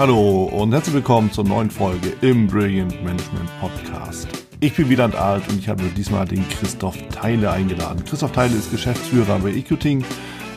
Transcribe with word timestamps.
Hallo 0.00 0.44
und 0.44 0.72
herzlich 0.72 0.94
willkommen 0.94 1.30
zur 1.30 1.44
neuen 1.44 1.70
Folge 1.70 2.14
im 2.22 2.46
Brilliant 2.46 3.04
Management 3.04 3.50
Podcast. 3.60 4.28
Ich 4.60 4.74
bin 4.74 4.88
Wieland 4.88 5.14
Alt 5.14 5.46
und 5.50 5.58
ich 5.58 5.68
habe 5.68 5.82
diesmal 5.94 6.26
den 6.26 6.48
Christoph 6.48 6.96
Teile 7.08 7.50
eingeladen. 7.50 8.02
Christoph 8.06 8.32
Teile 8.32 8.56
ist 8.56 8.70
Geschäftsführer 8.70 9.38
bei 9.40 9.50
EQting, 9.50 10.02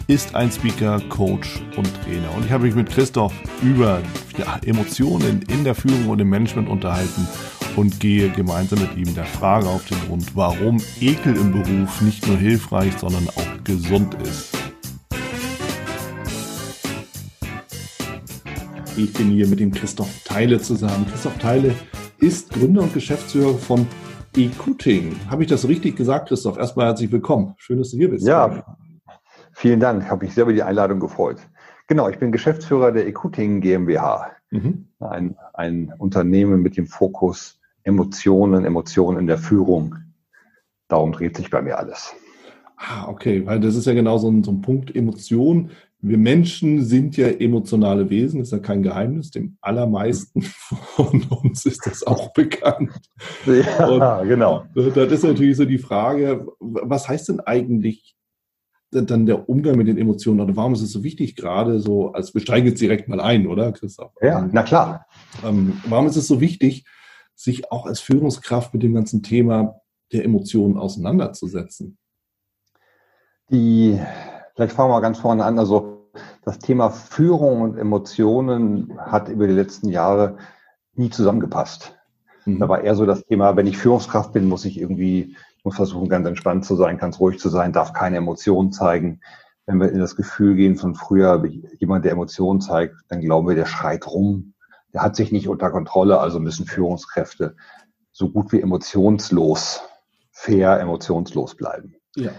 ist 0.08 0.34
ein 0.34 0.50
Speaker, 0.50 1.02
Coach 1.10 1.60
und 1.76 1.92
Trainer. 2.06 2.34
Und 2.38 2.46
ich 2.46 2.54
habe 2.54 2.64
mich 2.64 2.74
mit 2.74 2.90
Christoph 2.90 3.34
über 3.62 4.02
ja, 4.38 4.62
Emotionen 4.66 5.42
in 5.50 5.66
der 5.66 5.76
Führung 5.76 6.08
und 6.08 6.22
im 6.22 6.30
Management 6.30 6.70
unterhalten 6.70 7.28
und 7.76 8.00
gehe 8.00 8.30
gemeinsam 8.30 8.80
mit 8.80 8.96
ihm 8.96 9.14
der 9.14 9.26
Frage 9.26 9.68
auf 9.68 9.84
den 9.84 10.00
Grund, 10.08 10.38
warum 10.38 10.82
Ekel 11.02 11.36
im 11.36 11.52
Beruf 11.52 12.00
nicht 12.00 12.26
nur 12.28 12.38
hilfreich, 12.38 12.94
sondern 12.98 13.28
auch 13.28 13.64
gesund 13.66 14.16
ist. 14.24 14.73
Ich 18.96 19.12
bin 19.12 19.32
hier 19.32 19.48
mit 19.48 19.60
dem 19.60 19.72
Christoph 19.72 20.24
Teile 20.24 20.62
zusammen. 20.62 21.08
Christoph 21.10 21.40
Teile 21.40 21.74
ist 22.20 22.54
Gründer 22.54 22.84
und 22.84 22.94
Geschäftsführer 22.94 23.56
von 23.56 23.88
Ecuting. 24.38 25.16
Habe 25.32 25.42
ich 25.42 25.50
das 25.50 25.68
richtig 25.68 25.96
gesagt, 25.96 26.28
Christoph? 26.28 26.60
Erstmal 26.60 26.86
herzlich 26.86 27.12
willkommen. 27.12 27.56
Schön, 27.58 27.80
dass 27.80 27.90
du 27.90 27.98
hier 27.98 28.12
bist. 28.12 28.28
Ja, 28.28 28.64
vielen 29.54 29.80
Dank. 29.80 30.08
Habe 30.12 30.26
mich 30.26 30.36
sehr 30.36 30.44
über 30.44 30.54
die 30.54 30.62
Einladung 30.62 31.00
gefreut. 31.00 31.38
Genau, 31.88 32.08
ich 32.08 32.20
bin 32.20 32.32
Geschäftsführer 32.32 32.92
der 32.92 33.08
Ecuting 33.08 33.62
GmbH. 33.62 34.32
Mhm. 34.52 34.90
Ein, 35.00 35.38
ein 35.56 35.92
Unternehmen 35.98 36.62
mit 36.62 36.78
dem 36.78 36.86
Fokus 36.86 37.60
Emotionen, 37.82 38.64
Emotionen 38.64 39.18
in 39.18 39.28
der 39.28 39.40
Führung. 39.40 39.96
Darum 40.88 41.14
dreht 41.14 41.36
sich 41.36 41.50
bei 41.50 41.64
mir 41.64 41.80
alles. 41.80 42.14
Ah, 42.78 43.08
okay, 43.08 43.44
weil 43.46 43.60
das 43.60 43.76
ist 43.76 43.88
ja 43.88 43.94
genau 43.94 44.20
so 44.20 44.30
ein, 44.30 44.44
so 44.44 44.52
ein 44.52 44.62
Punkt 44.62 44.96
Emotion 44.96 45.72
wir 46.06 46.18
Menschen 46.18 46.84
sind 46.84 47.16
ja 47.16 47.28
emotionale 47.30 48.10
Wesen, 48.10 48.42
ist 48.42 48.52
ja 48.52 48.60
kein 48.60 48.84
Geheimnis. 48.84 49.32
Dem 49.32 49.58
allermeisten 49.62 50.42
von 50.96 51.24
uns 51.30 51.66
ist 51.66 51.86
das 51.86 52.06
auch 52.06 52.34
bekannt. 52.34 52.92
Ja, 53.46 53.88
Und 53.88 54.28
genau. 54.28 54.66
Das 54.76 55.12
ist 55.12 55.24
natürlich 55.24 55.56
so 55.56 55.64
die 55.64 55.78
Frage, 55.78 56.46
was 56.60 57.08
heißt 57.08 57.30
denn 57.30 57.40
eigentlich 57.40 58.18
dann 58.92 59.26
der 59.26 59.48
Umgang 59.48 59.78
mit 59.78 59.88
den 59.88 59.98
Emotionen 59.98 60.42
oder 60.42 60.56
warum 60.58 60.74
ist 60.74 60.82
es 60.82 60.92
so 60.92 61.04
wichtig, 61.04 61.38
gerade 61.38 61.80
so, 61.80 62.12
als 62.12 62.34
wir 62.34 62.42
steigen 62.42 62.68
jetzt 62.68 62.82
direkt 62.82 63.08
mal 63.08 63.22
ein, 63.22 63.48
oder 63.48 63.72
Christoph? 63.72 64.12
Ja, 64.22 64.48
na 64.52 64.62
klar. 64.62 65.08
Ähm, 65.44 65.82
warum 65.88 66.06
ist 66.06 66.18
es 66.18 66.28
so 66.28 66.42
wichtig, 66.42 66.86
sich 67.34 67.72
auch 67.72 67.86
als 67.86 68.02
Führungskraft 68.02 68.74
mit 68.74 68.84
dem 68.84 68.94
ganzen 68.94 69.24
Thema 69.24 69.80
der 70.12 70.26
Emotionen 70.26 70.78
auseinanderzusetzen? 70.78 71.98
Die, 73.50 74.00
vielleicht 74.54 74.76
fangen 74.76 74.90
wir 74.90 74.96
mal 74.96 75.00
ganz 75.00 75.18
vorne 75.18 75.44
an. 75.44 75.58
Also 75.58 75.93
das 76.46 76.60
Thema 76.60 76.90
Führung 76.90 77.62
und 77.62 77.78
Emotionen 77.78 78.98
hat 79.00 79.30
über 79.30 79.48
die 79.48 79.54
letzten 79.54 79.90
Jahre 79.90 80.38
nie 80.94 81.10
zusammengepasst. 81.10 81.96
Mhm. 82.46 82.60
Da 82.60 82.70
war 82.70 82.82
eher 82.82 82.96
so 82.96 83.06
das 83.06 83.24
Thema, 83.26 83.56
wenn 83.56 83.68
ich 83.68 83.78
Führungskraft 83.78 84.34
bin, 84.34 84.48
muss 84.48 84.66
ich 84.66 84.80
irgendwie, 84.80 85.36
ich 85.58 85.66
muss 85.66 85.76
versuchen, 85.76 86.10
ganz 86.10 86.28
entspannt 86.28 86.66
zu 86.66 86.76
sein, 86.76 86.98
ganz 86.98 87.20
ruhig 87.20 87.40
zu 87.40 87.50
sein, 87.50 87.74
darf 87.74 87.94
keine 87.94 88.18
Emotionen 88.18 88.72
zeigen. 88.72 89.22
Wenn 89.66 89.80
wir 89.80 89.92
in 89.92 90.00
das 90.00 90.16
Gefühl 90.16 90.56
gehen 90.56 90.76
von 90.76 90.96
früher, 90.96 91.44
jemand, 91.80 92.04
der 92.04 92.12
Emotionen 92.12 92.60
zeigt, 92.60 92.96
dann 93.08 93.22
glauben 93.22 93.48
wir, 93.48 93.56
der 93.56 93.66
schreit 93.66 94.08
rum, 94.08 94.54
der 94.94 95.02
hat 95.02 95.16
sich 95.16 95.32
nicht 95.32 95.48
unter 95.48 95.72
Kontrolle, 95.72 96.20
also 96.20 96.40
müssen 96.40 96.66
Führungskräfte 96.66 97.56
so 98.12 98.30
gut 98.30 98.52
wie 98.52 98.62
emotionslos, 98.62 99.82
fair 100.32 100.80
emotionslos 100.80 101.56
bleiben. 101.56 101.96
Ja. 102.16 102.32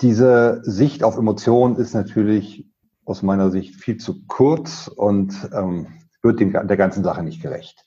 Diese 0.00 0.60
Sicht 0.62 1.02
auf 1.02 1.16
Emotionen 1.16 1.76
ist 1.76 1.94
natürlich 1.94 2.68
aus 3.06 3.22
meiner 3.22 3.50
Sicht 3.50 3.76
viel 3.76 3.96
zu 3.96 4.26
kurz 4.26 4.88
und 4.88 5.48
ähm, 5.54 5.86
wird 6.22 6.40
dem, 6.40 6.52
der 6.52 6.76
ganzen 6.76 7.04
Sache 7.04 7.22
nicht 7.22 7.40
gerecht. 7.40 7.86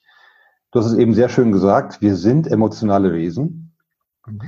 Du 0.72 0.80
hast 0.80 0.86
es 0.86 0.94
eben 0.94 1.14
sehr 1.14 1.28
schön 1.28 1.52
gesagt, 1.52 2.00
wir 2.00 2.16
sind 2.16 2.46
emotionale 2.46 3.12
Wesen. 3.12 3.76
Mhm. 4.26 4.40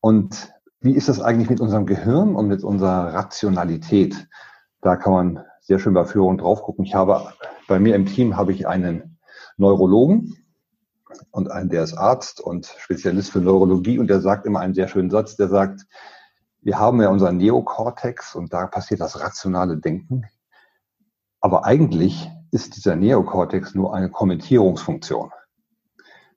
Und 0.00 0.52
wie 0.80 0.94
ist 0.94 1.08
das 1.08 1.20
eigentlich 1.20 1.50
mit 1.50 1.60
unserem 1.60 1.86
Gehirn 1.86 2.34
und 2.36 2.48
mit 2.48 2.64
unserer 2.64 3.14
Rationalität? 3.14 4.28
Da 4.80 4.96
kann 4.96 5.12
man 5.12 5.44
sehr 5.60 5.78
schön 5.78 5.94
bei 5.94 6.04
Führung 6.04 6.38
drauf 6.38 6.62
gucken. 6.62 6.84
Ich 6.84 6.94
habe 6.94 7.32
bei 7.68 7.78
mir 7.78 7.94
im 7.94 8.06
Team 8.06 8.36
habe 8.36 8.52
ich 8.52 8.66
einen 8.66 9.18
Neurologen 9.56 10.36
und 11.30 11.50
einen, 11.50 11.70
der 11.70 11.84
ist 11.84 11.94
Arzt 11.94 12.40
und 12.40 12.66
Spezialist 12.78 13.30
für 13.30 13.40
Neurologie 13.40 13.98
und 13.98 14.08
der 14.08 14.20
sagt 14.20 14.46
immer 14.46 14.60
einen 14.60 14.74
sehr 14.74 14.88
schönen 14.88 15.10
Satz, 15.10 15.36
der 15.36 15.48
sagt, 15.48 15.86
wir 16.64 16.78
haben 16.78 17.00
ja 17.00 17.10
unseren 17.10 17.36
Neokortex 17.36 18.34
und 18.34 18.52
da 18.52 18.66
passiert 18.66 19.00
das 19.00 19.20
rationale 19.20 19.76
Denken. 19.76 20.24
Aber 21.40 21.66
eigentlich 21.66 22.30
ist 22.50 22.76
dieser 22.76 22.96
Neokortex 22.96 23.74
nur 23.74 23.94
eine 23.94 24.10
Kommentierungsfunktion. 24.10 25.30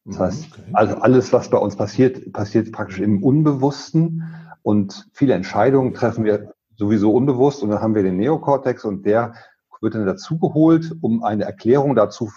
Das 0.04 0.18
mhm, 0.18 0.20
heißt, 0.20 0.50
also 0.74 0.96
alles, 0.98 1.32
was 1.32 1.50
bei 1.50 1.58
uns 1.58 1.78
passiert, 1.78 2.34
passiert 2.34 2.74
praktisch 2.74 3.00
im 3.00 3.24
Unbewussten 3.24 4.24
und 4.64 5.08
viele 5.14 5.34
Entscheidungen 5.34 5.94
treffen 5.94 6.26
wir 6.26 6.54
sowieso 6.76 7.14
unbewusst 7.14 7.64
und 7.64 7.70
dann 7.70 7.82
haben 7.82 7.96
wir 7.96 8.04
den 8.04 8.18
Neokortex 8.18 8.84
und 8.84 9.06
der 9.06 9.34
wird 9.80 9.96
dann 9.96 10.06
dazugeholt, 10.06 10.94
um 11.02 11.24
eine 11.24 11.46
Erklärung 11.46 11.96
dazu 11.96 12.32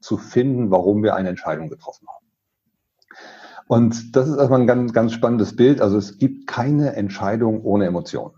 zu 0.00 0.16
finden, 0.16 0.70
warum 0.70 1.02
wir 1.02 1.16
eine 1.16 1.30
Entscheidung 1.30 1.68
getroffen 1.68 2.06
haben. 2.08 2.21
Und 3.72 4.16
das 4.16 4.28
ist 4.28 4.36
erstmal 4.36 4.60
ein 4.60 4.66
ganz, 4.66 4.92
ganz 4.92 5.14
spannendes 5.14 5.56
Bild. 5.56 5.80
Also 5.80 5.96
es 5.96 6.18
gibt 6.18 6.46
keine 6.46 6.94
Entscheidung 6.94 7.62
ohne 7.62 7.86
Emotionen. 7.86 8.34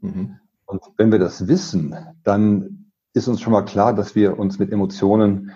Mhm. 0.00 0.38
Und 0.64 0.80
wenn 0.96 1.12
wir 1.12 1.18
das 1.18 1.48
wissen, 1.48 1.94
dann 2.24 2.90
ist 3.12 3.28
uns 3.28 3.42
schon 3.42 3.52
mal 3.52 3.66
klar, 3.66 3.94
dass 3.94 4.14
wir 4.14 4.38
uns 4.38 4.58
mit 4.58 4.72
Emotionen 4.72 5.50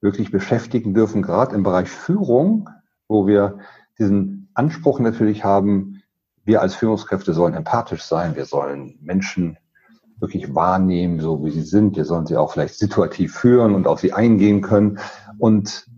wirklich 0.00 0.30
beschäftigen 0.30 0.94
dürfen, 0.94 1.20
gerade 1.20 1.56
im 1.56 1.64
Bereich 1.64 1.88
Führung, 1.88 2.68
wo 3.08 3.26
wir 3.26 3.58
diesen 3.98 4.52
Anspruch 4.54 5.00
natürlich 5.00 5.42
haben, 5.42 6.04
wir 6.44 6.62
als 6.62 6.76
Führungskräfte 6.76 7.34
sollen 7.34 7.54
empathisch 7.54 8.04
sein, 8.04 8.36
wir 8.36 8.44
sollen 8.44 9.00
Menschen 9.00 9.58
wirklich 10.20 10.54
wahrnehmen, 10.54 11.18
so 11.18 11.44
wie 11.44 11.50
sie 11.50 11.62
sind, 11.62 11.96
wir 11.96 12.04
sollen 12.04 12.26
sie 12.26 12.36
auch 12.36 12.52
vielleicht 12.52 12.78
situativ 12.78 13.34
führen 13.34 13.74
und 13.74 13.88
auf 13.88 13.98
sie 13.98 14.12
eingehen 14.12 14.60
können. 14.60 15.00
Und 15.38 15.89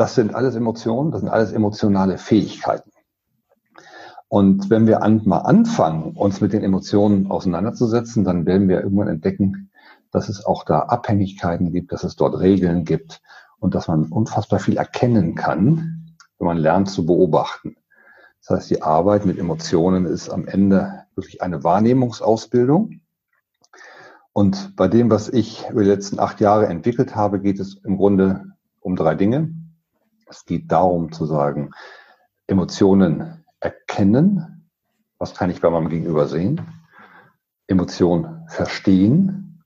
das 0.00 0.14
sind 0.14 0.34
alles 0.34 0.56
Emotionen, 0.56 1.10
das 1.10 1.20
sind 1.20 1.28
alles 1.28 1.52
emotionale 1.52 2.16
Fähigkeiten. 2.16 2.90
Und 4.28 4.70
wenn 4.70 4.86
wir 4.86 5.02
an, 5.02 5.20
mal 5.26 5.40
anfangen, 5.40 6.16
uns 6.16 6.40
mit 6.40 6.54
den 6.54 6.64
Emotionen 6.64 7.30
auseinanderzusetzen, 7.30 8.24
dann 8.24 8.46
werden 8.46 8.66
wir 8.70 8.80
irgendwann 8.80 9.08
entdecken, 9.08 9.70
dass 10.10 10.30
es 10.30 10.46
auch 10.46 10.64
da 10.64 10.78
Abhängigkeiten 10.84 11.70
gibt, 11.70 11.92
dass 11.92 12.02
es 12.02 12.16
dort 12.16 12.40
Regeln 12.40 12.86
gibt 12.86 13.20
und 13.58 13.74
dass 13.74 13.88
man 13.88 14.06
unfassbar 14.06 14.58
viel 14.58 14.78
erkennen 14.78 15.34
kann, 15.34 16.14
wenn 16.38 16.46
man 16.46 16.56
lernt 16.56 16.88
zu 16.88 17.04
beobachten. 17.04 17.76
Das 18.38 18.56
heißt, 18.56 18.70
die 18.70 18.80
Arbeit 18.80 19.26
mit 19.26 19.38
Emotionen 19.38 20.06
ist 20.06 20.30
am 20.30 20.48
Ende 20.48 21.04
wirklich 21.14 21.42
eine 21.42 21.62
Wahrnehmungsausbildung. 21.62 23.02
Und 24.32 24.76
bei 24.76 24.88
dem, 24.88 25.10
was 25.10 25.28
ich 25.28 25.68
über 25.68 25.82
die 25.82 25.90
letzten 25.90 26.18
acht 26.18 26.40
Jahre 26.40 26.68
entwickelt 26.68 27.14
habe, 27.14 27.38
geht 27.38 27.60
es 27.60 27.74
im 27.84 27.98
Grunde 27.98 28.46
um 28.80 28.96
drei 28.96 29.14
Dinge. 29.14 29.59
Es 30.30 30.44
geht 30.44 30.70
darum 30.70 31.12
zu 31.12 31.26
sagen, 31.26 31.72
Emotionen 32.46 33.44
erkennen. 33.58 34.68
Was 35.18 35.34
kann 35.34 35.50
ich 35.50 35.60
bei 35.60 35.68
meinem 35.70 35.88
Gegenüber 35.88 36.28
sehen? 36.28 36.60
Emotionen 37.66 38.46
verstehen. 38.48 39.62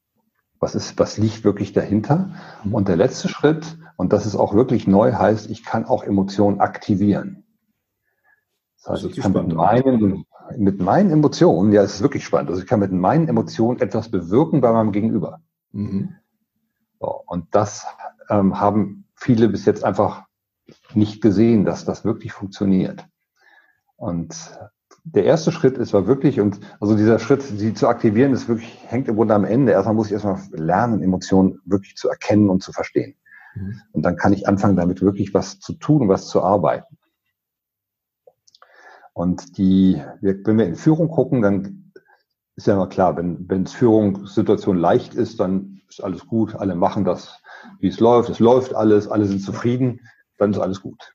Was 0.59 0.75
ist, 0.75 0.99
was 0.99 1.19
liegt 1.19 1.45
wirklich 1.45 1.75
dahinter? 1.75 2.31
Mhm. 2.65 2.75
Und 2.75 2.89
der 2.89 2.97
letzte 2.97 3.29
Schritt, 3.29 3.77
und 3.97 4.13
das 4.13 4.25
ist 4.27 4.37
auch 4.37 4.55
wirklich 4.55 4.87
neu, 4.87 5.13
heißt, 5.13 5.51
ich 5.51 5.65
kann 5.65 5.85
auch 5.85 6.03
Emotionen 6.03 6.61
aktivieren. 6.61 7.45
Das 8.79 9.03
heißt, 9.03 9.05
ich 9.05 9.21
kann 9.21 9.33
mit 9.33 9.55
meinen, 9.55 10.25
mit 10.57 10.81
meinen 10.81 11.11
Emotionen, 11.11 11.73
ja, 11.73 11.83
es 11.83 11.97
ist 11.97 12.03
wirklich 12.03 12.25
spannend. 12.25 12.51
Also 12.51 12.63
ich 12.63 12.69
kann 12.69 12.81
mit 12.81 12.93
meinen 12.93 13.29
Emotionen 13.29 13.81
etwas 13.81 14.10
bewirken 14.10 14.60
bei 14.60 14.72
meinem 14.72 14.93
Gegenüber. 14.93 15.41
Mhm. 15.72 16.17
So, 17.01 17.22
und 17.27 17.55
das 17.55 17.87
ähm, 18.31 18.59
haben 18.59 19.07
viele 19.15 19.49
bis 19.49 19.67
jetzt 19.67 19.84
einfach 19.84 20.25
nicht 20.95 21.22
gesehen, 21.22 21.65
dass 21.65 21.84
das 21.84 22.05
wirklich 22.05 22.33
funktioniert. 22.33 23.07
Und 23.97 24.34
der 25.05 25.25
erste 25.25 25.53
Schritt 25.53 25.77
ist 25.77 25.93
war 25.93 26.07
wirklich, 26.07 26.41
und 26.41 26.61
also 26.81 26.97
dieser 26.97 27.19
Schritt, 27.19 27.43
sie 27.43 27.75
zu 27.75 27.89
aktivieren, 27.89 28.33
ist 28.33 28.49
wirklich, 28.49 28.78
hängt 28.87 29.09
im 29.09 29.16
Grunde 29.16 29.34
am 29.34 29.45
Ende. 29.45 29.72
Erstmal 29.72 29.95
muss 29.95 30.07
ich 30.07 30.15
erstmal 30.15 30.41
lernen, 30.53 31.03
Emotionen 31.03 31.61
wirklich 31.66 31.97
zu 31.97 32.09
erkennen 32.09 32.49
und 32.49 32.63
zu 32.63 32.72
verstehen. 32.72 33.15
Mhm. 33.55 33.81
Und 33.93 34.03
dann 34.03 34.16
kann 34.16 34.33
ich 34.33 34.49
anfangen, 34.49 34.77
damit 34.77 35.03
wirklich 35.03 35.34
was 35.34 35.61
zu 35.61 35.75
tun 35.75 36.09
was 36.09 36.28
zu 36.28 36.43
arbeiten. 36.43 36.97
Und 39.13 39.59
die, 39.59 40.03
wenn 40.21 40.59
wir 40.59 40.67
in 40.67 40.75
Führung 40.75 41.09
gucken, 41.09 41.43
dann 41.43 41.93
ist 42.57 42.67
ja 42.67 42.75
immer 42.75 42.89
klar, 42.89 43.17
wenn, 43.17 43.49
wenn 43.49 43.67
Führungssituation 43.67 44.77
leicht 44.77 45.15
ist, 45.15 45.39
dann 45.39 45.83
ist 45.89 46.03
alles 46.03 46.27
gut, 46.27 46.57
alle 46.57 46.75
machen 46.75 47.05
das, 47.05 47.41
wie 47.78 47.89
es 47.89 48.01
läuft, 48.01 48.31
es 48.31 48.41
läuft 48.41 48.75
alles, 48.75 49.07
alle 49.07 49.27
sind 49.27 49.41
zufrieden 49.41 50.01
dann 50.39 50.53
ist 50.53 50.59
alles 50.59 50.81
gut. 50.81 51.15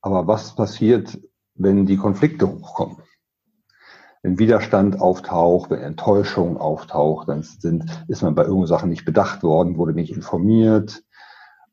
Aber 0.00 0.26
was 0.26 0.54
passiert, 0.54 1.18
wenn 1.54 1.86
die 1.86 1.96
Konflikte 1.96 2.48
hochkommen? 2.48 2.98
wenn 4.24 4.38
Widerstand 4.38 5.02
auftaucht, 5.02 5.68
wenn 5.70 5.80
Enttäuschung 5.80 6.56
auftaucht, 6.56 7.28
dann 7.28 7.42
sind, 7.42 7.84
ist 8.08 8.22
man 8.22 8.34
bei 8.34 8.42
irgendeinen 8.42 8.68
Sachen 8.68 8.88
nicht 8.88 9.04
bedacht 9.04 9.42
worden, 9.42 9.76
wurde 9.76 9.92
nicht 9.92 10.10
informiert 10.10 11.04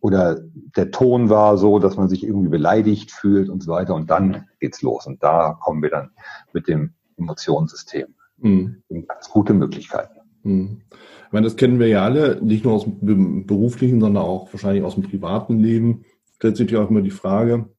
oder 0.02 0.42
der 0.75 0.92
Ton 0.92 1.30
war 1.30 1.58
so, 1.58 1.80
dass 1.80 1.96
man 1.96 2.10
sich 2.10 2.24
irgendwie 2.25 2.50
beleidigt 2.50 3.12
fühlt 3.12 3.50
und 3.50 3.63
so 3.63 3.72
weiter 3.72 3.96
und 3.96 4.10
dann 4.10 4.48
geht's 4.60 4.81
los 4.81 5.08
und 5.08 5.24
da 5.24 5.58
kommen 5.62 5.81
wir 5.81 5.92
dann 5.92 6.12
mit 6.52 6.68
dem 6.68 6.94
Emotionssystem 7.18 8.08
mhm. 8.40 8.84
in 8.90 9.08
ganz 9.08 9.30
gute 9.30 9.54
Möglichkeiten. 9.54 10.19
Mhm. 10.44 10.81
Ich 10.92 11.31
meine, 11.31 11.46
das 11.46 11.56
kennen 11.56 11.80
wir 11.80 11.88
ja 11.88 12.04
alle, 12.04 12.42
nicht 12.44 12.66
nur 12.66 12.74
aus 12.74 12.86
dem 12.86 13.48
beruflichen, 13.48 14.02
sondern 14.02 14.24
auch 14.24 14.52
wahrscheinlich 14.52 14.84
aus 14.84 14.96
dem 14.96 15.04
privaten 15.04 15.58
Leben. 15.58 16.04
Stellt 16.42 16.58
sich 16.58 16.72
ja 16.72 16.84
auch 16.84 16.90
immer 16.90 17.04
die 17.04 17.12
Frage, 17.12 17.70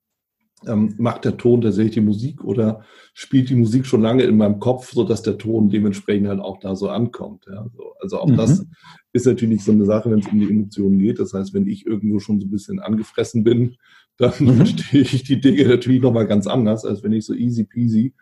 ähm, 0.68 0.94
macht 0.96 1.24
der 1.24 1.36
Ton 1.36 1.62
tatsächlich 1.62 1.94
die 1.94 2.00
Musik 2.00 2.44
oder 2.44 2.84
spielt 3.12 3.50
die 3.50 3.56
Musik 3.56 3.86
schon 3.86 4.02
lange 4.02 4.22
in 4.22 4.36
meinem 4.36 4.60
Kopf, 4.60 4.92
so 4.92 5.02
dass 5.02 5.22
der 5.22 5.36
Ton 5.36 5.68
dementsprechend 5.68 6.28
halt 6.28 6.38
auch 6.38 6.60
da 6.60 6.76
so 6.76 6.88
ankommt. 6.88 7.44
Ja? 7.50 7.66
So, 7.74 7.94
also 8.00 8.20
auch 8.20 8.28
mhm. 8.28 8.36
das 8.36 8.64
ist 9.12 9.26
natürlich 9.26 9.64
so 9.64 9.72
eine 9.72 9.84
Sache, 9.84 10.12
wenn 10.12 10.20
es 10.20 10.28
um 10.28 10.38
die 10.38 10.48
Emotionen 10.48 11.00
geht. 11.00 11.18
Das 11.18 11.34
heißt, 11.34 11.52
wenn 11.54 11.66
ich 11.66 11.84
irgendwo 11.84 12.20
schon 12.20 12.38
so 12.38 12.46
ein 12.46 12.52
bisschen 12.52 12.78
angefressen 12.78 13.42
bin, 13.42 13.74
dann 14.16 14.32
mhm. 14.38 14.54
verstehe 14.58 15.00
ich 15.00 15.24
die 15.24 15.40
Dinge 15.40 15.66
natürlich 15.66 16.00
nochmal 16.00 16.28
ganz 16.28 16.46
anders, 16.46 16.84
als 16.84 17.02
wenn 17.02 17.12
ich 17.12 17.26
so 17.26 17.34
easy 17.34 17.64
peasy 17.64 18.14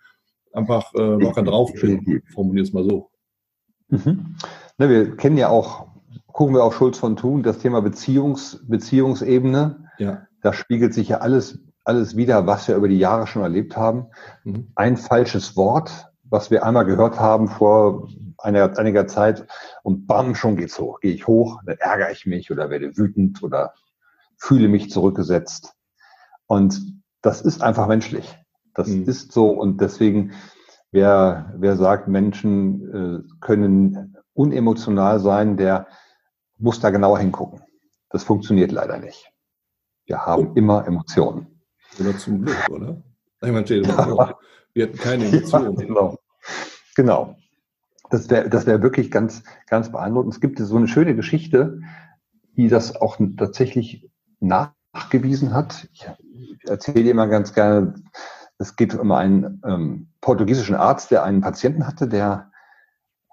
einfach 0.54 0.94
äh, 0.94 1.16
locker 1.16 1.42
drauf 1.42 1.70
bin. 1.74 2.22
Formuliere 2.32 2.64
es 2.64 2.72
mal 2.72 2.84
so. 2.88 3.10
Mhm. 3.88 4.36
Na, 4.78 4.88
wir 4.88 5.16
kennen 5.16 5.36
ja 5.36 5.50
auch, 5.50 5.88
gucken 6.32 6.54
wir 6.54 6.64
auf 6.64 6.74
Schulz 6.74 6.98
von 6.98 7.16
Thun, 7.16 7.42
das 7.42 7.58
Thema 7.58 7.82
Beziehungs, 7.82 8.64
Beziehungsebene. 8.66 9.90
Ja. 9.98 10.26
Da 10.42 10.52
spiegelt 10.52 10.94
sich 10.94 11.08
ja 11.08 11.18
alles 11.18 11.58
alles 11.84 12.16
wieder, 12.16 12.46
was 12.46 12.68
wir 12.68 12.76
über 12.76 12.88
die 12.88 12.98
Jahre 12.98 13.26
schon 13.26 13.42
erlebt 13.42 13.76
haben. 13.76 14.06
Mhm. 14.44 14.72
Ein 14.74 14.96
falsches 14.96 15.56
Wort, 15.56 16.08
was 16.24 16.50
wir 16.50 16.64
einmal 16.64 16.84
gehört 16.84 17.18
haben 17.18 17.48
vor 17.48 18.08
einer, 18.38 18.78
einiger 18.78 19.06
Zeit 19.06 19.46
und 19.82 20.06
bam, 20.06 20.34
schon 20.34 20.56
geht's 20.56 20.78
hoch. 20.78 21.00
Gehe 21.00 21.12
ich 21.12 21.26
hoch, 21.26 21.60
dann 21.66 21.76
ärgere 21.78 22.12
ich 22.12 22.26
mich 22.26 22.50
oder 22.50 22.70
werde 22.70 22.96
wütend 22.96 23.42
oder 23.42 23.74
fühle 24.36 24.68
mich 24.68 24.90
zurückgesetzt. 24.90 25.74
Und 26.46 27.02
das 27.22 27.42
ist 27.42 27.62
einfach 27.62 27.86
menschlich. 27.86 28.38
Das 28.74 28.88
mhm. 28.88 29.04
ist 29.04 29.32
so 29.32 29.50
und 29.50 29.80
deswegen, 29.80 30.32
wer, 30.92 31.52
wer 31.56 31.76
sagt, 31.76 32.08
Menschen 32.08 33.24
äh, 33.26 33.36
können 33.40 34.16
unemotional 34.32 35.20
sein, 35.20 35.56
der 35.56 35.86
muss 36.60 36.80
da 36.80 36.90
genauer 36.90 37.18
hingucken. 37.18 37.62
Das 38.10 38.24
funktioniert 38.24 38.72
leider 38.72 38.98
nicht. 38.98 39.32
Wir 40.06 40.26
haben 40.26 40.56
immer 40.56 40.86
Emotionen. 40.86 41.62
Oder 41.98 42.16
zum 42.18 42.44
Glück, 42.44 42.68
oder? 42.70 43.02
Ich 43.42 43.50
meine, 43.50 43.68
wir 44.74 44.86
hätten 44.86 44.98
keine 44.98 45.26
Emotionen. 45.26 45.78
Ja, 45.78 45.86
genau. 45.86 46.18
genau. 46.94 47.36
Das 48.10 48.28
wäre 48.28 48.48
das 48.48 48.66
wär 48.66 48.82
wirklich 48.82 49.10
ganz, 49.10 49.44
ganz 49.68 49.92
beeindruckend. 49.92 50.34
Es 50.34 50.40
gibt 50.40 50.58
so 50.58 50.76
eine 50.76 50.88
schöne 50.88 51.14
Geschichte, 51.14 51.80
die 52.56 52.68
das 52.68 52.96
auch 52.96 53.18
tatsächlich 53.36 54.10
nachgewiesen 54.40 55.54
hat. 55.54 55.88
Ich 55.92 56.06
erzähle 56.68 57.04
dir 57.04 57.14
mal 57.14 57.28
ganz 57.28 57.54
gerne, 57.54 57.94
es 58.58 58.76
geht 58.76 58.94
um 58.94 59.12
einen 59.12 59.62
ähm, 59.64 60.08
portugiesischen 60.20 60.74
Arzt, 60.74 61.10
der 61.10 61.22
einen 61.22 61.40
Patienten 61.40 61.86
hatte, 61.86 62.08
der 62.08 62.49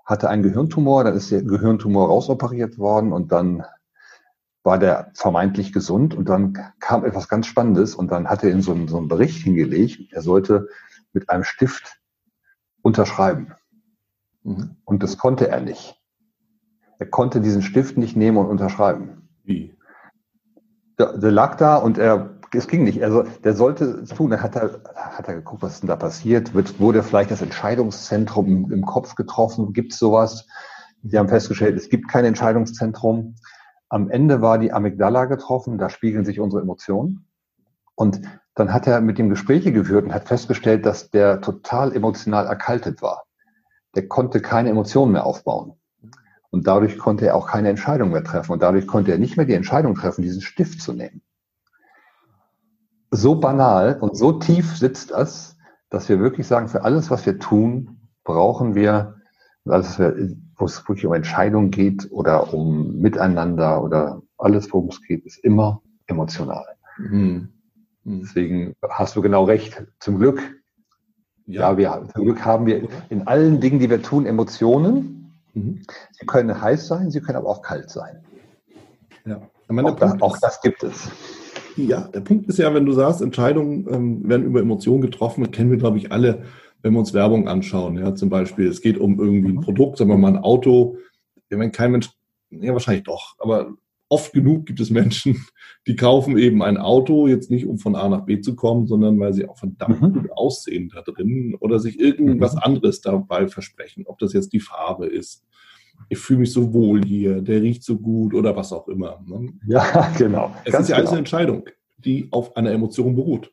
hatte 0.07 0.29
einen 0.29 0.41
Gehirntumor, 0.41 1.03
dann 1.03 1.15
ist 1.15 1.29
der 1.29 1.43
Gehirntumor 1.43 2.07
rausoperiert 2.07 2.79
worden 2.79 3.11
und 3.11 3.31
dann 3.31 3.63
war 4.63 4.79
der 4.79 5.11
vermeintlich 5.13 5.73
gesund 5.73 6.15
und 6.15 6.29
dann 6.29 6.57
kam 6.79 7.05
etwas 7.05 7.27
ganz 7.27 7.45
Spannendes 7.45 7.93
und 7.93 8.09
dann 8.09 8.27
hat 8.27 8.43
er 8.43 8.51
in 8.51 8.61
so 8.61 8.71
einen, 8.71 8.87
so 8.87 8.97
einen 8.97 9.09
Bericht 9.09 9.43
hingelegt, 9.43 10.11
er 10.11 10.21
sollte 10.21 10.69
mit 11.11 11.29
einem 11.29 11.43
Stift 11.43 11.99
unterschreiben. 12.81 13.53
Mhm. 14.43 14.77
Und 14.85 15.03
das 15.03 15.17
konnte 15.17 15.49
er 15.49 15.59
nicht. 15.61 16.01
Er 16.99 17.05
konnte 17.05 17.41
diesen 17.41 17.61
Stift 17.61 17.97
nicht 17.97 18.15
nehmen 18.15 18.37
und 18.37 18.47
unterschreiben. 18.47 19.29
Wie? 19.43 19.77
Der, 20.97 21.17
der 21.17 21.31
lag 21.31 21.55
da 21.55 21.75
und 21.75 21.97
er, 21.97 22.36
es 22.53 22.67
ging 22.67 22.83
nicht. 22.83 23.03
Also 23.03 23.23
der 23.43 23.53
sollte 23.53 23.85
es 23.85 24.09
tun. 24.09 24.31
Dann 24.31 24.41
hat 24.41 24.55
er, 24.55 24.81
hat 24.95 25.27
er 25.27 25.35
geguckt, 25.35 25.61
was 25.61 25.79
denn 25.81 25.87
da 25.87 25.95
passiert. 25.95 26.53
Wird, 26.53 26.79
wurde 26.79 27.03
vielleicht 27.03 27.31
das 27.31 27.41
Entscheidungszentrum 27.41 28.47
im, 28.47 28.71
im 28.71 28.85
Kopf 28.85 29.15
getroffen? 29.15 29.73
Gibt 29.73 29.93
es 29.93 29.99
sowas? 29.99 30.47
Sie 31.03 31.17
haben 31.17 31.29
festgestellt, 31.29 31.77
es 31.77 31.89
gibt 31.89 32.07
kein 32.09 32.25
Entscheidungszentrum. 32.25 33.35
Am 33.89 34.09
Ende 34.09 34.41
war 34.41 34.57
die 34.57 34.73
Amygdala 34.73 35.25
getroffen, 35.25 35.77
da 35.77 35.89
spiegeln 35.89 36.25
sich 36.25 36.39
unsere 36.39 36.61
Emotionen. 36.61 37.25
Und 37.95 38.21
dann 38.55 38.73
hat 38.73 38.87
er 38.87 39.01
mit 39.01 39.19
ihm 39.19 39.29
Gespräche 39.29 39.71
geführt 39.71 40.05
und 40.05 40.13
hat 40.13 40.27
festgestellt, 40.27 40.85
dass 40.85 41.09
der 41.09 41.41
total 41.41 41.95
emotional 41.95 42.45
erkaltet 42.45 43.01
war. 43.01 43.25
Der 43.95 44.07
konnte 44.07 44.41
keine 44.41 44.69
Emotionen 44.69 45.13
mehr 45.13 45.25
aufbauen. 45.25 45.73
Und 46.49 46.67
dadurch 46.67 46.97
konnte 46.97 47.27
er 47.27 47.35
auch 47.35 47.47
keine 47.47 47.69
Entscheidung 47.69 48.11
mehr 48.11 48.23
treffen. 48.23 48.51
Und 48.51 48.61
dadurch 48.61 48.87
konnte 48.87 49.11
er 49.11 49.17
nicht 49.17 49.37
mehr 49.37 49.45
die 49.45 49.53
Entscheidung 49.53 49.95
treffen, 49.95 50.21
diesen 50.21 50.41
Stift 50.41 50.81
zu 50.81 50.93
nehmen. 50.93 51.21
So 53.17 53.33
banal 53.33 53.97
und 53.99 54.15
so 54.15 54.33
tief 54.33 54.77
sitzt 54.77 55.09
das, 55.09 55.57
dass 55.89 56.07
wir 56.07 56.19
wirklich 56.19 56.45
sagen, 56.45 56.67
für 56.67 56.83
alles, 56.83 57.09
was 57.09 57.25
wir 57.25 57.39
tun, 57.39 57.97
brauchen 58.23 58.75
wir, 58.75 59.15
alles, 59.65 59.99
wo 59.99 60.65
es 60.65 60.87
wirklich 60.87 61.07
um 61.07 61.13
Entscheidungen 61.13 61.71
geht 61.71 62.11
oder 62.11 62.53
um 62.53 62.99
Miteinander 62.99 63.83
oder 63.83 64.21
alles, 64.37 64.71
worum 64.71 64.89
es 64.89 65.01
geht, 65.01 65.25
ist 65.25 65.43
immer 65.43 65.81
emotional. 66.05 66.65
Mhm. 66.99 67.49
Mhm. 68.03 68.19
Deswegen 68.21 68.75
hast 68.87 69.15
du 69.15 69.23
genau 69.23 69.45
recht. 69.45 69.83
Zum 69.99 70.19
Glück, 70.19 70.39
ja, 71.47 71.71
ja 71.71 71.77
wir, 71.77 72.07
zum 72.13 72.23
Glück 72.23 72.45
haben 72.45 72.67
wir 72.67 72.87
in 73.09 73.27
allen 73.27 73.59
Dingen, 73.59 73.79
die 73.79 73.89
wir 73.89 74.03
tun, 74.03 74.27
Emotionen. 74.27 75.33
Mhm. 75.55 75.81
Sie 76.11 76.25
können 76.27 76.61
heiß 76.61 76.87
sein, 76.87 77.09
sie 77.09 77.19
können 77.21 77.39
aber 77.39 77.49
auch 77.49 77.63
kalt 77.63 77.89
sein. 77.89 78.23
Ja. 79.25 79.41
Auch, 79.69 79.95
da, 79.95 80.17
auch, 80.21 80.37
das 80.37 80.61
gibt 80.61 80.83
es. 80.83 81.09
Ja, 81.77 82.07
der 82.07 82.21
Punkt 82.21 82.47
ist 82.49 82.57
ja, 82.57 82.73
wenn 82.73 82.85
du 82.85 82.91
sagst, 82.91 83.21
Entscheidungen 83.21 83.87
ähm, 83.89 84.27
werden 84.27 84.45
über 84.45 84.59
Emotionen 84.59 85.01
getroffen, 85.01 85.51
kennen 85.51 85.71
wir, 85.71 85.77
glaube 85.77 85.97
ich, 85.97 86.11
alle 86.11 86.43
wenn 86.81 86.93
wir 86.93 86.99
uns 86.99 87.13
Werbung 87.13 87.47
anschauen, 87.47 87.97
ja, 87.97 88.15
zum 88.15 88.29
Beispiel, 88.29 88.67
es 88.67 88.81
geht 88.81 88.97
um 88.97 89.19
irgendwie 89.19 89.49
ein 89.49 89.55
mhm. 89.55 89.61
Produkt, 89.61 89.97
sagen 89.97 90.09
wir 90.09 90.17
mal 90.17 90.35
ein 90.35 90.43
Auto, 90.43 90.97
wenn 91.49 91.71
kein 91.71 91.91
Mensch, 91.91 92.09
ja, 92.49 92.73
wahrscheinlich 92.73 93.03
doch, 93.03 93.35
aber 93.39 93.73
oft 94.09 94.31
genug 94.31 94.65
gibt 94.65 94.79
es 94.79 94.89
Menschen, 94.89 95.45
die 95.87 95.95
kaufen 95.95 96.37
eben 96.37 96.61
ein 96.61 96.77
Auto, 96.77 97.27
jetzt 97.27 97.51
nicht 97.51 97.65
um 97.65 97.77
von 97.77 97.95
A 97.95 98.07
nach 98.07 98.25
B 98.25 98.39
zu 98.41 98.55
kommen, 98.55 98.87
sondern 98.87 99.19
weil 99.19 99.33
sie 99.33 99.47
auch 99.47 99.57
verdammt 99.57 100.01
mhm. 100.01 100.13
gut 100.13 100.31
aussehen 100.31 100.91
da 100.93 101.01
drin 101.01 101.55
oder 101.59 101.79
sich 101.79 101.99
irgendwas 101.99 102.53
mhm. 102.53 102.61
anderes 102.61 103.01
dabei 103.01 103.47
versprechen, 103.47 104.03
ob 104.05 104.19
das 104.19 104.33
jetzt 104.33 104.53
die 104.53 104.59
Farbe 104.59 105.07
ist. 105.07 105.43
Ich 106.09 106.17
fühle 106.17 106.39
mich 106.39 106.53
so 106.53 106.73
wohl 106.73 107.03
hier, 107.03 107.41
der 107.41 107.61
riecht 107.61 107.83
so 107.83 107.97
gut 107.97 108.33
oder 108.33 108.55
was 108.55 108.71
auch 108.71 108.87
immer. 108.87 109.21
Ne? 109.25 109.53
Ja, 109.67 110.11
genau. 110.17 110.53
Es 110.63 110.71
Ganz 110.71 110.83
ist 110.83 110.89
ja 110.89 110.95
genau. 110.95 110.99
alles 110.99 111.09
eine 111.09 111.19
Entscheidung, 111.19 111.65
die 111.97 112.29
auf 112.31 112.55
einer 112.55 112.71
Emotion 112.71 113.15
beruht. 113.15 113.51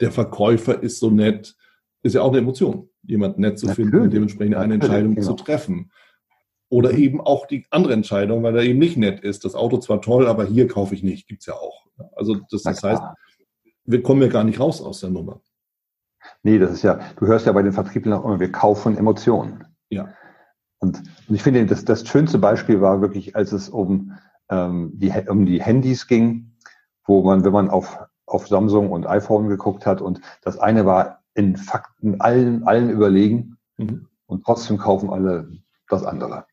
Der 0.00 0.10
Verkäufer 0.10 0.82
ist 0.82 0.98
so 0.98 1.10
nett, 1.10 1.54
ist 2.02 2.14
ja 2.14 2.22
auch 2.22 2.30
eine 2.30 2.38
Emotion, 2.38 2.88
jemand 3.02 3.38
nett 3.38 3.58
zu 3.58 3.68
finden 3.68 4.00
und 4.00 4.12
dementsprechend 4.12 4.56
eine 4.56 4.74
Entscheidung 4.74 5.14
genau. 5.14 5.26
zu 5.26 5.34
treffen. 5.34 5.90
Oder 6.68 6.92
eben 6.92 7.20
auch 7.20 7.46
die 7.46 7.64
andere 7.70 7.92
Entscheidung, 7.92 8.42
weil 8.42 8.56
er 8.56 8.64
eben 8.64 8.80
nicht 8.80 8.96
nett 8.96 9.20
ist. 9.20 9.44
Das 9.44 9.54
Auto 9.54 9.78
zwar 9.78 10.02
toll, 10.02 10.26
aber 10.26 10.44
hier 10.44 10.66
kaufe 10.66 10.94
ich 10.94 11.02
nicht. 11.04 11.28
Gibt 11.28 11.42
es 11.42 11.46
ja 11.46 11.54
auch. 11.54 11.86
Also 12.16 12.40
das, 12.50 12.62
das 12.62 12.82
heißt, 12.82 13.02
wir 13.84 14.02
kommen 14.02 14.20
ja 14.20 14.28
gar 14.28 14.44
nicht 14.44 14.58
raus 14.58 14.82
aus 14.82 15.00
der 15.00 15.10
Nummer. 15.10 15.40
Nee, 16.42 16.58
das 16.58 16.72
ist 16.72 16.82
ja, 16.82 17.00
du 17.16 17.26
hörst 17.26 17.46
ja 17.46 17.52
bei 17.52 17.62
den 17.62 17.72
Vertrieblern 17.72 18.18
auch 18.18 18.24
immer, 18.24 18.40
wir 18.40 18.50
kaufen 18.50 18.96
Emotionen. 18.96 19.64
Ja. 19.88 20.08
Und, 20.78 21.02
und 21.28 21.34
ich 21.34 21.42
finde, 21.42 21.64
das, 21.66 21.84
das 21.84 22.06
schönste 22.06 22.38
Beispiel 22.38 22.80
war 22.80 23.00
wirklich, 23.00 23.34
als 23.36 23.52
es 23.52 23.68
um, 23.68 24.12
ähm, 24.50 24.92
die, 24.94 25.12
um 25.28 25.46
die 25.46 25.62
Handys 25.62 26.06
ging, 26.06 26.52
wo 27.06 27.22
man, 27.22 27.44
wenn 27.44 27.52
man 27.52 27.70
auf, 27.70 27.98
auf 28.26 28.48
Samsung 28.48 28.90
und 28.90 29.06
iPhone 29.06 29.48
geguckt 29.48 29.86
hat 29.86 30.00
und 30.00 30.20
das 30.42 30.58
eine 30.58 30.84
war 30.84 31.22
in 31.34 31.56
Fakten 31.56 32.20
allen, 32.20 32.64
allen 32.64 32.90
überlegen 32.90 33.56
mhm. 33.76 34.08
und 34.26 34.44
trotzdem 34.44 34.78
kaufen 34.78 35.10
alle 35.10 35.50
das 35.88 36.04
andere. 36.04 36.46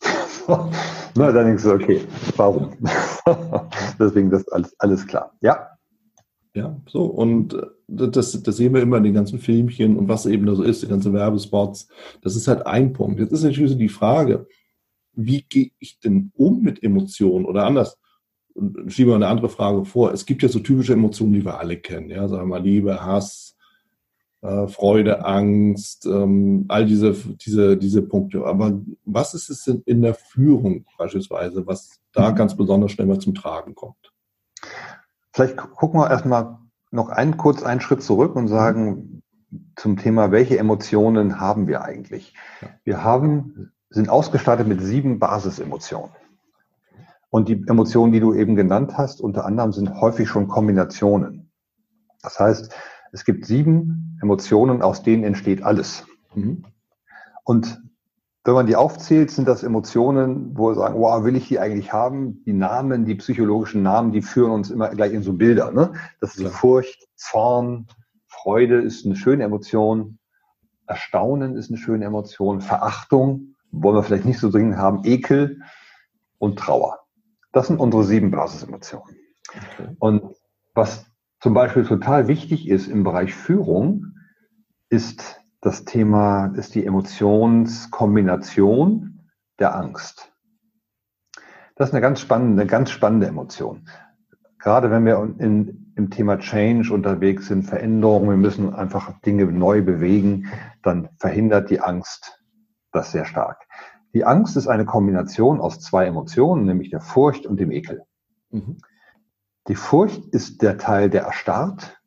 Na, 0.48 1.32
dann 1.32 1.46
denkst 1.46 1.64
du, 1.64 1.72
okay, 1.72 2.04
warum? 2.36 2.76
Deswegen 3.98 4.30
das 4.30 4.48
alles, 4.48 4.78
alles 4.78 5.06
klar. 5.06 5.32
Ja. 5.40 5.70
Ja, 6.54 6.76
so. 6.86 7.04
Und 7.04 7.54
äh, 7.54 7.66
das, 7.88 8.42
das 8.42 8.56
sehen 8.56 8.74
wir 8.74 8.82
immer 8.82 8.98
in 8.98 9.04
den 9.04 9.14
ganzen 9.14 9.38
Filmchen 9.38 9.96
und 9.96 10.08
was 10.08 10.26
eben 10.26 10.46
da 10.46 10.54
so 10.54 10.62
ist, 10.62 10.82
die 10.82 10.88
ganzen 10.88 11.14
Werbespots. 11.14 11.88
Das 12.20 12.36
ist 12.36 12.46
halt 12.46 12.66
ein 12.66 12.92
Punkt. 12.92 13.18
Jetzt 13.18 13.32
ist 13.32 13.42
natürlich 13.42 13.76
die 13.76 13.88
Frage, 13.88 14.46
wie 15.14 15.42
gehe 15.42 15.70
ich 15.78 15.98
denn 15.98 16.30
um 16.34 16.62
mit 16.62 16.82
Emotionen 16.82 17.46
oder 17.46 17.64
anders? 17.64 17.98
Und 18.54 18.92
schieben 18.92 19.12
wir 19.12 19.16
eine 19.16 19.28
andere 19.28 19.48
Frage 19.48 19.84
vor. 19.84 20.12
Es 20.12 20.26
gibt 20.26 20.42
ja 20.42 20.48
so 20.48 20.58
typische 20.58 20.92
Emotionen, 20.92 21.32
die 21.32 21.44
wir 21.44 21.58
alle 21.58 21.78
kennen. 21.78 22.10
Ja, 22.10 22.28
sagen 22.28 22.42
wir 22.42 22.58
mal 22.58 22.62
Liebe, 22.62 23.04
Hass, 23.04 23.56
äh, 24.42 24.66
Freude, 24.68 25.24
Angst, 25.24 26.06
ähm, 26.06 26.66
all 26.68 26.84
diese, 26.84 27.12
diese, 27.12 27.76
diese 27.76 28.02
Punkte. 28.02 28.44
Aber 28.44 28.80
was 29.04 29.34
ist 29.34 29.48
es 29.48 29.64
denn 29.64 29.82
in 29.86 30.02
der 30.02 30.14
Führung 30.14 30.84
beispielsweise, 30.98 31.66
was 31.66 32.00
da 32.12 32.30
mhm. 32.30 32.36
ganz 32.36 32.56
besonders 32.56 32.92
schnell 32.92 33.06
mal 33.06 33.18
zum 33.18 33.34
Tragen 33.34 33.74
kommt? 33.74 34.12
Vielleicht 35.32 35.56
gucken 35.56 36.00
wir 36.00 36.10
erstmal 36.10 36.58
noch 36.90 37.08
einen 37.08 37.36
kurz 37.36 37.62
einen 37.62 37.80
Schritt 37.80 38.02
zurück 38.02 38.36
und 38.36 38.48
sagen, 38.48 39.22
zum 39.76 39.96
Thema, 39.96 40.30
welche 40.30 40.58
Emotionen 40.58 41.40
haben 41.40 41.66
wir 41.66 41.82
eigentlich? 41.82 42.34
Wir 42.84 43.02
haben, 43.02 43.72
sind 43.90 44.08
ausgestattet 44.08 44.66
mit 44.66 44.82
sieben 44.82 45.18
Basisemotionen. 45.18 46.10
Und 47.30 47.48
die 47.48 47.64
Emotionen, 47.66 48.12
die 48.12 48.20
du 48.20 48.34
eben 48.34 48.56
genannt 48.56 48.96
hast, 48.96 49.20
unter 49.20 49.44
anderem 49.44 49.72
sind 49.72 50.00
häufig 50.00 50.28
schon 50.28 50.48
Kombinationen. 50.48 51.50
Das 52.22 52.38
heißt, 52.38 52.74
es 53.12 53.24
gibt 53.24 53.46
sieben 53.46 54.18
Emotionen, 54.22 54.82
aus 54.82 55.02
denen 55.02 55.24
entsteht 55.24 55.62
alles. 55.62 56.06
Mhm. 56.34 56.64
Und 57.44 57.80
wenn 58.48 58.54
man 58.54 58.66
die 58.66 58.76
aufzählt, 58.76 59.30
sind 59.30 59.46
das 59.46 59.62
Emotionen, 59.62 60.56
wo 60.56 60.70
wir 60.70 60.74
sagen, 60.74 60.98
wow, 60.98 61.22
will 61.22 61.36
ich 61.36 61.48
die 61.48 61.58
eigentlich 61.58 61.92
haben? 61.92 62.42
Die 62.46 62.54
Namen, 62.54 63.04
die 63.04 63.14
psychologischen 63.14 63.82
Namen, 63.82 64.10
die 64.10 64.22
führen 64.22 64.52
uns 64.52 64.70
immer 64.70 64.88
gleich 64.88 65.12
in 65.12 65.22
so 65.22 65.34
Bilder. 65.34 65.70
Ne? 65.70 65.92
Das 66.22 66.34
ist 66.34 66.44
ja. 66.44 66.48
Furcht, 66.48 67.06
Zorn, 67.14 67.88
Freude 68.26 68.80
ist 68.80 69.04
eine 69.04 69.16
schöne 69.16 69.44
Emotion, 69.44 70.18
Erstaunen 70.86 71.56
ist 71.56 71.68
eine 71.68 71.76
schöne 71.76 72.06
Emotion, 72.06 72.62
Verachtung 72.62 73.54
wollen 73.70 73.96
wir 73.96 74.02
vielleicht 74.02 74.24
nicht 74.24 74.38
so 74.38 74.50
dringend 74.50 74.78
haben, 74.78 75.04
Ekel 75.04 75.60
und 76.38 76.58
Trauer. 76.58 77.00
Das 77.52 77.66
sind 77.66 77.80
unsere 77.80 78.02
sieben 78.04 78.30
Basisemotionen. 78.30 79.14
Okay. 79.50 79.94
Und 79.98 80.22
was 80.74 81.04
zum 81.40 81.52
Beispiel 81.52 81.84
total 81.84 82.28
wichtig 82.28 82.66
ist 82.66 82.88
im 82.88 83.04
Bereich 83.04 83.34
Führung, 83.34 84.14
ist 84.88 85.37
das 85.60 85.84
Thema, 85.84 86.46
ist 86.56 86.74
die 86.74 86.86
Emotionskombination 86.86 89.28
der 89.58 89.74
Angst. 89.74 90.32
Das 91.74 91.88
ist 91.88 91.94
eine 91.94 92.00
ganz 92.00 92.20
spannende, 92.20 92.62
eine 92.62 92.70
ganz 92.70 92.90
spannende 92.90 93.26
Emotion. 93.26 93.88
Gerade 94.58 94.90
wenn 94.90 95.04
wir 95.04 95.22
in, 95.38 95.92
im 95.96 96.10
Thema 96.10 96.38
Change 96.38 96.92
unterwegs 96.92 97.46
sind, 97.46 97.62
Veränderungen, 97.62 98.30
wir 98.30 98.36
müssen 98.36 98.74
einfach 98.74 99.20
Dinge 99.20 99.46
neu 99.46 99.82
bewegen, 99.82 100.48
dann 100.82 101.08
verhindert 101.18 101.70
die 101.70 101.80
Angst 101.80 102.42
das 102.92 103.12
sehr 103.12 103.24
stark. 103.24 103.66
Die 104.14 104.24
Angst 104.24 104.56
ist 104.56 104.66
eine 104.66 104.84
Kombination 104.84 105.60
aus 105.60 105.80
zwei 105.80 106.06
Emotionen, 106.06 106.64
nämlich 106.64 106.90
der 106.90 107.00
Furcht 107.00 107.46
und 107.46 107.60
dem 107.60 107.70
Ekel. 107.70 108.02
Mhm. 108.50 108.78
Die 109.68 109.74
Furcht 109.74 110.24
ist 110.32 110.62
der 110.62 110.78
Teil, 110.78 111.10
der 111.10 111.22
erstarrt 111.22 112.00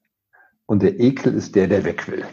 und 0.65 0.81
der 0.81 0.99
Ekel 0.99 1.33
ist 1.33 1.55
der, 1.55 1.67
der 1.67 1.85
weg 1.85 2.09
will. 2.09 2.25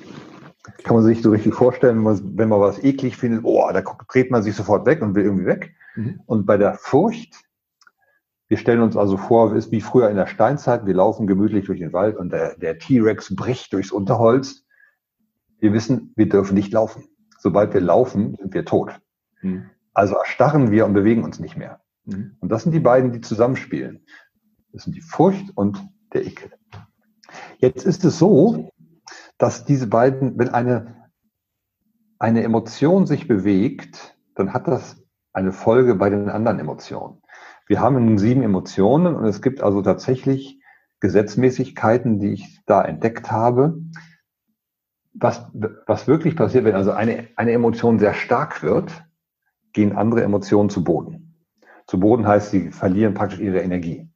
Kann 0.84 0.96
man 0.96 1.04
sich 1.04 1.22
so 1.22 1.30
richtig 1.30 1.54
vorstellen, 1.54 1.96
wenn 1.96 2.04
man, 2.04 2.38
wenn 2.38 2.48
man 2.48 2.60
was 2.60 2.82
eklig 2.82 3.16
findet, 3.16 3.42
oh, 3.44 3.68
da 3.72 3.82
dreht 3.82 4.30
man 4.30 4.42
sich 4.42 4.54
sofort 4.54 4.86
weg 4.86 5.02
und 5.02 5.14
will 5.14 5.24
irgendwie 5.24 5.46
weg. 5.46 5.74
Mhm. 5.96 6.20
Und 6.26 6.46
bei 6.46 6.56
der 6.56 6.74
Furcht, 6.74 7.34
wir 8.48 8.56
stellen 8.56 8.80
uns 8.80 8.96
also 8.96 9.16
vor, 9.16 9.52
es 9.52 9.66
ist 9.66 9.72
wie 9.72 9.80
früher 9.80 10.08
in 10.08 10.16
der 10.16 10.26
Steinzeit, 10.26 10.86
wir 10.86 10.94
laufen 10.94 11.26
gemütlich 11.26 11.66
durch 11.66 11.80
den 11.80 11.92
Wald 11.92 12.16
und 12.16 12.32
der, 12.32 12.56
der 12.56 12.78
T-Rex 12.78 13.34
bricht 13.34 13.72
durchs 13.72 13.92
Unterholz. 13.92 14.64
Wir 15.58 15.72
wissen, 15.72 16.12
wir 16.16 16.28
dürfen 16.28 16.54
nicht 16.54 16.72
laufen. 16.72 17.04
Sobald 17.38 17.74
wir 17.74 17.80
laufen, 17.80 18.36
sind 18.36 18.54
wir 18.54 18.64
tot. 18.64 18.98
Mhm. 19.42 19.70
Also 19.92 20.14
erstarren 20.14 20.70
wir 20.70 20.86
und 20.86 20.94
bewegen 20.94 21.24
uns 21.24 21.40
nicht 21.40 21.56
mehr. 21.56 21.80
Mhm. 22.04 22.36
Und 22.40 22.50
das 22.50 22.62
sind 22.62 22.72
die 22.72 22.80
beiden, 22.80 23.12
die 23.12 23.20
zusammenspielen. 23.20 24.04
Das 24.72 24.84
sind 24.84 24.94
die 24.94 25.00
Furcht 25.00 25.56
und 25.56 25.84
der 26.12 26.26
Ekel. 26.26 26.50
Jetzt 27.58 27.84
ist 27.84 28.04
es 28.04 28.18
so, 28.18 28.70
dass 29.38 29.64
diese 29.64 29.86
beiden, 29.86 30.38
wenn 30.38 30.50
eine, 30.50 31.08
eine 32.18 32.42
Emotion 32.42 33.06
sich 33.06 33.28
bewegt, 33.28 34.18
dann 34.34 34.52
hat 34.52 34.68
das 34.68 35.02
eine 35.32 35.52
Folge 35.52 35.94
bei 35.94 36.10
den 36.10 36.28
anderen 36.28 36.58
Emotionen. 36.58 37.22
Wir 37.66 37.80
haben 37.80 38.04
nun 38.04 38.18
sieben 38.18 38.42
Emotionen 38.42 39.14
und 39.14 39.24
es 39.24 39.40
gibt 39.40 39.62
also 39.62 39.82
tatsächlich 39.82 40.60
Gesetzmäßigkeiten, 41.00 42.18
die 42.18 42.32
ich 42.32 42.60
da 42.66 42.82
entdeckt 42.82 43.30
habe. 43.30 43.78
Was, 45.14 45.46
was 45.86 46.08
wirklich 46.08 46.34
passiert, 46.34 46.64
wenn 46.64 46.74
also 46.74 46.92
eine, 46.92 47.28
eine 47.36 47.52
Emotion 47.52 47.98
sehr 47.98 48.14
stark 48.14 48.62
wird, 48.62 49.04
gehen 49.72 49.96
andere 49.96 50.22
Emotionen 50.22 50.70
zu 50.70 50.82
Boden. 50.82 51.44
Zu 51.86 52.00
Boden 52.00 52.26
heißt, 52.26 52.50
sie 52.50 52.70
verlieren 52.70 53.14
praktisch 53.14 53.40
ihre 53.40 53.60
Energie. 53.60 54.10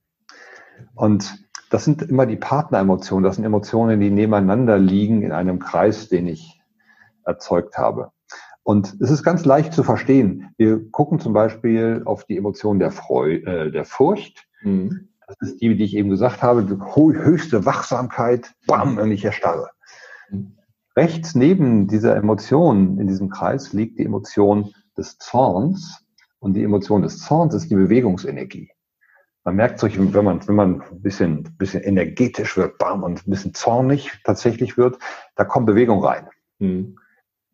Und 0.95 1.42
das 1.73 1.87
sind 1.87 2.03
immer 2.03 2.27
die 2.27 2.37
Partneremotionen. 2.37 3.25
Das 3.25 3.37
sind 3.37 3.45
Emotionen, 3.47 3.99
die 3.99 4.11
nebeneinander 4.11 4.79
liegen 4.79 5.23
in 5.23 5.33
einem 5.33 5.59
Kreis, 5.59 6.11
den 6.11 6.27
ich 6.27 6.61
erzeugt 7.25 7.79
habe. 7.79 8.11
Und 8.63 8.95
es 9.01 9.11
ist 9.11 9.23
ganz 9.23 9.47
leicht 9.47 9.73
zu 9.73 9.83
verstehen. 9.83 10.51
Wir 10.59 10.91
gucken 10.91 11.19
zum 11.19 11.33
Beispiel 11.33 12.03
auf 12.05 12.25
die 12.25 12.37
Emotion 12.37 12.79
der, 12.79 12.91
Freude, 12.91 13.47
äh, 13.47 13.71
der 13.71 13.87
Furcht. 13.87 14.47
Mhm. 14.63 15.09
Das 15.27 15.37
ist 15.41 15.63
die, 15.63 15.75
die 15.75 15.85
ich 15.85 15.97
eben 15.97 16.11
gesagt 16.11 16.43
habe, 16.43 16.63
die 16.63 16.77
höchste 16.77 17.65
Wachsamkeit, 17.65 18.53
bam, 18.67 18.99
und 18.99 19.11
ich 19.11 19.25
erstarre. 19.25 19.71
Mhm. 20.31 20.59
Rechts 20.95 21.35
neben 21.35 21.89
dieser 21.89 22.15
Emotion 22.17 22.99
in 22.99 23.07
diesem 23.07 23.31
Kreis 23.31 23.73
liegt 23.73 23.99
die 23.99 24.05
Emotion 24.05 24.75
des 24.99 25.17
Zorns. 25.17 26.05
Und 26.39 26.53
die 26.53 26.65
Emotion 26.65 27.01
des 27.01 27.19
Zorns 27.19 27.55
ist 27.55 27.71
die 27.71 27.77
Bewegungsenergie. 27.77 28.69
Man 29.45 29.57
merkt 29.57 29.81
sich, 29.81 29.99
wenn 29.99 30.25
man, 30.25 30.47
wenn 30.47 30.55
man 30.55 30.83
ein 30.83 31.03
bisschen, 31.03 31.57
bisschen 31.59 31.83
energetisch 31.83 32.57
wird, 32.57 32.79
bam, 32.79 33.03
und 33.03 33.27
ein 33.27 33.31
bisschen 33.31 33.55
zornig 33.55 34.11
tatsächlich 34.25 34.77
wird, 34.77 34.99
da 35.35 35.45
kommt 35.45 35.67
Bewegung 35.67 36.05
rein. 36.05 36.29
Mhm. 36.59 36.97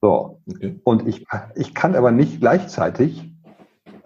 So. 0.00 0.42
Okay. 0.46 0.78
Und 0.84 1.08
ich, 1.08 1.26
ich 1.54 1.74
kann 1.74 1.94
aber 1.94 2.10
nicht 2.10 2.40
gleichzeitig 2.40 3.32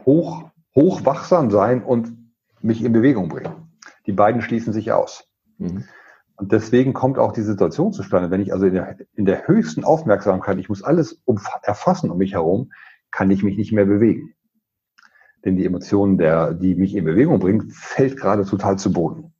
hoch, 0.05 0.51
hoch 0.75 1.05
wachsam 1.05 1.51
sein 1.51 1.83
und 1.83 2.17
mich 2.61 2.85
in 2.85 2.93
Bewegung 2.93 3.29
bringen. 3.29 3.73
Die 4.07 4.13
beiden 4.13 4.43
schließen 4.43 4.73
sich 4.73 4.93
aus. 4.93 5.25
Mhm. 5.59 5.85
Und 6.37 6.53
deswegen 6.53 6.93
kommt 6.93 7.19
auch 7.19 7.33
die 7.33 7.43
Situation 7.43 7.93
zustande, 7.93 8.31
wenn 8.31 8.41
ich 8.41 8.53
also 8.53 8.67
in 8.67 8.75
der, 8.75 8.97
in 9.15 9.27
der 9.27 9.47
höchsten 9.47 9.85
Aufmerksamkeit, 9.85 10.59
ich 10.59 10.69
muss 10.69 10.83
alles 10.83 11.23
erfassen 11.63 12.11
um 12.11 12.19
mich 12.19 12.33
herum, 12.33 12.73
kann 13.11 13.31
ich 13.31 13.43
mich 13.43 13.57
nicht 13.57 13.73
mehr 13.73 13.85
bewegen. 13.85 14.35
Denn 15.45 15.57
die 15.57 15.67
Emotion, 15.67 16.19
der, 16.19 16.55
die 16.55 16.75
mich 16.75 16.95
in 16.95 17.05
Bewegung 17.05 17.39
bringt, 17.39 17.73
fällt 17.73 18.17
gerade 18.17 18.45
total 18.45 18.79
zu 18.79 18.93
Boden. 18.93 19.33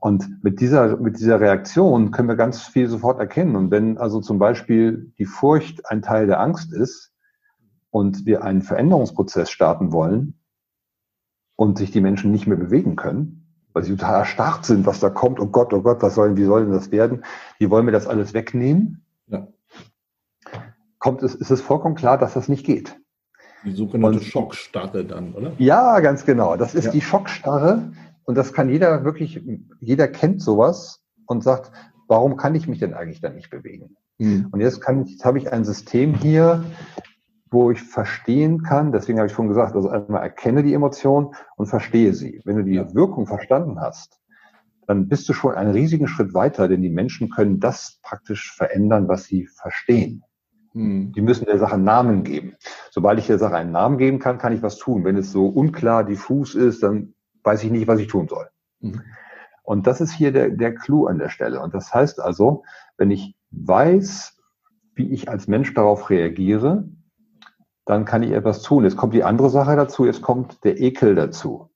Und 0.00 0.42
mit 0.42 0.60
dieser, 0.60 0.96
mit 0.96 1.18
dieser 1.18 1.40
Reaktion 1.40 2.10
können 2.10 2.28
wir 2.28 2.36
ganz 2.36 2.62
viel 2.62 2.88
sofort 2.88 3.20
erkennen. 3.20 3.56
Und 3.56 3.70
wenn 3.70 3.98
also 3.98 4.20
zum 4.20 4.38
Beispiel 4.38 5.12
die 5.18 5.26
Furcht 5.26 5.88
ein 5.90 6.02
Teil 6.02 6.26
der 6.26 6.40
Angst 6.40 6.72
ist 6.72 7.12
und 7.90 8.26
wir 8.26 8.42
einen 8.42 8.62
Veränderungsprozess 8.62 9.50
starten 9.50 9.92
wollen 9.92 10.40
und 11.56 11.78
sich 11.78 11.92
die 11.92 12.00
Menschen 12.00 12.32
nicht 12.32 12.46
mehr 12.46 12.56
bewegen 12.58 12.96
können, 12.96 13.46
weil 13.72 13.84
sie 13.84 13.92
total 13.92 14.20
erstarrt 14.20 14.66
sind, 14.66 14.86
was 14.86 15.00
da 15.00 15.08
kommt, 15.08 15.40
oh 15.40 15.46
Gott, 15.46 15.72
oh 15.72 15.82
Gott, 15.82 16.02
was 16.02 16.16
sollen, 16.16 16.36
wie 16.36 16.44
soll 16.44 16.64
denn 16.64 16.72
das 16.72 16.90
werden? 16.90 17.24
Wie 17.58 17.70
wollen 17.70 17.86
wir 17.86 17.92
das 17.92 18.06
alles 18.06 18.34
wegnehmen? 18.34 19.06
Ja 19.28 19.46
kommt 21.02 21.24
es, 21.24 21.34
ist 21.34 21.50
es 21.50 21.60
vollkommen 21.60 21.96
klar, 21.96 22.16
dass 22.16 22.34
das 22.34 22.48
nicht 22.48 22.64
geht. 22.64 22.96
Die 23.64 23.72
sogenannte 23.72 24.18
und, 24.18 24.24
Schockstarre 24.24 25.04
dann, 25.04 25.34
oder? 25.34 25.52
Ja, 25.58 26.00
ganz 26.00 26.24
genau. 26.24 26.56
Das 26.56 26.74
ist 26.74 26.86
ja. 26.86 26.90
die 26.90 27.00
Schockstarre. 27.00 27.92
Und 28.24 28.36
das 28.36 28.52
kann 28.52 28.68
jeder 28.68 29.04
wirklich, 29.04 29.42
jeder 29.80 30.08
kennt 30.08 30.42
sowas 30.42 31.02
und 31.26 31.42
sagt, 31.42 31.72
warum 32.08 32.36
kann 32.36 32.54
ich 32.54 32.68
mich 32.68 32.78
denn 32.78 32.94
eigentlich 32.94 33.20
dann 33.20 33.34
nicht 33.34 33.50
bewegen? 33.50 33.96
Mhm. 34.18 34.48
Und 34.50 34.60
jetzt 34.60 34.80
kann 34.80 35.02
ich, 35.02 35.12
jetzt 35.12 35.24
habe 35.24 35.38
ich 35.38 35.52
ein 35.52 35.64
System 35.64 36.14
hier, 36.14 36.64
wo 37.50 37.70
ich 37.70 37.82
verstehen 37.82 38.62
kann, 38.62 38.92
deswegen 38.92 39.18
habe 39.18 39.28
ich 39.28 39.34
schon 39.34 39.48
gesagt, 39.48 39.74
also 39.74 39.90
einmal 39.90 40.22
erkenne 40.22 40.62
die 40.62 40.72
Emotion 40.72 41.34
und 41.56 41.66
verstehe 41.66 42.14
sie. 42.14 42.40
Wenn 42.44 42.56
du 42.56 42.64
die 42.64 42.74
ja. 42.74 42.94
Wirkung 42.94 43.26
verstanden 43.26 43.80
hast, 43.80 44.20
dann 44.86 45.08
bist 45.08 45.28
du 45.28 45.32
schon 45.32 45.54
einen 45.54 45.72
riesigen 45.72 46.08
Schritt 46.08 46.34
weiter, 46.34 46.66
denn 46.66 46.82
die 46.82 46.90
Menschen 46.90 47.28
können 47.30 47.60
das 47.60 47.98
praktisch 48.02 48.54
verändern, 48.54 49.06
was 49.06 49.24
sie 49.24 49.46
verstehen. 49.46 50.24
Hm. 50.72 51.12
Die 51.12 51.20
müssen 51.20 51.44
der 51.44 51.58
Sache 51.58 51.74
einen 51.74 51.84
Namen 51.84 52.24
geben. 52.24 52.56
Sobald 52.90 53.18
ich 53.18 53.26
der 53.26 53.38
Sache 53.38 53.56
einen 53.56 53.72
Namen 53.72 53.98
geben 53.98 54.18
kann, 54.18 54.38
kann 54.38 54.54
ich 54.54 54.62
was 54.62 54.78
tun. 54.78 55.04
Wenn 55.04 55.16
es 55.16 55.32
so 55.32 55.46
unklar, 55.46 56.04
diffus 56.04 56.54
ist, 56.54 56.82
dann 56.82 57.14
weiß 57.44 57.64
ich 57.64 57.70
nicht, 57.70 57.86
was 57.86 58.00
ich 58.00 58.08
tun 58.08 58.28
soll. 58.28 58.48
Mhm. 58.80 59.02
Und 59.62 59.86
das 59.86 60.00
ist 60.00 60.12
hier 60.12 60.32
der, 60.32 60.50
der 60.50 60.74
Clou 60.74 61.06
an 61.06 61.18
der 61.18 61.28
Stelle. 61.28 61.60
Und 61.60 61.74
das 61.74 61.92
heißt 61.94 62.20
also, 62.20 62.64
wenn 62.96 63.10
ich 63.10 63.36
weiß, 63.50 64.36
wie 64.94 65.12
ich 65.12 65.28
als 65.28 65.46
Mensch 65.46 65.72
darauf 65.74 66.10
reagiere, 66.10 66.88
dann 67.84 68.04
kann 68.04 68.22
ich 68.22 68.32
etwas 68.32 68.62
tun. 68.62 68.84
Jetzt 68.84 68.96
kommt 68.96 69.14
die 69.14 69.24
andere 69.24 69.50
Sache 69.50 69.76
dazu, 69.76 70.04
jetzt 70.04 70.22
kommt 70.22 70.64
der 70.64 70.80
Ekel 70.80 71.14
dazu. 71.14 71.70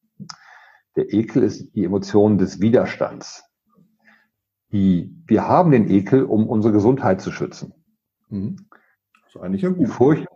Der 0.97 1.13
Ekel 1.13 1.43
ist 1.43 1.75
die 1.75 1.85
Emotion 1.85 2.39
des 2.39 2.61
Widerstands. 2.61 3.45
Die, 4.73 5.23
wir 5.27 5.47
haben 5.47 5.71
den 5.71 5.91
Ekel, 5.91 6.25
um 6.25 6.49
unsere 6.49 6.73
Gesundheit 6.73 7.21
zu 7.21 7.31
schützen. 7.31 7.75
Mhm 8.29 8.67
ist 9.37 9.43
eigentlich 9.43 9.63
ja 9.63 9.71
gut. 9.71 9.89
Furcht, 9.89 10.27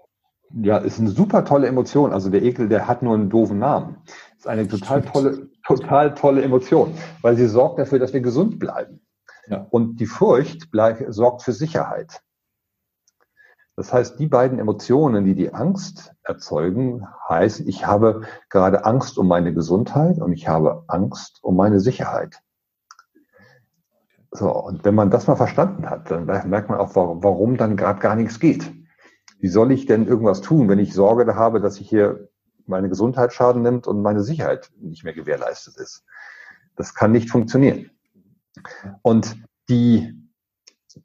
ja, 0.63 0.79
ist 0.79 0.99
eine 0.99 1.11
super 1.11 1.45
tolle 1.45 1.67
Emotion. 1.67 2.13
Also 2.13 2.31
der 2.31 2.43
Ekel, 2.43 2.69
der 2.69 2.89
hat 2.89 3.03
nur 3.03 3.15
einen 3.15 3.31
doofen 3.31 3.59
Namen. 3.59 3.97
Ist 4.37 4.49
eine 4.49 4.67
total 4.67 5.03
tolle, 5.03 5.49
total 5.67 6.15
tolle 6.15 6.43
Emotion, 6.43 6.95
weil 7.23 7.37
sie 7.37 7.47
sorgt 7.47 7.79
dafür, 7.79 7.99
dass 7.99 8.13
wir 8.13 8.21
gesund 8.21 8.59
bleiben. 8.59 9.01
Ja. 9.49 9.67
Und 9.71 10.01
die 10.01 10.07
Furcht 10.07 10.71
bleib, 10.71 11.05
sorgt 11.09 11.43
für 11.43 11.53
Sicherheit. 11.53 12.23
Das 13.77 13.93
heißt, 13.93 14.19
die 14.19 14.27
beiden 14.27 14.59
Emotionen, 14.59 15.25
die 15.25 15.35
die 15.35 15.55
Angst 15.55 16.13
erzeugen, 16.23 17.07
heißen, 17.29 17.67
ich 17.67 17.87
habe 17.87 18.23
gerade 18.51 18.85
Angst 18.85 19.17
um 19.17 19.27
meine 19.27 19.55
Gesundheit 19.55 20.19
und 20.19 20.33
ich 20.33 20.49
habe 20.49 20.85
Angst 20.87 21.39
um 21.43 21.57
meine 21.57 21.81
Sicherheit. 21.81 22.43
So, 24.33 24.51
und 24.53 24.85
wenn 24.85 24.95
man 24.95 25.11
das 25.11 25.27
mal 25.27 25.37
verstanden 25.37 25.89
hat, 25.89 26.11
dann 26.11 26.27
merkt 26.27 26.69
man 26.69 26.79
auch, 26.79 26.95
warum 26.95 27.57
dann 27.57 27.77
gerade 27.77 28.01
gar 28.01 28.17
nichts 28.17 28.39
geht. 28.39 28.71
Wie 29.41 29.49
soll 29.49 29.73
ich 29.73 29.87
denn 29.87 30.07
irgendwas 30.07 30.41
tun, 30.41 30.69
wenn 30.69 30.79
ich 30.79 30.93
Sorge 30.93 31.35
habe, 31.35 31.61
dass 31.61 31.81
ich 31.81 31.89
hier 31.89 32.29
meine 32.67 32.89
Gesundheit 32.89 33.33
Schaden 33.33 33.63
nimmt 33.63 33.87
und 33.87 34.03
meine 34.03 34.23
Sicherheit 34.23 34.71
nicht 34.79 35.03
mehr 35.03 35.15
gewährleistet 35.15 35.77
ist? 35.79 36.05
Das 36.77 36.95
kann 36.95 37.13
nicht 37.13 37.31
funktionieren. 37.31 37.91
Und 39.03 39.37
die, 39.69 40.15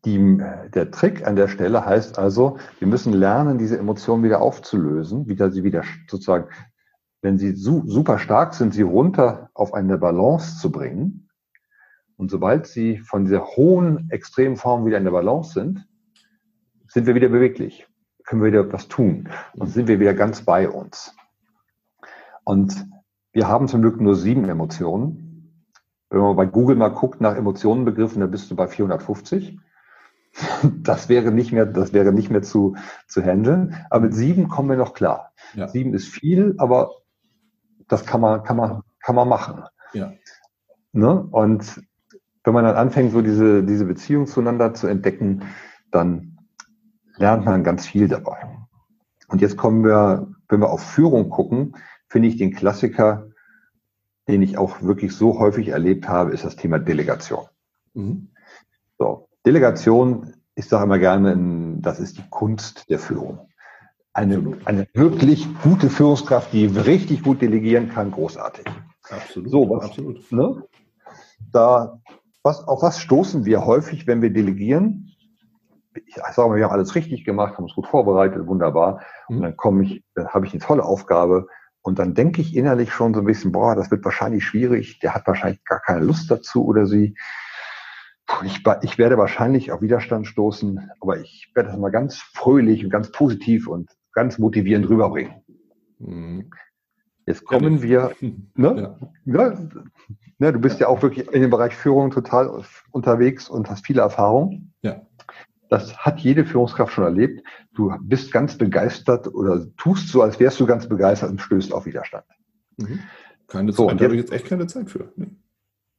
die, 0.04 0.38
der 0.74 0.92
Trick 0.92 1.26
an 1.26 1.36
der 1.36 1.48
Stelle 1.48 1.86
heißt 1.86 2.20
also, 2.20 2.58
wir 2.80 2.88
müssen 2.88 3.14
lernen, 3.14 3.58
diese 3.58 3.78
Emotionen 3.78 4.24
wieder 4.24 4.42
aufzulösen, 4.42 5.28
wieder 5.28 5.52
sie 5.52 5.64
wieder 5.64 5.84
sozusagen, 6.10 6.50
wenn 7.22 7.38
sie 7.38 7.56
su 7.56 7.84
super 7.88 8.20
stark 8.20 8.54
sind, 8.54 8.74
sie 8.74 8.84
runter 8.84 9.50
auf 9.54 9.74
eine 9.74 9.98
Balance 9.98 10.60
zu 10.60 10.72
bringen 10.72 11.30
und 12.18 12.32
sobald 12.32 12.68
sie 12.68 13.00
von 13.00 13.26
dieser 13.26 13.46
hohen 13.46 14.10
Extremform 14.10 14.86
wieder 14.86 14.98
in 14.98 15.04
der 15.04 15.12
Balance 15.12 15.54
sind, 15.54 15.88
sind 16.88 17.08
wir 17.08 17.16
wieder 17.16 17.30
beweglich, 17.30 17.88
können 18.26 18.42
wir 18.42 18.48
wieder 18.52 18.72
was 18.72 18.88
tun 18.88 19.30
und 19.54 19.68
sind 19.68 19.88
wir 19.88 20.00
wieder 20.00 20.14
ganz 20.14 20.42
bei 20.42 20.70
uns. 20.70 21.16
Und 22.44 22.86
wir 23.34 23.48
haben 23.48 23.68
zum 23.68 23.82
Glück 23.82 24.00
nur 24.00 24.16
sieben 24.16 24.48
Emotionen. 24.48 25.62
Wenn 26.10 26.22
man 26.22 26.36
bei 26.36 26.46
Google 26.46 26.76
mal 26.76 26.90
guckt 26.90 27.22
nach 27.22 27.36
Emotionenbegriffen, 27.36 28.22
dann 28.22 28.32
bist 28.32 28.50
du 28.50 28.56
bei 28.56 28.68
450. 28.68 29.60
Das 30.82 31.08
wäre 31.08 31.32
nicht 31.32 31.54
mehr, 31.54 31.66
das 31.66 31.94
wäre 31.94 32.12
nicht 32.12 32.30
mehr 32.30 32.42
zu, 32.42 32.76
zu 33.08 33.24
handeln. 33.24 33.74
Aber 33.90 34.02
mit 34.02 34.14
sieben 34.14 34.50
kommen 34.50 34.70
wir 34.70 34.76
noch 34.76 34.94
klar. 34.94 35.32
Ja. 35.54 35.70
Sieben 35.70 35.94
ist 35.94 36.10
viel, 36.10 36.56
aber 36.58 36.92
das 37.88 38.06
kann 38.06 38.20
man, 38.20 38.44
kann 38.44 38.58
man, 38.58 38.82
kann 39.00 39.16
man 39.16 39.30
machen. 39.30 39.64
Ja. 39.94 40.12
Ne? 40.92 41.22
Und 41.32 41.82
wenn 42.44 42.54
man 42.54 42.66
dann 42.66 42.76
anfängt, 42.76 43.14
so 43.14 43.22
diese, 43.22 43.64
diese 43.64 43.86
Beziehung 43.86 44.28
zueinander 44.28 44.74
zu 44.74 44.88
entdecken, 44.88 45.44
dann 45.90 46.35
lernt 47.18 47.46
man 47.46 47.64
ganz 47.64 47.88
viel 47.88 48.08
dabei. 48.08 48.38
Und 49.28 49.42
jetzt 49.42 49.58
kommen 49.58 49.84
wir, 49.84 50.28
wenn 50.50 50.62
wir 50.62 50.70
auf 50.70 50.82
Führung 50.82 51.30
gucken, 51.30 51.76
finde 52.08 52.28
ich 52.28 52.38
den 52.38 52.54
Klassiker, 52.54 53.28
den 54.28 54.42
ich 54.42 54.58
auch 54.58 54.82
wirklich 54.82 55.16
so 55.16 55.40
häufig 55.40 55.70
erlebt 55.70 56.08
habe, 56.08 56.32
ist 56.32 56.46
das 56.46 56.56
Thema 56.56 56.80
Delegation. 56.80 57.46
Mhm. 57.94 58.30
So, 58.98 59.28
Delegation, 59.46 60.34
ich 60.56 60.68
sage 60.68 60.86
immer 60.86 61.00
gerne, 61.00 61.78
das 61.80 62.00
ist 62.00 62.18
die 62.18 62.30
Kunst 62.30 62.90
der 62.90 63.00
Führung. 63.00 63.50
Eine, 64.14 64.58
eine 64.64 64.88
wirklich 64.94 65.48
gute 65.62 65.90
Führungskraft, 65.90 66.54
die 66.54 66.66
richtig 66.66 67.24
gut 67.24 67.42
delegieren 67.42 67.90
kann, 67.90 68.12
großartig. 68.12 68.66
Absolut. 69.10 69.52
So, 69.52 69.70
was, 69.70 69.86
absolut. 69.86 70.32
Ne? 70.32 70.64
Da 71.52 72.00
was, 72.46 72.68
auf 72.68 72.84
was 72.84 73.00
stoßen 73.00 73.46
wir 73.46 73.66
häufig, 73.66 74.06
wenn 74.06 74.22
wir 74.22 74.30
delegieren? 74.30 75.15
Ich 76.06 76.16
sage 76.16 76.50
mal, 76.50 76.58
wir 76.58 76.66
haben 76.66 76.74
alles 76.74 76.96
richtig 76.96 77.26
gemacht, 77.26 77.56
haben 77.56 77.64
uns 77.64 77.76
gut 77.76 77.88
vorbereitet, 77.88 78.48
wunderbar. 78.48 79.02
Und 79.28 79.38
mhm. 79.38 79.42
dann 79.42 79.58
komme 79.58 79.84
ich, 79.84 80.04
dann 80.16 80.28
habe 80.30 80.46
ich 80.46 80.54
eine 80.54 80.62
tolle 80.62 80.84
Aufgabe. 80.84 81.48
Und 81.82 82.00
dann 82.00 82.16
denke 82.16 82.42
ich 82.42 82.56
innerlich 82.56 82.92
schon 82.92 83.14
so 83.14 83.20
ein 83.20 83.26
bisschen, 83.26 83.52
boah, 83.52 83.76
das 83.76 83.92
wird 83.92 84.04
wahrscheinlich 84.04 84.44
schwierig. 84.44 85.00
Der 85.00 85.14
hat 85.14 85.28
wahrscheinlich 85.28 85.64
gar 85.64 85.80
keine 85.80 86.04
Lust 86.04 86.30
dazu 86.32 86.66
oder 86.66 86.86
sie. 86.86 87.16
Ich, 88.44 88.64
ich 88.82 88.98
werde 88.98 89.18
wahrscheinlich 89.18 89.72
auf 89.72 89.82
Widerstand 89.82 90.26
stoßen, 90.26 90.90
aber 91.00 91.20
ich 91.20 91.52
werde 91.54 91.70
das 91.70 91.78
mal 91.78 91.92
ganz 91.92 92.18
fröhlich 92.18 92.84
und 92.84 92.90
ganz 92.90 93.12
positiv 93.12 93.68
und 93.68 93.92
ganz 94.14 94.40
motivierend 94.40 94.90
rüberbringen. 94.90 95.36
Mhm. 96.00 96.50
Jetzt 97.28 97.46
kommen 97.46 97.82
wir, 97.82 98.12
ne? 98.56 98.98
Ja. 99.26 99.44
Ja, 99.50 99.60
ne, 100.38 100.54
du 100.54 100.60
bist 100.60 100.80
ja 100.80 100.88
auch 100.88 101.02
wirklich 101.02 101.28
in 101.32 101.42
dem 101.42 101.50
Bereich 101.50 101.76
Führung 101.76 102.12
total 102.12 102.64
unterwegs 102.92 103.50
und 103.50 103.70
hast 103.70 103.86
viele 103.86 104.02
Erfahrungen. 104.02 104.74
Ja. 104.82 105.02
Das 105.76 105.98
hat 105.98 106.22
jede 106.22 106.46
Führungskraft 106.46 106.94
schon 106.94 107.04
erlebt. 107.04 107.46
Du 107.74 107.94
bist 108.00 108.32
ganz 108.32 108.58
begeistert 108.58 109.28
oder 109.28 109.66
tust 109.76 110.08
so, 110.08 110.22
als 110.22 110.40
wärst 110.40 110.58
du 110.62 110.66
ganz 110.66 110.88
begeistert 110.88 111.30
und 111.30 111.42
stößt 111.42 111.74
auf 111.74 111.86
Widerstand. 111.86 112.24
Mhm. 112.78 113.02
Keine 113.48 113.74
Zeit, 113.74 113.78
so, 113.78 113.88
da 113.90 114.06
habe 114.06 114.16
ich 114.16 114.22
jetzt 114.22 114.32
echt 114.32 114.46
keine 114.46 114.68
Zeit 114.68 114.90
für. 114.90 115.12
Ne? 115.18 115.36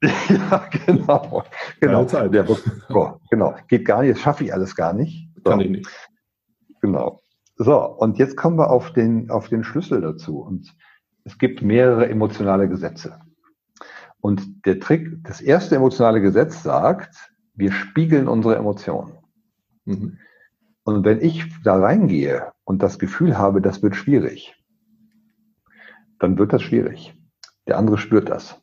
ja, 0.31 0.67
genau. 0.87 1.45
genau. 1.79 2.07
Keine 2.07 2.07
Zeit. 2.07 2.33
Der, 2.33 2.47
genau. 3.31 3.55
Geht 3.69 3.85
gar 3.85 4.01
nicht, 4.01 4.15
das 4.15 4.21
schaffe 4.21 4.45
ich 4.45 4.55
alles 4.55 4.75
gar 4.75 4.95
nicht. 4.95 5.29
So. 5.45 5.51
Kann 5.51 5.61
ich 5.61 5.69
nicht. 5.69 6.09
Genau. 6.81 7.21
So, 7.57 7.79
und 7.79 8.17
jetzt 8.17 8.39
kommen 8.39 8.57
wir 8.57 8.71
auf 8.71 8.95
den, 8.95 9.29
auf 9.31 9.51
den 9.51 9.62
Schlüssel 9.62 10.01
dazu. 10.01 10.39
Und 10.39 10.75
es 11.25 11.37
gibt 11.37 11.61
mehrere 11.61 12.09
emotionale 12.09 12.67
Gesetze. 12.67 13.21
Und 14.23 14.65
der 14.65 14.81
Trick, 14.81 15.23
das 15.23 15.43
erste 15.43 15.77
emotionale 15.77 16.23
Gesetz 16.23 16.62
sagt, 16.62 17.31
wir 17.53 17.73
spiegeln 17.73 18.27
unsere 18.27 18.57
Emotionen. 18.57 19.19
Mhm. 19.87 20.18
Und 20.85 21.05
wenn 21.05 21.20
ich 21.20 21.46
da 21.64 21.79
reingehe 21.79 22.53
und 22.64 22.83
das 22.83 22.99
Gefühl 22.99 23.38
habe, 23.38 23.61
das 23.61 23.83
wird 23.83 23.96
schwierig, 23.96 24.55
dann 26.18 26.38
wird 26.38 26.53
das 26.53 26.62
schwierig. 26.62 27.14
Der 27.66 27.79
andere 27.79 27.99
spürt 27.99 28.29
das. 28.29 28.61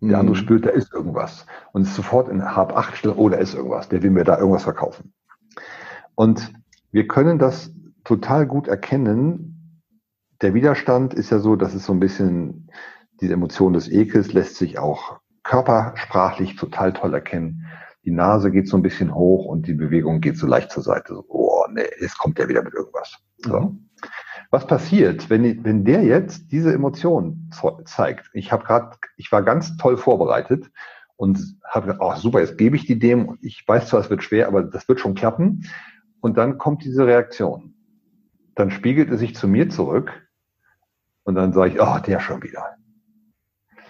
Der 0.00 0.18
andere 0.18 0.36
mhm. 0.36 0.40
spürt, 0.40 0.66
da 0.66 0.70
ist 0.70 0.92
irgendwas. 0.92 1.46
Und 1.72 1.82
ist 1.82 1.94
sofort 1.94 2.28
in 2.28 2.44
Hab 2.44 2.76
8 2.76 2.96
Stelle, 2.96 3.14
oh, 3.14 3.28
da 3.28 3.38
ist 3.38 3.54
irgendwas. 3.54 3.88
Der 3.88 4.02
will 4.02 4.10
mir 4.10 4.24
da 4.24 4.36
irgendwas 4.36 4.64
verkaufen. 4.64 5.14
Und 6.16 6.52
wir 6.90 7.06
können 7.06 7.38
das 7.38 7.72
total 8.04 8.46
gut 8.46 8.68
erkennen, 8.68 9.52
der 10.42 10.54
Widerstand 10.54 11.14
ist 11.14 11.30
ja 11.30 11.38
so, 11.38 11.54
dass 11.54 11.72
es 11.72 11.86
so 11.86 11.92
ein 11.92 12.00
bisschen, 12.00 12.68
diese 13.20 13.32
Emotion 13.32 13.72
des 13.72 13.88
Ekels 13.88 14.32
lässt 14.32 14.56
sich 14.56 14.78
auch 14.78 15.20
körpersprachlich 15.44 16.56
total 16.56 16.92
toll 16.92 17.14
erkennen. 17.14 17.66
Die 18.04 18.10
Nase 18.10 18.50
geht 18.50 18.68
so 18.68 18.76
ein 18.76 18.82
bisschen 18.82 19.14
hoch 19.14 19.46
und 19.46 19.66
die 19.66 19.74
Bewegung 19.74 20.20
geht 20.20 20.36
so 20.36 20.46
leicht 20.46 20.70
zur 20.70 20.82
Seite. 20.82 21.14
So, 21.14 21.24
oh, 21.28 21.64
nee, 21.72 21.86
jetzt 22.00 22.18
kommt 22.18 22.38
der 22.38 22.48
wieder 22.48 22.62
mit 22.62 22.74
irgendwas. 22.74 23.16
So. 23.38 23.60
Mhm. 23.60 23.88
Was 24.50 24.66
passiert, 24.66 25.30
wenn, 25.30 25.64
wenn 25.64 25.84
der 25.84 26.02
jetzt 26.02 26.52
diese 26.52 26.74
Emotion 26.74 27.50
zeigt? 27.84 28.30
Ich 28.34 28.52
habe 28.52 28.64
gerade, 28.64 28.96
ich 29.16 29.32
war 29.32 29.42
ganz 29.42 29.76
toll 29.78 29.96
vorbereitet 29.96 30.70
und 31.16 31.38
habe 31.64 31.86
gedacht, 31.86 32.02
oh 32.02 32.14
super, 32.16 32.40
jetzt 32.40 32.58
gebe 32.58 32.76
ich 32.76 32.84
die 32.84 32.98
dem. 32.98 33.38
Ich 33.40 33.66
weiß 33.66 33.88
zwar, 33.88 34.00
es 34.00 34.10
wird 34.10 34.22
schwer, 34.22 34.48
aber 34.48 34.62
das 34.62 34.88
wird 34.88 35.00
schon 35.00 35.14
klappen. 35.14 35.64
Und 36.20 36.36
dann 36.36 36.58
kommt 36.58 36.84
diese 36.84 37.06
Reaktion. 37.06 37.74
Dann 38.54 38.70
spiegelt 38.70 39.10
es 39.10 39.20
sich 39.20 39.34
zu 39.34 39.48
mir 39.48 39.70
zurück 39.70 40.12
und 41.22 41.34
dann 41.34 41.52
sage 41.52 41.70
ich, 41.70 41.80
oh, 41.80 41.98
der 42.06 42.20
schon 42.20 42.42
wieder. 42.42 42.76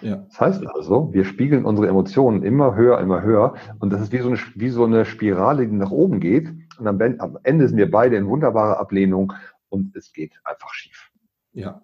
Ja. 0.03 0.17
Das 0.27 0.39
heißt 0.39 0.67
also, 0.67 1.13
wir 1.13 1.23
spiegeln 1.23 1.65
unsere 1.65 1.87
Emotionen 1.87 2.43
immer 2.43 2.75
höher, 2.75 2.99
immer 2.99 3.21
höher. 3.21 3.55
Und 3.79 3.91
das 3.91 4.01
ist 4.01 4.11
wie 4.11 4.19
so 4.19 4.27
eine, 4.27 4.37
wie 4.55 4.69
so 4.69 4.83
eine 4.83 5.05
Spirale, 5.05 5.67
die 5.67 5.75
nach 5.75 5.91
oben 5.91 6.19
geht. 6.19 6.49
Und 6.77 6.87
am, 6.87 6.99
am 7.19 7.37
Ende 7.43 7.67
sind 7.67 7.77
wir 7.77 7.89
beide 7.89 8.17
in 8.17 8.27
wunderbarer 8.27 8.79
Ablehnung 8.79 9.33
und 9.69 9.95
es 9.95 10.11
geht 10.11 10.33
einfach 10.43 10.73
schief. 10.73 11.09
Ja. 11.53 11.81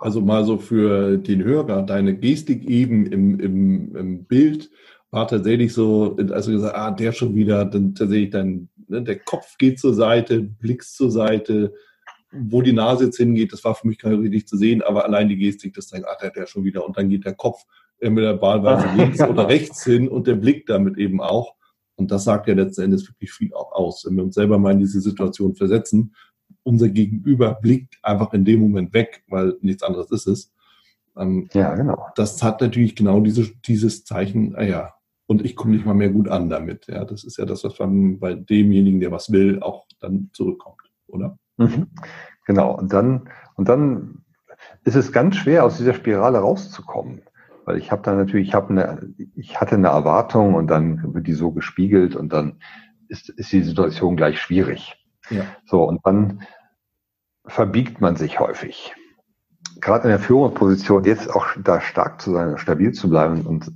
Also 0.00 0.20
mal 0.20 0.44
so 0.44 0.58
für 0.58 1.16
den 1.16 1.44
Hörer, 1.44 1.82
deine 1.82 2.16
Gestik 2.16 2.64
eben 2.64 3.06
im, 3.06 3.38
im, 3.38 3.96
im 3.96 4.24
Bild 4.24 4.70
war 5.12 5.28
tatsächlich 5.28 5.72
so, 5.72 6.16
als 6.16 6.46
du 6.46 6.52
gesagt 6.52 6.74
ah, 6.74 6.90
der 6.90 7.12
schon 7.12 7.34
wieder, 7.34 7.64
dann 7.66 7.94
tatsächlich 7.94 8.30
dann, 8.30 8.68
ne, 8.88 9.02
der 9.02 9.18
Kopf 9.20 9.56
geht 9.58 9.78
zur 9.78 9.94
Seite, 9.94 10.40
blickst 10.40 10.96
zur 10.96 11.10
Seite, 11.10 11.74
wo 12.32 12.62
die 12.62 12.72
Nase 12.72 13.06
jetzt 13.06 13.16
hingeht, 13.16 13.52
das 13.52 13.64
war 13.64 13.74
für 13.74 13.86
mich 13.86 13.98
gar 13.98 14.10
nicht 14.10 14.48
zu 14.48 14.56
sehen, 14.56 14.82
aber 14.82 15.04
allein 15.04 15.28
die 15.28 15.36
Gestik, 15.36 15.74
das 15.74 15.88
zeigt, 15.88 16.06
ach, 16.08 16.16
der, 16.18 16.30
der 16.30 16.46
schon 16.46 16.64
wieder. 16.64 16.86
Und 16.86 16.96
dann 16.96 17.08
geht 17.08 17.24
der 17.24 17.34
Kopf 17.34 17.64
entweder 18.00 18.40
wahlweise 18.40 18.88
links 18.96 19.20
oder 19.20 19.48
rechts 19.48 19.84
hin 19.84 20.08
und 20.08 20.26
der 20.26 20.34
Blick 20.34 20.66
damit 20.66 20.98
eben 20.98 21.20
auch. 21.20 21.54
Und 21.96 22.10
das 22.10 22.24
sagt 22.24 22.48
ja 22.48 22.54
letzten 22.54 22.82
Endes 22.82 23.06
wirklich 23.08 23.32
viel 23.32 23.52
auch 23.54 23.72
aus. 23.72 24.04
Wenn 24.06 24.16
wir 24.16 24.24
uns 24.24 24.34
selber 24.34 24.58
mal 24.58 24.72
in 24.72 24.78
diese 24.78 25.00
Situation 25.00 25.54
versetzen, 25.54 26.14
unser 26.62 26.88
Gegenüber 26.88 27.58
blickt 27.60 27.98
einfach 28.02 28.32
in 28.32 28.44
dem 28.44 28.60
Moment 28.60 28.92
weg, 28.94 29.22
weil 29.28 29.56
nichts 29.60 29.82
anderes 29.82 30.10
ist 30.10 30.26
es. 30.26 30.52
Ähm, 31.16 31.48
ja, 31.52 31.74
genau. 31.74 32.06
Das 32.16 32.42
hat 32.42 32.60
natürlich 32.60 32.96
genau 32.96 33.20
diese, 33.20 33.50
dieses 33.66 34.04
Zeichen, 34.04 34.54
ah 34.56 34.62
ja, 34.62 34.94
und 35.26 35.44
ich 35.44 35.56
komme 35.56 35.74
nicht 35.74 35.86
mal 35.86 35.94
mehr 35.94 36.10
gut 36.10 36.28
an 36.28 36.48
damit. 36.48 36.86
Ja, 36.88 37.04
das 37.04 37.24
ist 37.24 37.38
ja 37.38 37.44
das, 37.44 37.64
was 37.64 37.78
man 37.78 38.18
bei 38.18 38.34
demjenigen, 38.34 39.00
der 39.00 39.12
was 39.12 39.30
will, 39.32 39.60
auch 39.62 39.86
dann 40.00 40.30
zurückkommt, 40.32 40.82
oder? 41.12 41.38
Mhm. 41.56 41.88
Genau. 42.46 42.76
Und 42.76 42.92
dann, 42.92 43.28
und 43.54 43.68
dann 43.68 44.24
ist 44.84 44.96
es 44.96 45.12
ganz 45.12 45.36
schwer, 45.36 45.64
aus 45.64 45.78
dieser 45.78 45.94
Spirale 45.94 46.38
rauszukommen. 46.38 47.22
Weil 47.64 47.78
ich 47.78 47.92
habe 47.92 48.02
da 48.02 48.14
natürlich, 48.14 48.48
ich 48.48 48.54
habe 48.54 48.70
eine, 48.70 49.14
ich 49.36 49.60
hatte 49.60 49.76
eine 49.76 49.88
Erwartung 49.88 50.54
und 50.54 50.66
dann 50.66 51.14
wird 51.14 51.26
die 51.26 51.34
so 51.34 51.52
gespiegelt 51.52 52.16
und 52.16 52.32
dann 52.32 52.60
ist, 53.08 53.28
ist 53.28 53.52
die 53.52 53.62
Situation 53.62 54.16
gleich 54.16 54.40
schwierig. 54.40 54.96
Ja. 55.30 55.44
So, 55.64 55.84
und 55.84 56.00
dann 56.04 56.42
verbiegt 57.46 58.00
man 58.00 58.16
sich 58.16 58.40
häufig. 58.40 58.94
Gerade 59.80 60.04
in 60.04 60.10
der 60.10 60.18
Führungsposition, 60.18 61.04
jetzt 61.04 61.30
auch 61.30 61.46
da 61.62 61.80
stark 61.80 62.20
zu 62.20 62.32
sein, 62.32 62.58
stabil 62.58 62.92
zu 62.92 63.08
bleiben 63.08 63.42
und 63.46 63.70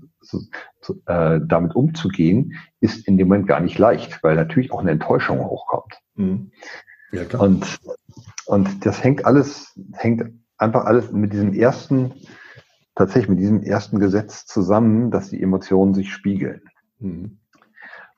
äh, 1.07 1.41
damit 1.45 1.75
umzugehen, 1.75 2.55
ist 2.81 3.07
in 3.07 3.19
dem 3.19 3.29
Moment 3.29 3.47
gar 3.47 3.61
nicht 3.61 3.79
leicht, 3.79 4.23
weil 4.23 4.37
natürlich 4.37 4.73
auch 4.73 4.81
eine 4.81 4.93
Enttäuschung 4.93 5.41
hochkommt. 5.41 6.01
Mhm. 6.15 6.51
Ja, 7.13 7.25
klar. 7.25 7.43
Und, 7.43 7.79
und 8.47 8.87
das 8.87 9.03
hängt 9.03 9.25
alles, 9.25 9.79
hängt 9.93 10.33
einfach 10.59 10.85
alles 10.85 11.13
mit 11.13 11.33
diesem 11.33 11.53
ersten, 11.53 12.15
tatsächlich 12.95 13.29
mit 13.29 13.39
diesem 13.39 13.63
ersten 13.63 13.99
Gesetz 13.99 14.47
zusammen, 14.47 15.11
dass 15.11 15.31
die 15.31 15.43
Emotionen 15.43 15.95
sich 15.95 16.13
spiegeln. 16.13 16.63
Mhm. 16.99 17.39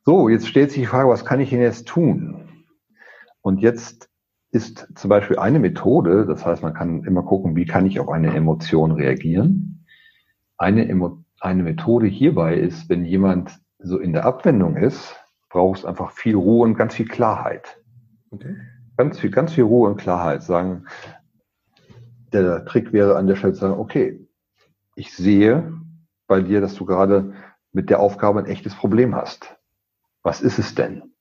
So, 0.05 0.29
jetzt 0.29 0.49
stellt 0.49 0.71
sich 0.71 0.81
die 0.81 0.87
Frage, 0.87 1.09
was 1.09 1.25
kann 1.25 1.41
ich 1.41 1.51
denn 1.51 1.61
jetzt 1.61 1.87
tun? 1.87 2.65
Und 3.43 3.61
jetzt 3.61 4.09
ist 4.51 4.89
zum 4.95 5.11
Beispiel 5.11 5.39
eine 5.39 5.59
Methode, 5.59 6.25
das 6.25 6.47
heißt, 6.47 6.63
man 6.63 6.73
kann 6.73 7.05
immer 7.05 7.23
gucken, 7.23 7.57
wie 7.57 7.67
kann 7.67 7.87
ich 7.87 8.01
auf 8.01 8.09
eine 8.09 8.35
Emotion 8.35 8.93
reagieren. 8.93 9.87
Eine, 10.57 10.89
Emo 10.89 11.25
eine 11.41 11.63
Methode 11.63 12.07
hierbei 12.07 12.57
ist, 12.57 12.89
wenn 12.89 13.05
jemand 13.05 13.61
so 13.79 13.99
in 13.99 14.13
der 14.13 14.25
Abwendung 14.25 14.77
ist, 14.77 15.17
braucht 15.51 15.81
es 15.81 15.85
einfach 15.85 16.13
viel 16.13 16.35
Ruhe 16.35 16.65
und 16.65 16.75
ganz 16.75 16.95
viel 16.95 17.07
Klarheit. 17.07 17.79
Okay. 18.31 18.57
Ganz 18.99 19.21
viel, 19.21 19.31
ganz 19.31 19.53
viel 19.53 19.63
Ruhe 19.63 19.89
und 19.89 19.97
Klarheit. 19.97 20.43
Sagen, 20.43 20.87
der 22.33 22.65
Trick 22.65 22.93
wäre 22.93 23.17
an 23.17 23.29
der 23.29 23.37
Stelle 23.37 23.53
zu 23.53 23.61
sagen, 23.61 23.79
okay, 23.79 24.27
ich 24.97 25.15
sehe 25.15 25.73
bei 26.27 26.41
dir, 26.41 26.61
dass 26.61 26.75
du 26.75 26.85
gerade 26.85 27.33
mit 27.73 27.91
der 27.91 28.01
Aufgabe 28.01 28.41
ein 28.41 28.47
echtes 28.47 28.75
Problem 28.75 29.15
hast. 29.15 29.57
Was 30.25 30.41
ist 30.41 30.59
es 30.59 30.75
denn? 30.75 31.15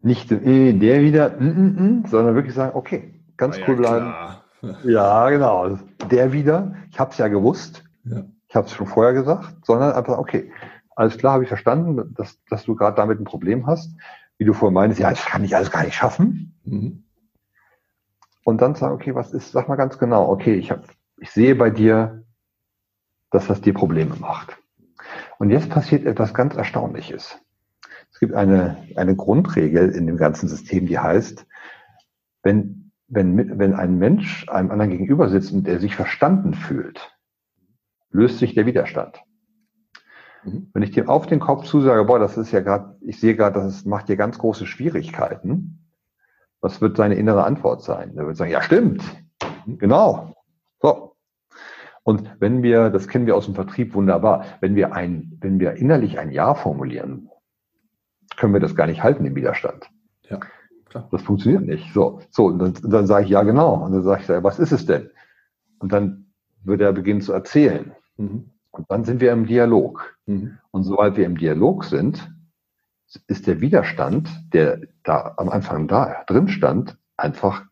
Nicht 0.00 0.30
äh, 0.30 0.74
der 0.74 1.00
wieder, 1.00 1.40
mm, 1.40 1.46
mm, 1.46 2.00
mm, 2.02 2.06
sondern 2.06 2.34
wirklich 2.34 2.54
sagen, 2.54 2.76
okay, 2.76 3.24
ganz 3.36 3.58
cool 3.66 3.76
bleiben. 3.76 4.14
Ja, 4.84 5.28
genau. 5.28 5.76
Der 6.08 6.32
wieder, 6.32 6.76
ich 6.92 7.00
habe 7.00 7.10
es 7.10 7.18
ja 7.18 7.26
gewusst, 7.26 7.82
ja. 8.04 8.22
ich 8.46 8.54
habe 8.54 8.68
es 8.68 8.72
schon 8.72 8.86
vorher 8.86 9.12
gesagt, 9.12 9.66
sondern 9.66 9.90
einfach, 9.90 10.18
okay, 10.18 10.52
alles 10.94 11.18
klar, 11.18 11.32
habe 11.32 11.42
ich 11.42 11.48
verstanden, 11.48 12.14
dass, 12.14 12.40
dass 12.44 12.64
du 12.64 12.76
gerade 12.76 12.94
damit 12.94 13.18
ein 13.18 13.24
Problem 13.24 13.66
hast. 13.66 13.96
Wie 14.42 14.44
du 14.44 14.54
vorhin 14.54 14.74
meinst, 14.74 14.98
ja, 14.98 15.08
das 15.08 15.24
kann 15.24 15.44
ich 15.44 15.54
alles 15.54 15.70
gar 15.70 15.84
nicht 15.84 15.94
schaffen. 15.94 16.58
Mhm. 16.64 17.04
Und 18.42 18.60
dann 18.60 18.74
sagen, 18.74 18.92
okay, 18.92 19.14
was 19.14 19.32
ist, 19.32 19.52
sag 19.52 19.68
mal 19.68 19.76
ganz 19.76 20.00
genau, 20.00 20.28
okay, 20.28 20.54
ich, 20.54 20.72
hab, 20.72 20.82
ich 21.18 21.30
sehe 21.30 21.54
bei 21.54 21.70
dir, 21.70 22.24
dass 23.30 23.46
das 23.46 23.60
dir 23.60 23.72
Probleme 23.72 24.16
macht. 24.16 24.58
Und 25.38 25.50
jetzt 25.50 25.70
passiert 25.70 26.06
etwas 26.06 26.34
ganz 26.34 26.56
Erstaunliches. 26.56 27.38
Es 28.12 28.18
gibt 28.18 28.34
eine, 28.34 28.84
eine 28.96 29.14
Grundregel 29.14 29.90
in 29.90 30.08
dem 30.08 30.16
ganzen 30.16 30.48
System, 30.48 30.86
die 30.86 30.98
heißt, 30.98 31.46
wenn, 32.42 32.90
wenn, 33.06 33.60
wenn 33.60 33.74
ein 33.74 33.96
Mensch 33.96 34.48
einem 34.48 34.72
anderen 34.72 34.90
gegenüber 34.90 35.28
sitzt 35.28 35.52
und 35.52 35.68
der 35.68 35.78
sich 35.78 35.94
verstanden 35.94 36.54
fühlt, 36.54 37.16
löst 38.10 38.38
sich 38.38 38.54
der 38.54 38.66
Widerstand. 38.66 39.22
Mhm. 40.44 40.70
Wenn 40.72 40.82
ich 40.82 40.90
dem 40.92 41.08
auf 41.08 41.26
den 41.26 41.40
Kopf 41.40 41.64
zusage, 41.64 42.04
boah, 42.04 42.18
das 42.18 42.36
ist 42.36 42.52
ja 42.52 42.60
gerade, 42.60 42.96
ich 43.00 43.20
sehe 43.20 43.36
gerade, 43.36 43.60
das 43.60 43.84
macht 43.84 44.08
dir 44.08 44.16
ganz 44.16 44.38
große 44.38 44.66
Schwierigkeiten, 44.66 45.88
was 46.60 46.80
wird 46.80 46.96
seine 46.96 47.16
innere 47.16 47.44
Antwort 47.44 47.82
sein? 47.82 48.16
Er 48.16 48.26
wird 48.26 48.36
sagen, 48.36 48.50
ja, 48.50 48.62
stimmt, 48.62 49.02
genau. 49.66 50.34
So. 50.80 51.16
Und 52.04 52.30
wenn 52.40 52.62
wir, 52.62 52.90
das 52.90 53.08
kennen 53.08 53.26
wir 53.26 53.36
aus 53.36 53.44
dem 53.44 53.54
Vertrieb 53.54 53.94
wunderbar, 53.94 54.44
wenn 54.60 54.74
wir 54.74 54.92
ein, 54.92 55.38
wenn 55.40 55.60
wir 55.60 55.74
innerlich 55.74 56.18
ein 56.18 56.32
Ja 56.32 56.54
formulieren, 56.54 57.28
können 58.36 58.52
wir 58.52 58.60
das 58.60 58.74
gar 58.74 58.86
nicht 58.86 59.02
halten 59.02 59.24
im 59.24 59.36
Widerstand. 59.36 59.88
Ja, 60.28 60.40
klar. 60.86 61.08
Das 61.12 61.22
funktioniert 61.22 61.64
nicht. 61.64 61.92
So, 61.92 62.20
so, 62.30 62.46
und 62.46 62.58
dann, 62.58 62.74
dann 62.82 63.06
sage 63.06 63.24
ich 63.24 63.30
ja 63.30 63.42
genau. 63.42 63.74
Und 63.84 63.92
dann 63.92 64.02
sage 64.02 64.22
ich, 64.22 64.28
was 64.42 64.58
ist 64.58 64.72
es 64.72 64.86
denn? 64.86 65.10
Und 65.78 65.92
dann 65.92 66.32
wird 66.64 66.80
er 66.80 66.92
beginnen 66.92 67.20
zu 67.20 67.32
erzählen. 67.32 67.92
Mhm. 68.16 68.51
Und 68.72 68.90
dann 68.90 69.04
sind 69.04 69.20
wir 69.20 69.32
im 69.32 69.46
Dialog. 69.46 70.16
Mhm. 70.26 70.58
Und 70.70 70.82
sobald 70.82 71.16
wir 71.16 71.26
im 71.26 71.36
Dialog 71.36 71.84
sind, 71.84 72.32
ist 73.26 73.46
der 73.46 73.60
Widerstand, 73.60 74.30
der 74.52 74.80
da 75.04 75.34
am 75.36 75.50
Anfang 75.50 75.86
da 75.86 76.24
drin 76.26 76.48
stand, 76.48 76.96
einfach 77.16 77.66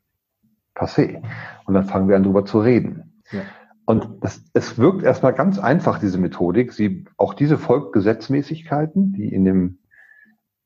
passé. 0.75 1.23
Und 1.65 1.75
dann 1.75 1.85
fangen 1.85 2.09
wir 2.09 2.17
an, 2.17 2.23
drüber 2.23 2.45
zu 2.45 2.61
reden. 2.61 3.23
Ja. 3.33 3.41
Und 3.87 4.23
das, 4.23 4.45
es 4.53 4.79
wirkt 4.79 5.03
erstmal 5.03 5.33
ganz 5.33 5.59
einfach, 5.59 5.99
diese 5.99 6.19
Methodik. 6.19 6.73
Sie, 6.73 7.07
auch 7.17 7.35
diese 7.35 7.59
folgt 7.59 7.93
Gesetzmäßigkeiten, 7.93 9.13
die 9.15 9.33
in 9.33 9.45
dem 9.45 9.79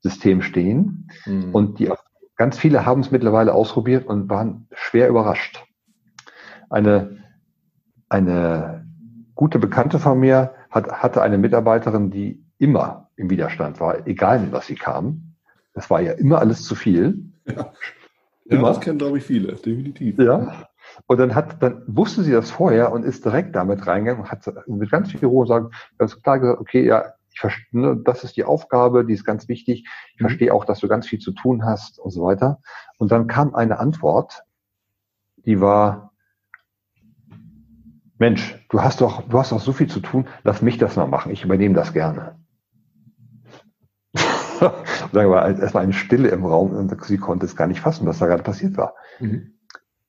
System 0.00 0.42
stehen. 0.42 1.08
Mhm. 1.24 1.54
Und 1.54 1.78
die, 1.78 1.90
ganz 2.36 2.58
viele 2.58 2.84
haben 2.84 3.00
es 3.00 3.12
mittlerweile 3.12 3.54
ausprobiert 3.54 4.06
und 4.06 4.28
waren 4.28 4.66
schwer 4.72 5.08
überrascht. 5.08 5.64
Eine, 6.68 7.18
eine 8.08 8.73
gute 9.34 9.58
Bekannte 9.58 9.98
von 9.98 10.18
mir 10.18 10.54
hat, 10.70 10.90
hatte 10.90 11.22
eine 11.22 11.38
Mitarbeiterin, 11.38 12.10
die 12.10 12.44
immer 12.58 13.10
im 13.16 13.30
Widerstand 13.30 13.80
war, 13.80 14.06
egal 14.06 14.40
mit 14.40 14.52
was 14.52 14.66
sie 14.66 14.74
kam. 14.74 15.34
Das 15.74 15.90
war 15.90 16.00
ja 16.00 16.12
immer 16.12 16.38
alles 16.38 16.62
zu 16.62 16.74
viel. 16.74 17.30
Ja, 17.46 17.72
ja 18.44 18.60
das 18.60 18.80
kennen, 18.80 18.98
glaube 18.98 19.18
ich, 19.18 19.24
viele, 19.24 19.54
definitiv. 19.54 20.18
Ja. 20.18 20.66
Und 21.06 21.18
dann 21.18 21.34
hat, 21.34 21.62
dann 21.62 21.82
wusste 21.86 22.22
sie 22.22 22.32
das 22.32 22.50
vorher 22.50 22.92
und 22.92 23.04
ist 23.04 23.24
direkt 23.24 23.56
damit 23.56 23.86
reingegangen 23.86 24.24
und 24.24 24.30
hat 24.30 24.46
mit 24.66 24.90
ganz 24.90 25.10
viel 25.10 25.26
Ruhe 25.26 25.44
gesagt, 25.44 25.74
ganz 25.98 26.20
klar 26.22 26.38
gesagt, 26.38 26.60
okay, 26.60 26.86
ja, 26.86 27.14
ich 27.32 27.40
verstehe, 27.40 27.80
ne, 27.80 28.00
das 28.04 28.22
ist 28.22 28.36
die 28.36 28.44
Aufgabe, 28.44 29.04
die 29.04 29.12
ist 29.12 29.24
ganz 29.24 29.48
wichtig. 29.48 29.84
Ich 30.14 30.20
mhm. 30.20 30.26
verstehe 30.26 30.54
auch, 30.54 30.64
dass 30.64 30.80
du 30.80 30.88
ganz 30.88 31.06
viel 31.06 31.18
zu 31.18 31.32
tun 31.32 31.64
hast 31.64 31.98
und 31.98 32.10
so 32.10 32.22
weiter. 32.22 32.60
Und 32.98 33.10
dann 33.10 33.26
kam 33.26 33.54
eine 33.54 33.78
Antwort, 33.80 34.44
die 35.44 35.60
war, 35.60 36.12
Mensch, 38.24 38.58
du 38.70 38.80
hast 38.80 39.02
doch, 39.02 39.28
du 39.28 39.38
hast 39.38 39.52
doch 39.52 39.60
so 39.60 39.74
viel 39.74 39.86
zu 39.86 40.00
tun, 40.00 40.26
lass 40.44 40.62
mich 40.62 40.78
das 40.78 40.96
mal 40.96 41.04
machen, 41.06 41.30
ich 41.30 41.44
übernehme 41.44 41.74
das 41.74 41.92
gerne. 41.92 42.36
Sagen 44.14 45.30
wir, 45.30 45.44
es 45.62 45.74
war 45.74 45.82
eine 45.82 45.92
Stille 45.92 46.28
im 46.28 46.46
Raum 46.46 46.70
und 46.70 47.04
sie 47.04 47.18
konnte 47.18 47.44
es 47.44 47.54
gar 47.54 47.66
nicht 47.66 47.80
fassen, 47.80 48.06
was 48.06 48.20
da 48.20 48.26
gerade 48.26 48.42
passiert 48.42 48.78
war. 48.78 48.94
Mhm. 49.20 49.58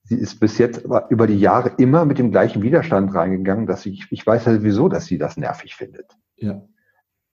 Sie 0.03 0.15
ist 0.15 0.39
bis 0.39 0.57
jetzt 0.59 0.85
über 1.09 1.27
die 1.27 1.37
Jahre 1.37 1.73
immer 1.77 2.05
mit 2.05 2.17
dem 2.17 2.31
gleichen 2.31 2.61
Widerstand 2.61 3.13
reingegangen, 3.13 3.65
dass 3.65 3.85
ich, 3.85 4.07
ich 4.11 4.25
weiß 4.25 4.45
ja 4.45 4.53
sowieso, 4.53 4.87
dass 4.87 5.07
sie 5.07 5.17
das 5.17 5.35
nervig 5.35 5.75
findet. 5.75 6.15
Ja. 6.37 6.61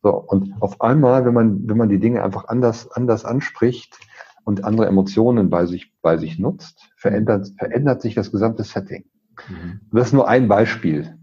So, 0.02 0.10
und 0.16 0.52
auf 0.58 0.80
einmal, 0.80 1.24
wenn 1.24 1.34
man, 1.34 1.68
wenn 1.68 1.76
man 1.76 1.90
die 1.90 2.00
Dinge 2.00 2.24
einfach 2.24 2.48
anders, 2.48 2.90
anders 2.90 3.24
anspricht 3.24 4.00
und 4.42 4.64
andere 4.64 4.88
Emotionen 4.88 5.48
bei 5.48 5.64
sich, 5.66 5.94
bei 6.02 6.16
sich 6.16 6.40
nutzt, 6.40 6.90
verändert, 6.96 7.52
verändert 7.56 8.02
sich 8.02 8.16
das 8.16 8.32
gesamte 8.32 8.64
Setting. 8.64 9.04
Mhm. 9.48 9.80
Das 9.92 10.08
ist 10.08 10.12
nur 10.12 10.28
ein 10.28 10.48
Beispiel 10.48 11.16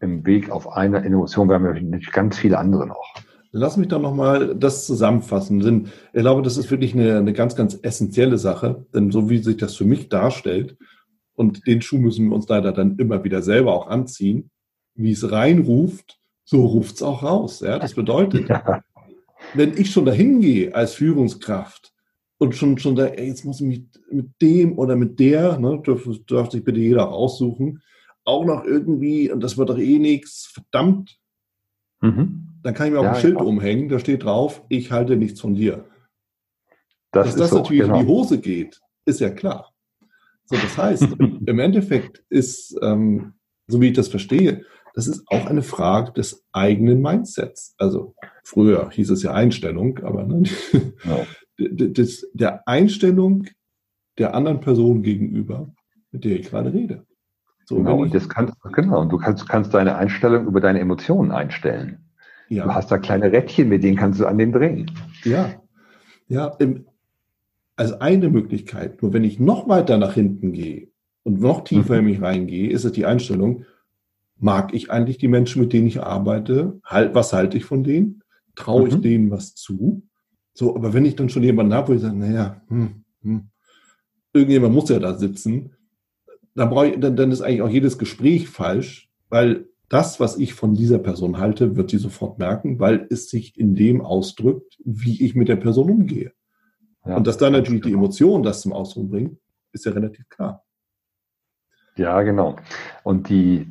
im 0.00 0.24
Weg 0.26 0.50
auf 0.50 0.68
eine 0.68 0.98
Innovation. 1.04 1.48
Wir 1.48 1.54
haben 1.54 1.64
natürlich 1.64 2.12
ganz 2.12 2.38
viele 2.38 2.58
andere 2.58 2.86
noch. 2.86 3.14
Lass 3.52 3.76
mich 3.76 3.88
doch 3.88 4.00
nochmal 4.00 4.54
das 4.54 4.86
zusammenfassen, 4.86 5.60
denn 5.60 5.88
ich 6.12 6.20
glaube, 6.20 6.42
das 6.42 6.58
ist 6.58 6.70
wirklich 6.70 6.94
eine, 6.94 7.16
eine 7.16 7.32
ganz, 7.32 7.56
ganz 7.56 7.78
essentielle 7.80 8.36
Sache, 8.36 8.84
denn 8.94 9.10
so 9.10 9.30
wie 9.30 9.38
sich 9.38 9.56
das 9.56 9.76
für 9.76 9.86
mich 9.86 10.08
darstellt, 10.08 10.76
und 11.36 11.66
den 11.66 11.82
Schuh 11.82 11.98
müssen 11.98 12.28
wir 12.28 12.34
uns 12.34 12.48
leider 12.48 12.72
dann 12.72 12.96
immer 12.96 13.22
wieder 13.22 13.42
selber 13.42 13.74
auch 13.74 13.86
anziehen, 13.88 14.50
wie 14.94 15.12
es 15.12 15.30
reinruft, 15.30 16.18
so 16.44 16.64
ruft 16.64 16.96
es 16.96 17.02
auch 17.02 17.22
raus. 17.22 17.60
Ja? 17.60 17.78
Das 17.78 17.94
bedeutet, 17.94 18.48
ja. 18.48 18.82
wenn 19.54 19.76
ich 19.76 19.92
schon 19.92 20.06
dahin 20.06 20.40
gehe 20.40 20.74
als 20.74 20.94
Führungskraft 20.94 21.92
und 22.38 22.54
schon, 22.54 22.78
schon 22.78 22.96
da, 22.96 23.06
ey, 23.06 23.28
jetzt 23.28 23.44
muss 23.44 23.60
ich 23.60 23.66
mich 23.66 23.82
mit 24.10 24.30
dem 24.40 24.78
oder 24.78 24.96
mit 24.96 25.18
der, 25.18 25.58
ne, 25.58 25.80
dürfte, 25.84 26.18
dürfte 26.20 26.56
sich 26.56 26.64
bitte 26.64 26.80
jeder 26.80 27.10
aussuchen, 27.10 27.82
auch 28.24 28.44
noch 28.44 28.64
irgendwie, 28.64 29.30
und 29.30 29.40
das 29.42 29.56
wird 29.56 29.70
doch 29.70 29.78
eh 29.78 29.98
nichts, 29.98 30.46
verdammt, 30.46 31.18
mhm. 32.00 32.60
dann 32.62 32.74
kann 32.74 32.88
ich 32.88 32.92
mir 32.92 33.00
auch 33.00 33.04
ja, 33.04 33.12
ein 33.12 33.20
Schild 33.20 33.36
umhängen, 33.36 33.88
da 33.88 33.98
steht 33.98 34.24
drauf, 34.24 34.62
ich 34.68 34.90
halte 34.90 35.16
nichts 35.16 35.40
von 35.40 35.54
dir. 35.54 35.86
Das 37.12 37.28
Dass 37.28 37.36
das 37.36 37.50
so, 37.50 37.56
natürlich 37.58 37.82
genau. 37.82 38.00
in 38.00 38.06
die 38.06 38.12
Hose 38.12 38.40
geht, 38.40 38.80
ist 39.06 39.20
ja 39.20 39.30
klar. 39.30 39.72
So, 40.44 40.56
das 40.56 40.76
heißt, 40.76 41.02
im 41.46 41.58
Endeffekt 41.58 42.24
ist, 42.28 42.76
ähm, 42.82 43.34
so 43.66 43.80
wie 43.80 43.88
ich 43.88 43.96
das 43.96 44.08
verstehe, 44.08 44.64
das 44.94 45.08
ist 45.08 45.24
auch 45.26 45.46
eine 45.46 45.62
Frage 45.62 46.12
des 46.12 46.44
eigenen 46.52 47.02
Mindsets. 47.02 47.74
Also 47.78 48.14
früher 48.44 48.90
hieß 48.90 49.10
es 49.10 49.22
ja 49.22 49.32
Einstellung, 49.32 49.98
aber 49.98 50.24
ne, 50.24 50.44
ja. 51.04 51.26
des, 51.58 52.28
der 52.32 52.66
Einstellung 52.68 53.46
der 54.18 54.34
anderen 54.34 54.60
Person 54.60 55.02
gegenüber, 55.02 55.72
mit 56.10 56.24
der 56.24 56.40
ich 56.40 56.48
gerade 56.48 56.72
rede. 56.72 57.06
So, 57.64 57.76
genau, 57.76 58.02
und 58.02 58.14
das 58.14 58.28
kannst, 58.28 58.54
genau, 58.72 59.00
und 59.00 59.10
du 59.10 59.18
kannst, 59.18 59.48
kannst 59.48 59.74
deine 59.74 59.96
Einstellung 59.96 60.46
über 60.46 60.60
deine 60.60 60.80
Emotionen 60.80 61.32
einstellen. 61.32 61.98
Ja. 62.48 62.64
Du 62.64 62.74
hast 62.74 62.90
da 62.92 62.98
kleine 62.98 63.32
Rädchen, 63.32 63.68
mit 63.68 63.82
denen 63.82 63.96
kannst 63.96 64.20
du 64.20 64.26
an 64.26 64.38
den 64.38 64.52
drehen. 64.52 64.90
Ja, 65.24 65.60
ja, 66.28 66.46
im, 66.58 66.86
als 67.76 67.92
eine 68.00 68.30
Möglichkeit. 68.30 69.02
Nur 69.02 69.12
wenn 69.12 69.24
ich 69.24 69.38
noch 69.38 69.68
weiter 69.68 69.98
nach 69.98 70.14
hinten 70.14 70.52
gehe 70.52 70.88
und 71.24 71.40
noch 71.40 71.64
tiefer 71.64 71.94
mhm. 71.94 71.98
in 71.98 72.04
mich 72.04 72.22
reingehe, 72.22 72.70
ist 72.70 72.84
es 72.84 72.92
die 72.92 73.06
Einstellung, 73.06 73.64
mag 74.38 74.74
ich 74.74 74.90
eigentlich 74.90 75.18
die 75.18 75.28
Menschen, 75.28 75.62
mit 75.62 75.72
denen 75.72 75.86
ich 75.86 76.02
arbeite? 76.02 76.80
Halt, 76.84 77.14
was 77.14 77.32
halte 77.32 77.56
ich 77.56 77.64
von 77.64 77.84
denen? 77.84 78.22
Traue 78.54 78.82
mhm. 78.82 78.88
ich 78.88 79.00
denen 79.00 79.30
was 79.30 79.54
zu? 79.54 80.02
So, 80.56 80.74
aber 80.74 80.94
wenn 80.94 81.04
ich 81.04 81.16
dann 81.16 81.28
schon 81.28 81.42
jemanden 81.42 81.74
habe, 81.74 81.88
wo 81.88 81.92
ich 81.92 82.00
sage, 82.00 82.16
naja, 82.16 82.62
hm, 82.68 83.04
hm, 83.20 83.50
irgendjemand 84.32 84.72
muss 84.74 84.88
ja 84.88 84.98
da 84.98 85.14
sitzen, 85.14 85.76
dann, 86.54 86.70
brauche 86.70 86.88
ich, 86.88 86.98
dann, 86.98 87.14
dann 87.14 87.30
ist 87.30 87.42
eigentlich 87.42 87.60
auch 87.60 87.68
jedes 87.68 87.98
Gespräch 87.98 88.48
falsch, 88.48 89.10
weil 89.28 89.66
das, 89.90 90.18
was 90.18 90.38
ich 90.38 90.54
von 90.54 90.74
dieser 90.74 90.98
Person 90.98 91.36
halte, 91.36 91.76
wird 91.76 91.90
sie 91.90 91.98
sofort 91.98 92.38
merken, 92.38 92.80
weil 92.80 93.06
es 93.10 93.28
sich 93.28 93.58
in 93.58 93.74
dem 93.74 94.00
ausdrückt, 94.00 94.78
wie 94.82 95.22
ich 95.22 95.34
mit 95.34 95.48
der 95.48 95.56
Person 95.56 95.90
umgehe. 95.90 96.32
Ja, 97.04 97.18
und 97.18 97.26
dass 97.26 97.36
dann 97.36 97.52
natürlich 97.52 97.82
die 97.82 97.90
genau. 97.90 98.04
Emotion 98.04 98.42
das 98.42 98.62
zum 98.62 98.72
Ausdruck 98.72 99.10
bringt, 99.10 99.38
ist 99.72 99.84
ja 99.84 99.92
relativ 99.92 100.26
klar. 100.30 100.64
Ja, 101.96 102.22
genau. 102.22 102.56
Und 103.04 103.28
die, 103.28 103.68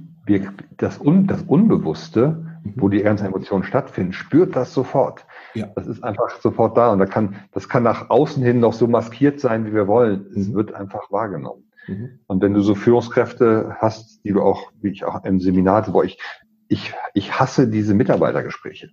das, 0.78 1.02
Un, 1.02 1.26
das 1.26 1.42
Unbewusste, 1.42 2.60
mhm. 2.64 2.74
wo 2.76 2.90
die 2.90 3.02
ganzen 3.02 3.26
Emotionen 3.26 3.64
stattfinden, 3.64 4.14
spürt 4.14 4.56
das 4.56 4.72
sofort. 4.72 5.26
Ja. 5.56 5.68
Das 5.76 5.88
ist 5.88 6.04
einfach 6.04 6.42
sofort 6.42 6.78
da 6.78 6.92
und 6.92 7.00
da 7.00 7.06
kann, 7.06 7.36
das 7.52 7.70
kann 7.70 7.84
nach 7.84 8.10
außen 8.10 8.44
hin 8.44 8.60
noch 8.60 8.74
so 8.74 8.88
maskiert 8.88 9.40
sein, 9.40 9.66
wie 9.66 9.74
wir 9.74 9.88
wollen. 9.88 10.28
Es 10.36 10.50
mhm. 10.50 10.54
wird 10.54 10.74
einfach 10.74 11.12
wahrgenommen. 11.12 11.64
Mhm. 11.88 12.20
Und 12.28 12.42
wenn 12.42 12.54
du 12.54 12.62
so 12.62 12.76
Führungskräfte 12.76 13.78
hast, 13.80 14.24
die 14.26 14.32
du 14.32 14.42
auch, 14.42 14.72
wie 14.82 14.90
ich 14.90 15.06
auch 15.06 15.24
im 15.24 15.40
Seminar 15.40 15.78
hatte, 15.78 15.94
wo 15.94 16.04
ich, 16.04 16.20
ich, 16.68 16.94
ich 17.14 17.40
hasse 17.40 17.70
diese 17.70 17.94
Mitarbeitergespräche. 17.94 18.90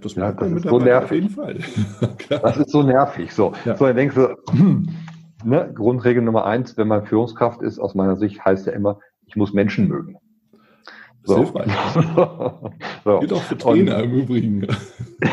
Das, 0.00 0.14
ja, 0.14 0.32
das 0.32 0.52
ist 0.52 0.68
so 0.68 0.78
nervig. 0.78 1.04
Auf 1.04 1.12
jeden 1.12 1.30
Fall. 1.30 1.58
das 2.42 2.58
ist 2.58 2.70
so 2.70 2.82
nervig. 2.82 3.32
So, 3.32 3.54
ja. 3.64 3.74
so 3.74 3.86
dann 3.86 3.96
denkst 3.96 4.14
du, 4.14 4.36
hm, 4.50 4.88
ne, 5.44 5.72
Grundregel 5.74 6.22
Nummer 6.22 6.44
eins, 6.44 6.76
wenn 6.76 6.88
man 6.88 7.06
Führungskraft 7.06 7.62
ist, 7.62 7.78
aus 7.78 7.94
meiner 7.94 8.16
Sicht 8.16 8.44
heißt 8.44 8.66
ja 8.66 8.72
immer, 8.72 9.00
ich 9.26 9.36
muss 9.36 9.52
Menschen 9.52 9.88
mögen. 9.88 10.18
So. 11.28 11.36
Hilfreich. 11.36 11.70
so. 13.04 13.20
Geht 13.20 13.32
auch 13.34 13.42
für 13.42 13.58
Trainer 13.58 13.98
Und, 13.98 14.04
im 14.04 14.14
Übrigen. 14.14 14.66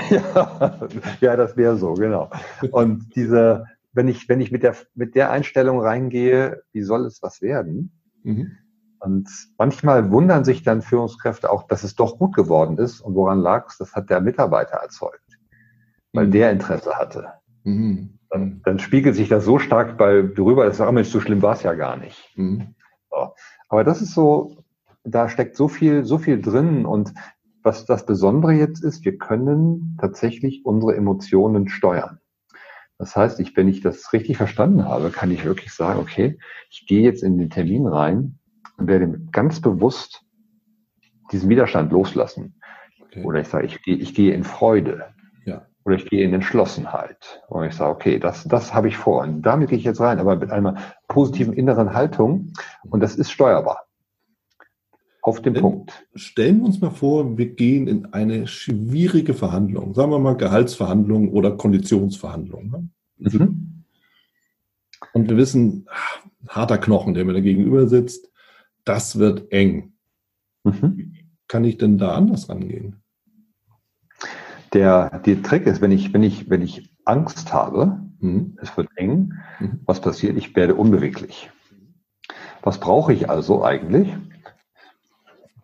ja, 0.09 0.89
ja, 1.21 1.35
das 1.37 1.55
wäre 1.55 1.77
so, 1.77 1.93
genau. 1.93 2.29
Und 2.71 3.15
diese, 3.15 3.65
wenn 3.93 4.09
ich, 4.09 4.27
wenn 4.27 4.41
ich 4.41 4.51
mit 4.51 4.63
der, 4.63 4.75
mit 4.93 5.15
der 5.15 5.31
Einstellung 5.31 5.79
reingehe, 5.79 6.63
wie 6.73 6.81
soll 6.81 7.05
es 7.05 7.23
was 7.23 7.41
werden? 7.41 7.93
Mhm. 8.23 8.57
Und 8.99 9.29
manchmal 9.57 10.11
wundern 10.11 10.43
sich 10.43 10.63
dann 10.63 10.81
Führungskräfte 10.81 11.49
auch, 11.49 11.63
dass 11.67 11.83
es 11.83 11.95
doch 11.95 12.17
gut 12.17 12.35
geworden 12.35 12.77
ist. 12.77 12.99
Und 12.99 13.15
woran 13.15 13.39
lag 13.39 13.67
es? 13.69 13.77
Das 13.77 13.93
hat 13.93 14.09
der 14.09 14.19
Mitarbeiter 14.19 14.77
erzeugt, 14.77 15.39
weil 16.11 16.27
mhm. 16.27 16.31
der 16.31 16.51
Interesse 16.51 16.95
hatte. 16.95 17.29
Mhm. 17.63 18.19
Dann, 18.29 18.61
dann, 18.65 18.79
spiegelt 18.79 19.15
sich 19.15 19.29
das 19.29 19.45
so 19.45 19.59
stark 19.59 19.97
bei 19.97 20.23
drüber, 20.23 20.65
dass 20.65 20.79
Mensch, 20.91 21.07
so 21.07 21.21
schlimm 21.21 21.41
war 21.41 21.53
es 21.53 21.63
ja 21.63 21.73
gar 21.73 21.95
nicht. 21.95 22.33
Mhm. 22.35 22.75
So. 23.09 23.33
Aber 23.69 23.85
das 23.85 24.01
ist 24.01 24.13
so, 24.13 24.64
da 25.05 25.29
steckt 25.29 25.55
so 25.55 25.67
viel, 25.67 26.03
so 26.03 26.17
viel 26.17 26.41
drin. 26.41 26.85
Und 26.85 27.13
was 27.63 27.85
das 27.85 28.05
Besondere 28.05 28.53
jetzt 28.53 28.83
ist, 28.83 29.05
wir 29.05 29.17
können 29.17 29.97
tatsächlich 29.99 30.65
unsere 30.65 30.95
Emotionen 30.95 31.69
steuern. 31.69 32.19
Das 32.97 33.15
heißt, 33.15 33.39
ich, 33.39 33.55
wenn 33.57 33.67
ich 33.67 33.81
das 33.81 34.13
richtig 34.13 34.37
verstanden 34.37 34.85
habe, 34.85 35.09
kann 35.09 35.31
ich 35.31 35.43
wirklich 35.43 35.73
sagen, 35.73 35.99
okay, 35.99 36.39
ich 36.69 36.85
gehe 36.87 37.01
jetzt 37.01 37.23
in 37.23 37.37
den 37.37 37.49
Termin 37.49 37.87
rein 37.87 38.39
und 38.77 38.87
werde 38.87 39.19
ganz 39.31 39.59
bewusst 39.61 40.21
diesen 41.31 41.49
Widerstand 41.49 41.91
loslassen. 41.91 42.61
Okay. 43.01 43.23
Oder 43.23 43.41
ich 43.41 43.47
sage, 43.47 43.65
ich 43.65 43.81
gehe, 43.81 43.95
ich 43.95 44.13
gehe 44.13 44.33
in 44.33 44.43
Freude. 44.43 45.07
Ja. 45.45 45.65
Oder 45.83 45.95
ich 45.95 46.05
gehe 46.05 46.23
in 46.23 46.33
Entschlossenheit. 46.33 47.43
Und 47.47 47.65
ich 47.65 47.73
sage, 47.73 47.91
okay, 47.91 48.19
das, 48.19 48.45
das 48.45 48.73
habe 48.73 48.87
ich 48.87 48.97
vor. 48.97 49.23
Und 49.23 49.41
damit 49.41 49.69
gehe 49.69 49.77
ich 49.77 49.83
jetzt 49.83 49.99
rein, 49.99 50.19
aber 50.19 50.37
mit 50.37 50.51
einer 50.51 50.75
positiven 51.07 51.53
inneren 51.53 51.93
Haltung. 51.93 52.53
Und 52.89 53.01
das 53.01 53.15
ist 53.15 53.31
steuerbar. 53.31 53.84
Auf 55.25 55.41
den 55.41 55.55
Punkt. 55.55 56.05
Stellen 56.13 56.59
wir 56.59 56.65
uns 56.65 56.81
mal 56.81 56.91
vor, 56.91 57.35
wir 57.35 57.55
gehen 57.55 57.87
in 57.87 58.13
eine 58.13 58.45
schwierige 58.45 59.33
Verhandlung, 59.33 59.95
sagen 59.95 60.11
wir 60.11 60.19
mal 60.19 60.37
Gehaltsverhandlung 60.37 61.31
oder 61.31 61.57
Konditionsverhandlung. 61.57 62.69
Ne? 62.69 62.89
Mhm. 63.17 63.85
Und 65.13 65.27
wir 65.27 65.35
wissen, 65.35 65.87
harter 66.47 66.77
Knochen, 66.77 67.15
der 67.15 67.25
mir 67.25 67.33
da 67.33 67.39
gegenüber 67.39 67.87
sitzt, 67.87 68.31
das 68.83 69.17
wird 69.17 69.51
eng. 69.51 69.93
Mhm. 70.63 70.95
Wie 70.95 71.25
kann 71.47 71.65
ich 71.65 71.79
denn 71.79 71.97
da 71.97 72.13
anders 72.13 72.47
rangehen? 72.47 73.01
Der, 74.73 75.21
der 75.25 75.41
Trick 75.41 75.65
ist, 75.65 75.81
wenn 75.81 75.91
ich, 75.91 76.13
wenn 76.13 76.21
ich, 76.21 76.51
wenn 76.51 76.61
ich 76.61 76.87
Angst 77.03 77.51
habe, 77.51 77.99
mhm. 78.19 78.59
es 78.61 78.77
wird 78.77 78.89
eng, 78.95 79.33
mhm. 79.59 79.79
was 79.87 80.01
passiert? 80.01 80.37
Ich 80.37 80.55
werde 80.55 80.75
unbeweglich. 80.75 81.49
Was 82.61 82.79
brauche 82.79 83.11
ich 83.11 83.27
also 83.27 83.63
eigentlich? 83.63 84.15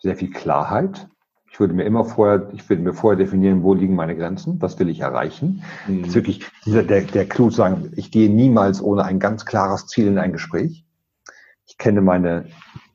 Sehr 0.01 0.15
viel 0.15 0.31
Klarheit. 0.31 1.07
Ich 1.51 1.59
würde 1.59 1.73
mir 1.73 1.83
immer 1.83 2.05
vorher, 2.05 2.49
ich 2.53 2.67
würde 2.69 2.81
mir 2.81 2.93
vorher 2.93 3.17
definieren, 3.17 3.61
wo 3.61 3.73
liegen 3.73 3.95
meine 3.95 4.15
Grenzen, 4.15 4.61
was 4.61 4.79
will 4.79 4.89
ich 4.89 5.01
erreichen. 5.01 5.63
Mhm. 5.87 5.99
Das 5.99 6.09
ist 6.09 6.15
wirklich 6.15 6.45
dieser, 6.65 6.83
der, 6.83 7.01
der 7.01 7.27
Clou 7.27 7.49
zu 7.49 7.57
sagen, 7.57 7.91
ich 7.95 8.11
gehe 8.11 8.29
niemals 8.29 8.81
ohne 8.81 9.03
ein 9.03 9.19
ganz 9.19 9.45
klares 9.45 9.87
Ziel 9.87 10.07
in 10.07 10.17
ein 10.17 10.31
Gespräch. 10.31 10.85
Ich 11.65 11.77
kenne 11.77 12.01
meine, 12.01 12.45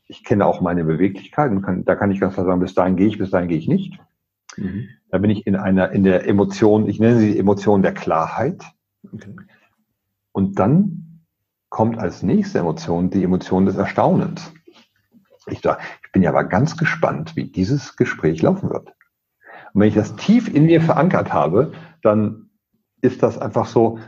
ich 0.09 0.25
kenne 0.25 0.47
auch 0.47 0.61
meine 0.61 0.85
Beweglichkeit 0.85 1.51
und 1.51 1.63
kann, 1.63 1.85
da 1.85 1.95
kann 1.95 2.11
ich 2.11 2.21
ganz 2.21 2.35
klar 2.35 2.47
sagen, 2.47 2.61
bis 2.61 2.75
dahin 2.75 2.97
gehe 2.97 3.09
ich, 3.09 3.19
bis 3.19 3.31
dahin 3.31 3.49
gehe 3.49 3.59
ich 3.59 3.69
nicht. 3.69 3.99
Mhm. 4.57 4.89
Da 5.11 5.19
bin 5.19 5.31
ich 5.31 5.47
in 5.47 5.55
einer, 5.55 5.91
in 5.93 6.03
der 6.03 6.27
Emotion, 6.27 6.89
ich 6.89 6.99
nenne 6.99 7.19
sie 7.19 7.33
die 7.33 7.39
Emotion 7.39 7.83
der 7.83 7.95
Klarheit. 7.95 8.65
Okay. 9.13 9.37
Und 10.33 10.59
dann 10.59 11.23
kommt 11.69 11.99
als 11.99 12.23
nächste 12.23 12.61
Emotion 12.61 13.11
die 13.11 13.23
Emotion 13.23 13.67
des 13.67 13.77
Erstaunens. 13.77 14.53
Ich, 15.49 15.61
da, 15.61 15.79
ich 16.05 16.13
bin 16.13 16.23
ja 16.23 16.31
aber 16.31 16.45
ganz 16.45 16.77
gespannt, 16.77 17.37
wie 17.37 17.45
dieses 17.45 17.97
Gespräch 17.97 18.43
laufen 18.43 18.71
wird. 18.71 18.89
Und 19.73 19.81
wenn 19.81 19.89
ich 19.89 19.95
das 19.95 20.17
tief 20.17 20.53
in 20.53 20.67
mir 20.67 20.81
verankert 20.81 21.33
habe, 21.33 21.73
dann 22.03 22.51
ist 23.01 23.23
das 23.23 23.39
einfach 23.39 23.67
so, 23.67 23.99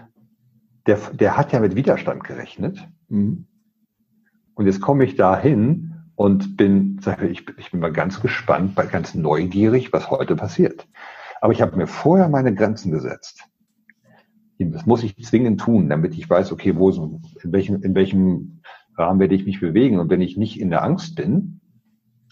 der, 0.86 0.98
der 1.12 1.36
hat 1.36 1.52
ja 1.52 1.60
mit 1.60 1.76
Widerstand 1.76 2.24
gerechnet. 2.24 2.88
Mhm. 3.08 3.46
Und 4.54 4.66
jetzt 4.66 4.80
komme 4.80 5.04
ich 5.04 5.14
dahin 5.14 5.94
und 6.16 6.56
bin, 6.56 7.00
ich, 7.30 7.46
ich 7.58 7.70
bin 7.70 7.80
mal 7.80 7.92
ganz 7.92 8.20
gespannt, 8.20 8.74
ganz 8.90 9.14
neugierig, 9.14 9.92
was 9.92 10.10
heute 10.10 10.34
passiert. 10.34 10.88
Aber 11.40 11.52
ich 11.52 11.62
habe 11.62 11.76
mir 11.76 11.86
vorher 11.86 12.28
meine 12.28 12.52
Grenzen 12.52 12.90
gesetzt. 12.90 13.44
Das 14.58 14.86
muss 14.86 15.04
ich 15.04 15.16
zwingend 15.24 15.60
tun, 15.60 15.88
damit 15.88 16.14
ich 16.18 16.28
weiß, 16.28 16.50
okay, 16.50 16.74
wo, 16.74 16.90
in 16.90 17.52
welchem, 17.52 17.80
in 17.82 17.94
welchem 17.94 18.62
Rahmen 18.98 19.20
werde 19.20 19.34
ich 19.34 19.46
mich 19.46 19.60
bewegen. 19.60 19.98
Und 19.98 20.10
wenn 20.10 20.20
ich 20.20 20.36
nicht 20.36 20.60
in 20.60 20.70
der 20.70 20.82
Angst 20.82 21.16
bin, 21.16 21.60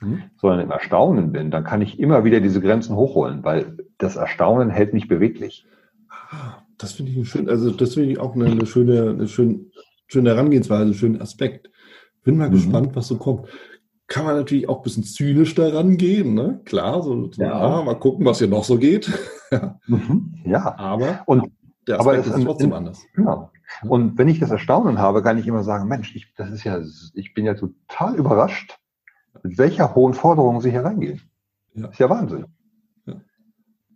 mhm. 0.00 0.24
sondern 0.36 0.60
im 0.60 0.70
Erstaunen 0.70 1.32
bin, 1.32 1.50
dann 1.50 1.64
kann 1.64 1.82
ich 1.82 1.98
immer 1.98 2.24
wieder 2.24 2.40
diese 2.40 2.60
Grenzen 2.60 2.96
hochholen, 2.96 3.44
weil 3.44 3.76
das 3.98 4.16
Erstaunen 4.16 4.70
hält 4.70 4.92
mich 4.92 5.08
beweglich. 5.08 5.66
Ah, 6.08 6.62
das 6.78 6.92
finde 6.92 7.12
ich 7.12 7.28
schön, 7.28 7.48
also 7.48 7.70
das 7.70 7.94
finde 7.94 8.10
ich 8.10 8.18
auch 8.18 8.34
eine, 8.34 8.46
eine, 8.46 8.66
schöne, 8.66 9.10
eine 9.10 9.28
schön, 9.28 9.70
schöne 10.06 10.30
Herangehensweise, 10.30 10.82
einen 10.82 10.94
schönen 10.94 11.20
Aspekt. 11.20 11.70
Bin 12.24 12.36
mal 12.36 12.48
mhm. 12.48 12.54
gespannt, 12.54 12.90
was 12.96 13.08
so 13.08 13.16
kommt. 13.16 13.48
Kann 14.08 14.24
man 14.24 14.36
natürlich 14.36 14.68
auch 14.68 14.78
ein 14.78 14.82
bisschen 14.82 15.02
zynisch 15.02 15.54
daran 15.56 15.96
gehen, 15.96 16.34
ne? 16.34 16.60
Klar, 16.64 17.02
so, 17.02 17.28
ja. 17.36 17.52
ah, 17.52 17.82
mal 17.82 17.98
gucken, 17.98 18.24
was 18.24 18.38
hier 18.38 18.46
noch 18.46 18.64
so 18.64 18.78
geht. 18.78 19.10
ja. 19.50 19.78
Mhm. 19.86 20.34
ja. 20.44 20.76
Aber, 20.78 21.22
und, 21.26 21.50
der 21.86 22.00
Aspekt 22.00 22.26
aber 22.26 22.36
ist 22.36 22.44
trotzdem 22.44 22.72
anders. 22.72 23.04
Genau. 23.14 23.50
Und 23.82 24.18
wenn 24.18 24.28
ich 24.28 24.40
das 24.40 24.50
Erstaunen 24.50 24.98
habe, 24.98 25.22
kann 25.22 25.38
ich 25.38 25.46
immer 25.46 25.62
sagen, 25.62 25.88
Mensch, 25.88 26.14
ich, 26.14 26.34
das 26.36 26.50
ist 26.50 26.64
ja, 26.64 26.80
ich 27.14 27.34
bin 27.34 27.44
ja 27.44 27.54
total 27.54 28.14
überrascht, 28.14 28.78
mit 29.42 29.58
welcher 29.58 29.94
hohen 29.94 30.14
Forderung 30.14 30.60
Sie 30.60 30.70
hier 30.70 30.84
reingehen. 30.84 31.20
Ja. 31.74 31.88
Ist 31.88 31.98
ja 31.98 32.08
Wahnsinn. 32.08 32.46
Ja. 33.06 33.14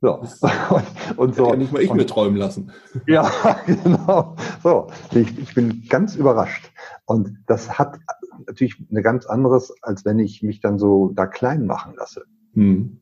So. 0.00 0.14
Und, 0.70 1.18
und 1.18 1.34
so. 1.34 1.48
Ja 1.50 1.56
nicht 1.56 1.72
mal 1.72 1.82
ich 1.82 1.90
und, 1.90 1.96
mir 1.96 2.06
träumen 2.06 2.36
lassen. 2.36 2.72
Ja, 3.06 3.30
genau. 3.66 4.36
So. 4.62 4.88
Ich, 5.12 5.38
ich 5.38 5.54
bin 5.54 5.84
ganz 5.88 6.14
überrascht. 6.16 6.70
Und 7.04 7.38
das 7.46 7.78
hat 7.78 7.98
natürlich 8.46 8.82
eine 8.90 9.02
ganz 9.02 9.26
anderes, 9.26 9.74
als 9.82 10.04
wenn 10.04 10.18
ich 10.18 10.42
mich 10.42 10.60
dann 10.60 10.78
so 10.78 11.10
da 11.14 11.26
klein 11.26 11.66
machen 11.66 11.94
lasse. 11.96 12.24
Hm. 12.54 13.00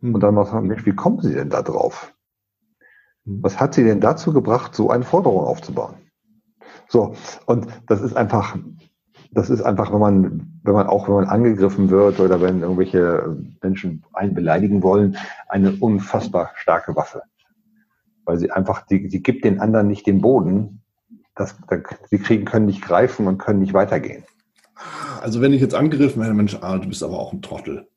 Hm. 0.00 0.14
Und 0.14 0.20
dann 0.20 0.34
mal 0.34 0.46
sagen, 0.46 0.66
Mensch, 0.66 0.84
wie 0.84 0.94
kommen 0.94 1.20
Sie 1.20 1.32
denn 1.32 1.50
da 1.50 1.62
drauf? 1.62 2.14
Hm. 3.26 3.42
Was 3.42 3.60
hat 3.60 3.74
Sie 3.74 3.84
denn 3.84 4.00
dazu 4.00 4.32
gebracht, 4.32 4.74
so 4.74 4.90
eine 4.90 5.04
Forderung 5.04 5.44
aufzubauen? 5.44 5.94
So, 6.88 7.14
und 7.46 7.66
das 7.88 8.00
ist 8.00 8.16
einfach, 8.16 8.56
das 9.32 9.50
ist 9.50 9.62
einfach, 9.62 9.92
wenn 9.92 10.00
man, 10.00 10.60
wenn 10.62 10.74
man 10.74 10.86
auch, 10.86 11.08
wenn 11.08 11.16
man 11.16 11.26
angegriffen 11.26 11.90
wird 11.90 12.20
oder 12.20 12.40
wenn 12.40 12.62
irgendwelche 12.62 13.36
Menschen 13.62 14.04
einen 14.12 14.34
beleidigen 14.34 14.82
wollen, 14.82 15.16
eine 15.48 15.72
unfassbar 15.72 16.50
starke 16.54 16.94
Waffe. 16.96 17.22
Weil 18.24 18.38
sie 18.38 18.50
einfach, 18.50 18.86
die, 18.86 19.08
die 19.08 19.22
gibt 19.22 19.44
den 19.44 19.60
anderen 19.60 19.88
nicht 19.88 20.06
den 20.06 20.20
Boden. 20.20 20.82
Das, 21.34 21.56
sie 22.08 22.18
kriegen, 22.18 22.44
können 22.44 22.66
nicht 22.66 22.82
greifen 22.82 23.26
und 23.26 23.38
können 23.38 23.60
nicht 23.60 23.74
weitergehen. 23.74 24.24
Also 25.20 25.40
wenn 25.40 25.52
ich 25.52 25.60
jetzt 25.60 25.74
angegriffen 25.74 26.20
werde, 26.20 26.34
Mensch, 26.34 26.56
ah, 26.60 26.78
du 26.78 26.88
bist 26.88 27.02
aber 27.02 27.18
auch 27.18 27.32
ein 27.32 27.42
Trottel. 27.42 27.88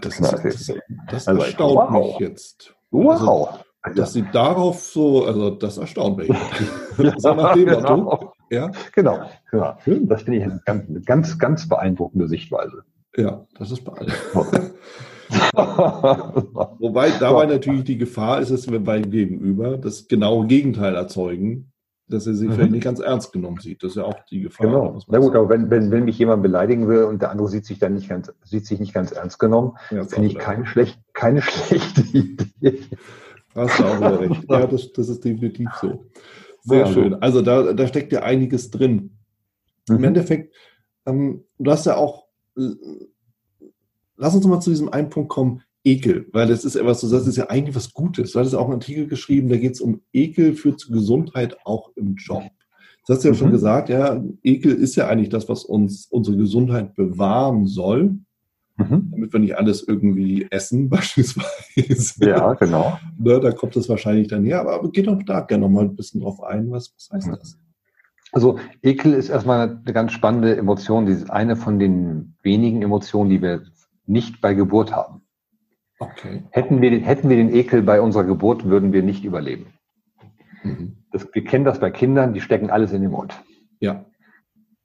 Das, 0.00 0.18
ist, 0.18 0.32
das, 0.32 0.72
das 1.10 1.28
also, 1.28 1.42
erstaunt 1.42 1.92
wow. 1.92 2.06
mich 2.06 2.18
jetzt. 2.20 2.74
Wow. 2.90 3.48
Also, 3.48 3.65
dass 3.94 4.12
sie 4.12 4.24
darauf 4.32 4.82
so, 4.82 5.24
also 5.24 5.50
das 5.50 5.78
erstaunt 5.78 6.18
mich. 6.18 6.28
so 7.18 7.34
nach 7.34 7.54
dem 7.54 7.66
genau. 7.66 8.32
Ja? 8.50 8.70
Genau. 8.94 9.20
Ja. 9.52 9.78
Das 9.84 10.22
finde 10.22 10.38
ich 10.38 10.44
eine 10.44 10.60
ganz, 10.64 11.04
ganz, 11.04 11.38
ganz 11.38 11.68
beeindruckende 11.68 12.28
Sichtweise. 12.28 12.84
Ja, 13.16 13.46
das 13.58 13.70
ist 13.70 13.84
beeindruckend. 13.84 14.74
Wobei 16.78 17.10
dabei 17.18 17.46
natürlich 17.46 17.84
die 17.84 17.98
Gefahr 17.98 18.40
ist, 18.40 18.50
dass 18.50 18.70
wir 18.70 18.80
beim 18.80 19.10
Gegenüber 19.10 19.76
das 19.76 20.06
genaue 20.06 20.46
Gegenteil 20.46 20.94
erzeugen, 20.94 21.72
dass 22.08 22.26
er 22.26 22.34
sich 22.34 22.48
mhm. 22.48 22.52
vielleicht 22.52 22.70
nicht 22.72 22.84
ganz 22.84 23.00
ernst 23.00 23.32
genommen 23.32 23.58
sieht. 23.60 23.82
Das 23.82 23.90
ist 23.90 23.96
ja 23.96 24.04
auch 24.04 24.20
die 24.30 24.42
Gefahr. 24.42 24.66
Genau. 24.66 24.98
Na 25.08 25.18
gut, 25.18 25.34
aber 25.34 25.48
wenn, 25.48 25.70
wenn, 25.70 25.90
wenn 25.90 26.04
mich 26.04 26.18
jemand 26.18 26.42
beleidigen 26.42 26.86
will 26.88 27.04
und 27.04 27.22
der 27.22 27.30
andere 27.30 27.48
sieht 27.48 27.64
sich 27.64 27.78
dann 27.78 27.94
nicht 27.94 28.08
ganz, 28.08 28.32
sieht 28.44 28.66
sich 28.66 28.78
nicht 28.78 28.94
ganz 28.94 29.10
ernst 29.10 29.38
genommen, 29.38 29.72
ja, 29.90 30.04
finde 30.04 30.28
ich 30.28 30.38
keine, 30.38 30.66
schlecht, 30.66 31.00
keine 31.14 31.42
schlechte 31.42 32.02
Idee. 32.02 32.80
Hast 33.56 33.78
du 33.78 33.84
auch 33.84 33.98
wieder 33.98 34.20
recht. 34.30 34.44
Ja, 34.48 34.66
das, 34.66 34.92
das 34.92 35.08
ist 35.08 35.24
definitiv 35.24 35.68
so. 35.80 36.04
Sehr 36.62 36.80
ja, 36.80 36.92
schön. 36.92 37.14
Also 37.14 37.42
da, 37.42 37.72
da 37.72 37.86
steckt 37.86 38.12
ja 38.12 38.22
einiges 38.22 38.70
drin. 38.70 39.16
Mhm. 39.88 39.96
Im 39.96 40.04
Endeffekt, 40.04 40.54
ähm, 41.06 41.44
du 41.58 41.70
hast 41.70 41.86
ja 41.86 41.96
auch, 41.96 42.26
lass 44.16 44.34
uns 44.34 44.46
mal 44.46 44.60
zu 44.60 44.70
diesem 44.70 44.88
einen 44.88 45.10
Punkt 45.10 45.30
kommen, 45.30 45.62
Ekel, 45.84 46.26
weil 46.32 46.48
das 46.48 46.64
ist 46.64 46.74
etwas, 46.74 47.00
du 47.00 47.06
sagst, 47.06 47.28
ist 47.28 47.36
ja 47.36 47.48
eigentlich 47.48 47.76
was 47.76 47.92
Gutes. 47.92 48.32
Du 48.32 48.40
hattest 48.40 48.56
auch 48.56 48.64
einen 48.64 48.80
Artikel 48.80 49.06
geschrieben, 49.06 49.48
da 49.48 49.56
geht 49.56 49.74
es 49.74 49.80
um 49.80 50.02
Ekel 50.12 50.54
führt 50.54 50.80
zu 50.80 50.90
Gesundheit 50.90 51.56
auch 51.64 51.92
im 51.94 52.16
Job. 52.16 52.42
Das 53.06 53.18
hast 53.18 53.24
du 53.24 53.28
ja 53.28 53.34
mhm. 53.34 53.38
schon 53.38 53.50
gesagt, 53.52 53.88
ja, 53.88 54.20
Ekel 54.42 54.74
ist 54.74 54.96
ja 54.96 55.06
eigentlich 55.06 55.28
das, 55.28 55.48
was 55.48 55.64
uns 55.64 56.06
unsere 56.06 56.36
Gesundheit 56.36 56.96
bewahren 56.96 57.68
soll, 57.68 58.18
mhm. 58.76 59.08
damit 59.10 59.32
wir 59.32 59.40
nicht 59.40 59.56
alles 59.56 59.86
irgendwie 59.86 60.46
essen, 60.50 60.88
beispielsweise. 60.90 62.28
Ja, 62.28 62.54
genau. 62.54 62.98
Ne, 63.18 63.40
da 63.40 63.52
kommt 63.52 63.76
das 63.76 63.88
wahrscheinlich 63.88 64.28
dann 64.28 64.44
her, 64.44 64.60
aber 64.60 64.90
geht 64.90 65.06
doch 65.06 65.22
da 65.22 65.40
gerne 65.40 65.62
noch 65.62 65.70
mal 65.70 65.84
ein 65.84 65.96
bisschen 65.96 66.20
drauf 66.20 66.42
ein, 66.42 66.70
was, 66.70 66.94
was 66.94 67.10
heißt 67.12 67.28
mhm. 67.28 67.36
das? 67.38 67.58
Also 68.32 68.58
Ekel 68.82 69.14
ist 69.14 69.30
erstmal 69.30 69.80
eine 69.82 69.92
ganz 69.94 70.12
spannende 70.12 70.56
Emotion. 70.56 71.06
Die 71.06 71.12
ist 71.12 71.30
eine 71.30 71.56
von 71.56 71.78
den 71.78 72.34
wenigen 72.42 72.82
Emotionen, 72.82 73.30
die 73.30 73.40
wir 73.40 73.62
nicht 74.04 74.40
bei 74.40 74.52
Geburt 74.52 74.92
haben. 74.92 75.22
Okay. 75.98 76.42
Hätten 76.50 76.82
wir, 76.82 76.90
den, 76.90 77.02
hätten 77.02 77.30
wir 77.30 77.36
den 77.36 77.54
Ekel 77.54 77.82
bei 77.82 78.00
unserer 78.00 78.24
Geburt, 78.24 78.64
würden 78.64 78.92
wir 78.92 79.02
nicht 79.02 79.24
überleben. 79.24 79.72
Mhm. 80.62 80.98
Das, 81.12 81.26
wir 81.32 81.44
kennen 81.44 81.64
das 81.64 81.80
bei 81.80 81.90
Kindern, 81.90 82.34
die 82.34 82.40
stecken 82.40 82.68
alles 82.68 82.92
in 82.92 83.00
den 83.00 83.12
Mund. 83.12 83.34
Ja. 83.80 84.04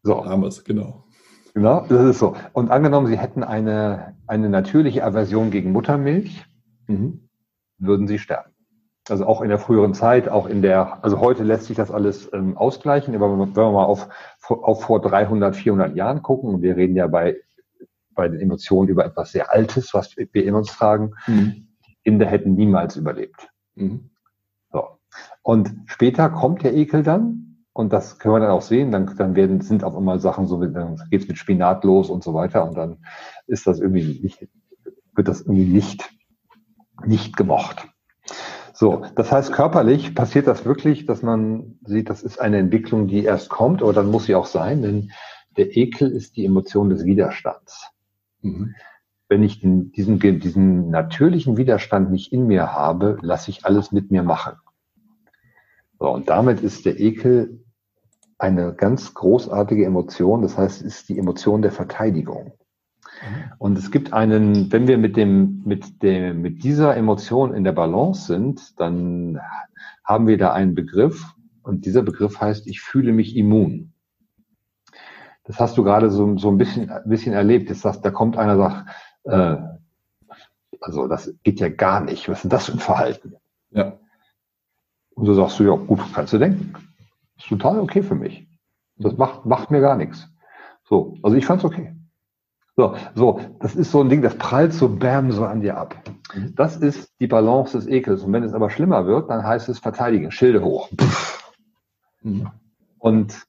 So. 0.04 0.24
Haben 0.26 0.44
wir 0.44 0.48
es, 0.48 0.64
genau. 0.64 1.04
Genau, 1.54 1.86
das 1.88 2.04
ist 2.04 2.20
so. 2.20 2.36
Und 2.54 2.72
angenommen, 2.72 3.08
Sie 3.08 3.18
hätten 3.18 3.44
eine, 3.44 4.16
eine 4.28 4.50
natürliche 4.50 5.04
Aversion 5.04 5.52
gegen 5.52 5.72
Muttermilch, 5.72 6.46
mhm. 6.88 7.28
würden 7.78 8.08
Sie 8.08 8.20
sterben. 8.20 8.52
Also 9.10 9.26
auch 9.26 9.42
in 9.42 9.50
der 9.50 9.60
früheren 9.60 9.94
Zeit, 9.94 10.30
auch 10.30 10.48
in 10.48 10.62
der, 10.62 11.04
also 11.04 11.20
heute 11.20 11.44
lässt 11.44 11.66
sich 11.66 11.76
das 11.76 11.92
alles 11.92 12.32
ähm, 12.34 12.56
ausgleichen, 12.56 13.16
aber 13.16 13.32
wenn 13.32 13.56
wir 13.56 13.72
mal 13.72 13.84
auf, 13.84 14.08
auf 14.48 14.84
vor 14.84 15.02
300, 15.02 15.56
400 15.56 15.96
Jahren 15.96 16.22
gucken, 16.22 16.54
und 16.54 16.62
wir 16.62 16.78
reden 16.78 16.96
ja 16.96 17.08
bei 17.08 17.36
bei 18.14 18.28
den 18.28 18.40
Emotionen 18.40 18.90
über 18.90 19.06
etwas 19.06 19.32
sehr 19.32 19.52
Altes, 19.52 19.94
was 19.94 20.16
wir 20.16 20.46
in 20.46 20.56
uns 20.56 20.72
tragen. 20.72 21.16
Mhm. 21.28 21.68
Kinder 22.04 22.26
hätten 22.26 22.54
niemals 22.56 22.96
überlebt. 22.96 23.50
Mhm. 23.76 24.12
So. 24.72 25.00
Und 25.42 25.74
später 25.86 26.30
kommt 26.30 26.64
der 26.64 26.74
Ekel 26.74 27.04
dann, 27.04 27.51
und 27.74 27.94
das 27.94 28.20
können 28.20 28.36
wir 28.36 28.40
dann 28.40 28.52
auch 28.52 28.62
sehen, 28.62 28.92
dann, 28.92 29.16
dann 29.18 29.36
werden, 29.36 29.62
sind 29.62 29.84
auf 29.84 29.96
einmal 29.96 30.20
Sachen 30.20 30.48
so, 30.48 30.64
dann 30.64 31.02
geht's 31.10 31.28
mit 31.28 31.38
Spinat 31.38 31.84
los 31.84 32.10
und 32.10 32.24
so 32.24 32.34
weiter, 32.34 32.68
und 32.68 32.76
dann 32.76 32.98
ist 33.48 33.68
das 33.68 33.80
irgendwie 33.80 34.20
nicht, 34.22 34.48
wird 35.16 35.28
das 35.28 35.42
irgendwie 35.42 35.66
nicht, 35.66 36.10
nicht 37.06 37.38
gemocht. 37.38 37.88
So, 38.74 39.04
das 39.16 39.32
heißt, 39.32 39.54
körperlich 39.54 40.16
passiert 40.16 40.48
das 40.48 40.66
wirklich, 40.66 41.06
dass 41.06 41.22
man 41.22 41.78
sieht, 41.86 42.10
das 42.10 42.24
ist 42.24 42.42
eine 42.42 42.58
Entwicklung, 42.58 43.08
die 43.08 43.24
erst 43.24 43.50
kommt, 43.50 43.82
aber 43.82 43.94
dann 43.94 44.10
muss 44.10 44.26
sie 44.26 44.36
auch 44.36 44.48
sein, 44.48 44.82
denn 44.82 45.12
der 45.56 45.78
Ekel 45.78 46.12
ist 46.12 46.36
die 46.36 46.46
Emotion 46.46 46.90
des 46.90 47.06
Widerstands. 47.06 47.92
Mhm. 48.42 48.74
Wenn 49.30 49.44
ich 49.44 49.62
den, 49.62 49.92
diesen, 49.92 50.20
diesen 50.20 50.90
natürlichen 50.90 51.58
Widerstand 51.58 52.12
nicht 52.12 52.34
in 52.34 52.48
mir 52.48 52.74
habe, 52.74 53.18
lasse 53.22 53.52
ich 53.52 53.66
alles 53.66 53.92
mit 53.92 54.12
mir 54.12 54.24
machen. 54.24 54.54
So, 56.00 56.10
und 56.10 56.30
damit 56.30 56.62
ist 56.62 56.86
der 56.86 57.00
Ekel 57.00 57.61
eine 58.42 58.74
ganz 58.74 59.14
großartige 59.14 59.86
Emotion. 59.86 60.42
Das 60.42 60.58
heißt, 60.58 60.82
es 60.82 60.88
ist 61.00 61.10
die 61.10 61.20
Emotion 61.20 61.62
der 61.62 61.72
Verteidigung. 61.72 62.54
Mhm. 63.22 63.52
Und 63.60 63.78
es 63.78 63.92
gibt 63.92 64.14
einen, 64.14 64.72
wenn 64.72 64.88
wir 64.88 64.98
mit 64.98 65.16
dem, 65.16 65.62
mit 65.64 66.02
dem, 66.02 66.42
mit 66.42 66.64
dieser 66.64 66.98
Emotion 66.98 67.54
in 67.54 67.64
der 67.64 67.72
Balance 67.72 68.26
sind, 68.26 68.80
dann 68.80 69.40
haben 70.04 70.26
wir 70.26 70.40
da 70.40 70.54
einen 70.54 70.74
Begriff. 70.74 71.24
Und 71.62 71.86
dieser 71.86 72.02
Begriff 72.02 72.42
heißt, 72.42 72.66
ich 72.66 72.82
fühle 72.82 73.14
mich 73.14 73.38
immun. 73.38 73.94
Das 75.44 75.60
hast 75.60 75.78
du 75.78 75.84
gerade 75.84 76.10
so, 76.10 76.36
so 76.40 76.50
ein 76.50 76.58
bisschen, 76.58 76.90
ein 76.90 77.08
bisschen 77.08 77.34
erlebt. 77.34 77.70
Jetzt 77.70 77.82
sagst, 77.82 78.04
da 78.04 78.10
kommt 78.10 78.38
einer 78.38 78.58
sagt, 78.58 78.90
äh, 79.26 79.58
also 80.80 81.08
das 81.08 81.32
geht 81.44 81.60
ja 81.60 81.70
gar 81.70 82.02
nicht. 82.02 82.28
Was 82.28 82.40
ist 82.40 82.44
denn 82.46 82.50
das 82.50 82.66
für 82.66 82.72
ein 82.72 82.80
Verhalten? 82.80 83.36
Ja. 83.70 84.00
Und 85.14 85.28
so 85.28 85.36
sagst 85.36 85.60
du, 85.60 85.64
ja, 85.66 85.76
gut, 85.76 86.00
kannst 86.12 86.34
du 86.34 86.40
denken. 86.40 86.74
Ist 87.42 87.50
total 87.50 87.80
okay 87.80 88.04
für 88.04 88.16
mich. 88.16 88.48
Das 88.98 89.18
macht, 89.18 89.46
macht 89.46 89.72
mir 89.72 89.82
gar 89.82 89.96
nichts. 89.96 90.30
So, 90.84 91.18
also 91.24 91.36
ich 91.36 91.46
fand's 91.46 91.66
okay. 91.66 91.96
So, 92.78 92.96
so, 93.16 93.42
das 93.60 93.76
ist 93.76 93.92
so 93.92 94.02
ein 94.02 94.10
Ding, 94.10 94.22
das 94.22 94.38
prallt 94.38 94.74
so 94.74 94.88
bam 94.88 95.32
so 95.32 95.46
an 95.46 95.62
dir 95.62 95.78
ab. 95.78 95.96
Mhm. 96.34 96.54
Das 96.56 96.78
ist 96.78 97.12
die 97.20 97.28
Balance 97.28 97.78
des 97.78 97.88
Ekels. 97.88 98.24
Und 98.24 98.32
wenn 98.34 98.44
es 98.44 98.54
aber 98.54 98.70
schlimmer 98.70 99.06
wird, 99.06 99.30
dann 99.30 99.46
heißt 99.46 99.70
es 99.70 99.80
verteidigen, 99.80 100.32
Schilde 100.32 100.64
hoch. 100.64 100.90
Mhm. 102.22 102.50
Und 103.00 103.46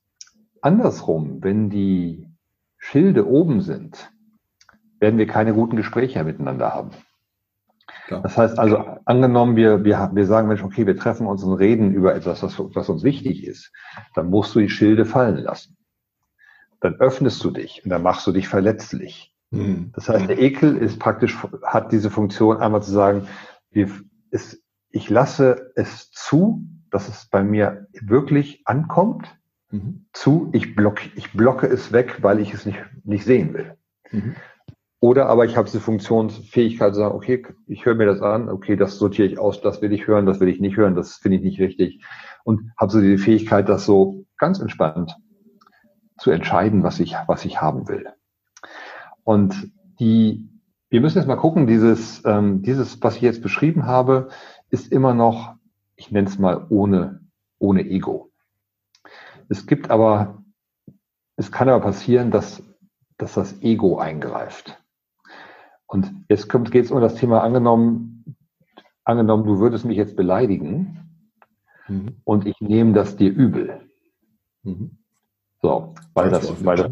Andersrum, 0.61 1.43
wenn 1.43 1.71
die 1.71 2.29
Schilde 2.79 3.29
oben 3.29 3.61
sind, 3.61 4.11
werden 4.99 5.19
wir 5.19 5.27
keine 5.27 5.55
guten 5.55 5.77
Gespräche 5.77 6.23
miteinander 6.25 6.73
haben. 6.73 6.91
Klar. 8.07 8.23
Das 8.23 8.37
heißt 8.37 8.59
also, 8.59 8.79
angenommen, 9.05 9.57
wir, 9.57 9.85
wir, 9.85 10.11
wir 10.13 10.27
sagen, 10.27 10.49
Mensch, 10.49 10.63
okay, 10.63 10.87
wir 10.87 10.97
treffen 10.97 11.27
uns 11.27 11.43
und 11.43 11.55
reden 11.55 11.93
über 11.93 12.15
etwas, 12.15 12.43
was, 12.43 12.59
was 12.59 12.89
uns 12.89 13.03
wichtig 13.03 13.47
ist, 13.47 13.73
dann 14.15 14.31
musst 14.31 14.55
du 14.55 14.61
die 14.61 14.69
Schilde 14.69 15.05
fallen 15.05 15.39
lassen. 15.39 15.77
Dann 16.81 16.95
öffnest 16.97 17.43
du 17.45 17.51
dich 17.51 17.83
und 17.85 17.91
dann 17.91 18.03
machst 18.03 18.27
du 18.27 18.33
dich 18.33 18.49
verletzlich. 18.49 19.35
Mhm. 19.51 19.93
Das 19.95 20.09
heißt, 20.09 20.29
der 20.29 20.41
Ekel 20.41 20.77
ist 20.77 20.99
praktisch, 20.99 21.37
hat 21.63 21.93
diese 21.93 22.11
Funktion, 22.11 22.57
einmal 22.59 22.83
zu 22.83 22.91
sagen, 22.91 23.29
wir, 23.71 23.89
es, 24.31 24.63
ich 24.91 25.09
lasse 25.11 25.73
es 25.77 26.11
zu, 26.11 26.67
dass 26.91 27.09
es 27.09 27.27
bei 27.27 27.43
mir 27.43 27.87
wirklich 28.01 28.63
ankommt 28.65 29.39
mhm. 29.71 30.07
zu, 30.13 30.51
ich, 30.53 30.75
block, 30.75 31.01
ich 31.17 31.33
blocke 31.33 31.67
es 31.67 31.93
weg, 31.93 32.19
weil 32.23 32.41
ich 32.41 32.53
es 32.53 32.67
nicht, 32.67 32.79
nicht 33.05 33.25
sehen 33.25 33.55
will. 33.55 33.77
Mhm. 34.11 34.35
Oder 35.03 35.27
aber 35.27 35.45
ich 35.47 35.57
habe 35.57 35.65
diese 35.65 35.81
Funktionsfähigkeit 35.81 36.95
zu 36.95 37.01
sagen, 37.01 37.17
okay, 37.17 37.45
ich 37.67 37.85
höre 37.85 37.97
mir 37.97 38.07
das 38.07 38.23
an, 38.23 38.49
okay, 38.49 38.77
das 38.77 38.99
sortiere 38.99 39.27
ich 39.27 39.37
aus, 39.37 39.61
das 39.61 39.83
will 39.83 39.93
ich 39.93 40.07
hören, 40.07 40.27
das 40.27 40.39
will 40.39 40.47
ich 40.47 40.61
nicht 40.61 40.77
hören, 40.77 40.95
das 40.95 41.17
finde 41.17 41.39
ich 41.39 41.43
nicht 41.43 41.59
richtig. 41.59 42.05
Und 42.45 42.71
habe 42.79 42.93
so 42.93 43.01
die 43.01 43.19
Fähigkeit, 43.19 43.69
das 43.69 43.85
so 43.85 44.25
ganz 44.39 44.61
entspannt 44.61 45.17
zu 46.19 46.31
entscheiden, 46.31 46.85
was 46.85 47.01
ich, 47.01 47.17
was 47.27 47.45
ich 47.45 47.61
haben 47.61 47.89
will. 47.89 48.11
Und 49.25 49.73
die, 49.99 50.49
wir 50.89 51.01
müssen 51.01 51.19
jetzt 51.19 51.27
mal 51.27 51.35
gucken, 51.35 51.67
dieses, 51.67 52.25
ähm, 52.25 52.63
dieses, 52.63 53.03
was 53.03 53.17
ich 53.17 53.23
jetzt 53.23 53.43
beschrieben 53.43 53.87
habe, 53.87 54.29
ist 54.71 54.93
immer 54.93 55.15
noch, 55.15 55.57
ich 55.97 56.13
nenne 56.13 56.29
es 56.29 56.39
mal 56.39 56.65
ohne, 56.69 57.27
ohne 57.59 57.83
Ego. 57.83 58.31
Es 59.49 59.67
gibt 59.67 59.91
aber, 59.91 60.45
es 61.35 61.51
kann 61.51 61.69
aber 61.69 61.81
passieren, 61.81 62.31
dass, 62.31 62.63
dass 63.19 63.35
das 63.35 63.61
Ego 63.63 63.99
eingreift. 63.99 64.79
Und 65.93 66.11
jetzt 66.29 66.49
geht 66.71 66.87
es 66.87 66.91
um 66.91 67.01
das 67.03 67.17
Thema 67.17 67.43
angenommen, 67.43 68.37
angenommen, 69.05 69.45
du 69.45 69.59
würdest 69.59 69.85
mich 69.85 69.99
jetzt 69.99 70.17
beleidigen 70.17 71.29
mhm. 71.87 72.17
und 72.25 72.47
ich 72.47 72.61
nehme 72.61 72.95
das 72.95 73.17
dir 73.17 73.31
übel. 73.31 73.81
Mhm. 74.63 74.99
So, 75.61 75.95
weil 76.15 76.31
das, 76.31 76.65
weil 76.65 76.77
das, 76.77 76.91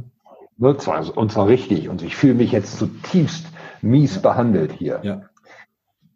ne, 0.58 1.12
und 1.14 1.32
zwar 1.32 1.48
richtig 1.48 1.88
und 1.88 2.02
ich 2.02 2.14
fühle 2.14 2.34
mich 2.34 2.52
jetzt 2.52 2.76
zutiefst 2.78 3.46
mies 3.80 4.16
ja. 4.16 4.20
behandelt 4.20 4.72
hier. 4.72 5.00
Ja 5.02 5.22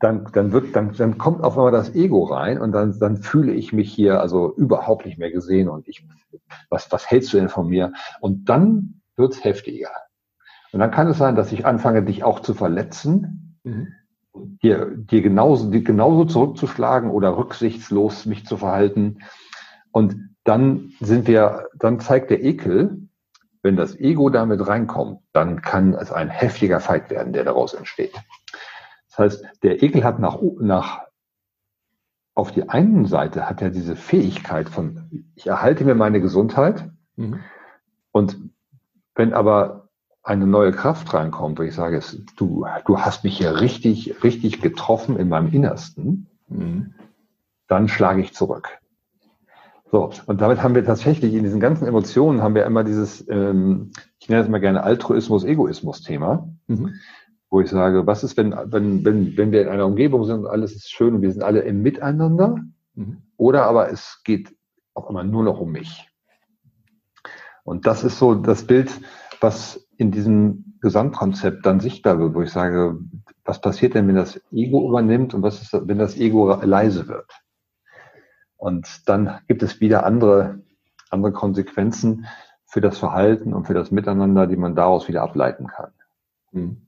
dann, 0.04 0.28
dann 0.34 0.52
wird, 0.52 0.76
dann, 0.76 0.92
dann 0.92 1.16
kommt 1.16 1.42
auf 1.42 1.56
einmal 1.56 1.72
das 1.72 1.94
Ego 1.94 2.24
rein 2.24 2.60
und 2.60 2.72
dann, 2.72 2.98
dann 2.98 3.16
fühle 3.16 3.52
ich 3.52 3.72
mich 3.72 3.90
hier 3.90 4.20
also 4.20 4.54
überhaupt 4.54 5.06
nicht 5.06 5.18
mehr 5.18 5.30
gesehen 5.30 5.70
und 5.70 5.88
ich, 5.88 6.06
was, 6.68 6.92
was 6.92 7.10
hältst 7.10 7.32
du 7.32 7.38
denn 7.38 7.48
von 7.48 7.68
mir? 7.68 7.94
Und 8.20 8.50
dann 8.50 9.00
wird's 9.16 9.42
heftiger. 9.44 9.88
Und 10.74 10.80
dann 10.80 10.90
kann 10.90 11.06
es 11.06 11.18
sein, 11.18 11.36
dass 11.36 11.52
ich 11.52 11.64
anfange, 11.64 12.02
dich 12.02 12.24
auch 12.24 12.40
zu 12.40 12.52
verletzen, 12.52 13.56
mhm. 13.62 13.92
dir, 14.60 14.90
dir 14.90 15.22
genauso, 15.22 15.70
dir 15.70 15.84
genauso 15.84 16.24
zurückzuschlagen 16.24 17.10
oder 17.10 17.36
rücksichtslos 17.36 18.26
mich 18.26 18.44
zu 18.44 18.56
verhalten. 18.56 19.18
Und 19.92 20.30
dann 20.42 20.92
sind 20.98 21.28
wir, 21.28 21.68
dann 21.78 22.00
zeigt 22.00 22.30
der 22.30 22.42
Ekel, 22.42 23.06
wenn 23.62 23.76
das 23.76 23.94
Ego 23.96 24.30
damit 24.30 24.66
reinkommt, 24.66 25.20
dann 25.32 25.62
kann 25.62 25.94
es 25.94 26.10
ein 26.10 26.28
heftiger 26.28 26.80
Fight 26.80 27.08
werden, 27.08 27.32
der 27.32 27.44
daraus 27.44 27.74
entsteht. 27.74 28.12
Das 29.10 29.18
heißt, 29.20 29.46
der 29.62 29.80
Ekel 29.80 30.02
hat 30.02 30.18
nach, 30.18 30.40
nach 30.58 31.02
auf 32.34 32.50
die 32.50 32.68
einen 32.68 33.06
Seite 33.06 33.48
hat 33.48 33.62
er 33.62 33.70
diese 33.70 33.94
Fähigkeit 33.94 34.68
von, 34.68 35.24
ich 35.36 35.46
erhalte 35.46 35.84
mir 35.84 35.94
meine 35.94 36.20
Gesundheit 36.20 36.90
mhm. 37.14 37.38
und 38.10 38.40
wenn 39.14 39.32
aber 39.34 39.83
eine 40.24 40.46
neue 40.46 40.72
Kraft 40.72 41.12
reinkommt, 41.12 41.58
wo 41.58 41.62
ich 41.62 41.74
sage, 41.74 42.00
du, 42.36 42.66
du 42.86 42.98
hast 42.98 43.24
mich 43.24 43.36
hier 43.36 43.60
richtig, 43.60 44.24
richtig 44.24 44.60
getroffen 44.60 45.16
in 45.18 45.28
meinem 45.28 45.52
Innersten, 45.52 46.26
mhm. 46.48 46.94
dann 47.68 47.88
schlage 47.88 48.22
ich 48.22 48.34
zurück. 48.34 48.68
So, 49.92 50.10
und 50.26 50.40
damit 50.40 50.62
haben 50.62 50.74
wir 50.74 50.84
tatsächlich 50.84 51.34
in 51.34 51.44
diesen 51.44 51.60
ganzen 51.60 51.86
Emotionen 51.86 52.42
haben 52.42 52.54
wir 52.54 52.64
immer 52.64 52.82
dieses, 52.82 53.28
ähm, 53.28 53.92
ich 54.18 54.28
nenne 54.28 54.42
es 54.42 54.48
mal 54.48 54.60
gerne 54.60 54.82
Altruismus-Egoismus-Thema. 54.82 56.48
Mhm 56.66 56.94
wo 57.54 57.60
ich 57.60 57.70
sage, 57.70 58.04
was 58.04 58.24
ist, 58.24 58.36
wenn, 58.36 58.50
wenn, 58.50 59.04
wenn, 59.04 59.36
wenn 59.36 59.52
wir 59.52 59.62
in 59.62 59.68
einer 59.68 59.86
Umgebung 59.86 60.24
sind 60.24 60.40
und 60.40 60.48
alles 60.48 60.74
ist 60.74 60.90
schön 60.90 61.14
und 61.14 61.22
wir 61.22 61.30
sind 61.30 61.44
alle 61.44 61.60
im 61.60 61.82
Miteinander, 61.82 62.56
mhm. 62.96 63.18
oder 63.36 63.66
aber 63.66 63.92
es 63.92 64.22
geht 64.24 64.52
auf 64.92 65.06
einmal 65.06 65.24
nur 65.24 65.44
noch 65.44 65.60
um 65.60 65.70
mich. 65.70 66.10
Und 67.62 67.86
das 67.86 68.02
ist 68.02 68.18
so 68.18 68.34
das 68.34 68.66
Bild, 68.66 68.90
was 69.40 69.83
in 69.96 70.10
diesem 70.10 70.76
Gesamtkonzept 70.80 71.64
dann 71.64 71.80
sichtbar 71.80 72.18
wird, 72.18 72.34
wo 72.34 72.42
ich 72.42 72.50
sage, 72.50 72.98
was 73.44 73.60
passiert 73.60 73.94
denn, 73.94 74.08
wenn 74.08 74.16
das 74.16 74.40
Ego 74.52 74.88
übernimmt 74.88 75.34
und 75.34 75.42
was 75.42 75.62
ist, 75.62 75.72
wenn 75.72 75.98
das 75.98 76.16
Ego 76.16 76.54
leise 76.62 77.08
wird? 77.08 77.30
Und 78.56 79.08
dann 79.08 79.40
gibt 79.46 79.62
es 79.62 79.80
wieder 79.80 80.04
andere, 80.06 80.60
andere 81.10 81.32
Konsequenzen 81.32 82.26
für 82.66 82.80
das 82.80 82.98
Verhalten 82.98 83.52
und 83.52 83.66
für 83.66 83.74
das 83.74 83.90
Miteinander, 83.90 84.46
die 84.46 84.56
man 84.56 84.74
daraus 84.74 85.08
wieder 85.08 85.22
ableiten 85.22 85.66
kann. 85.66 85.92
Hm. 86.52 86.86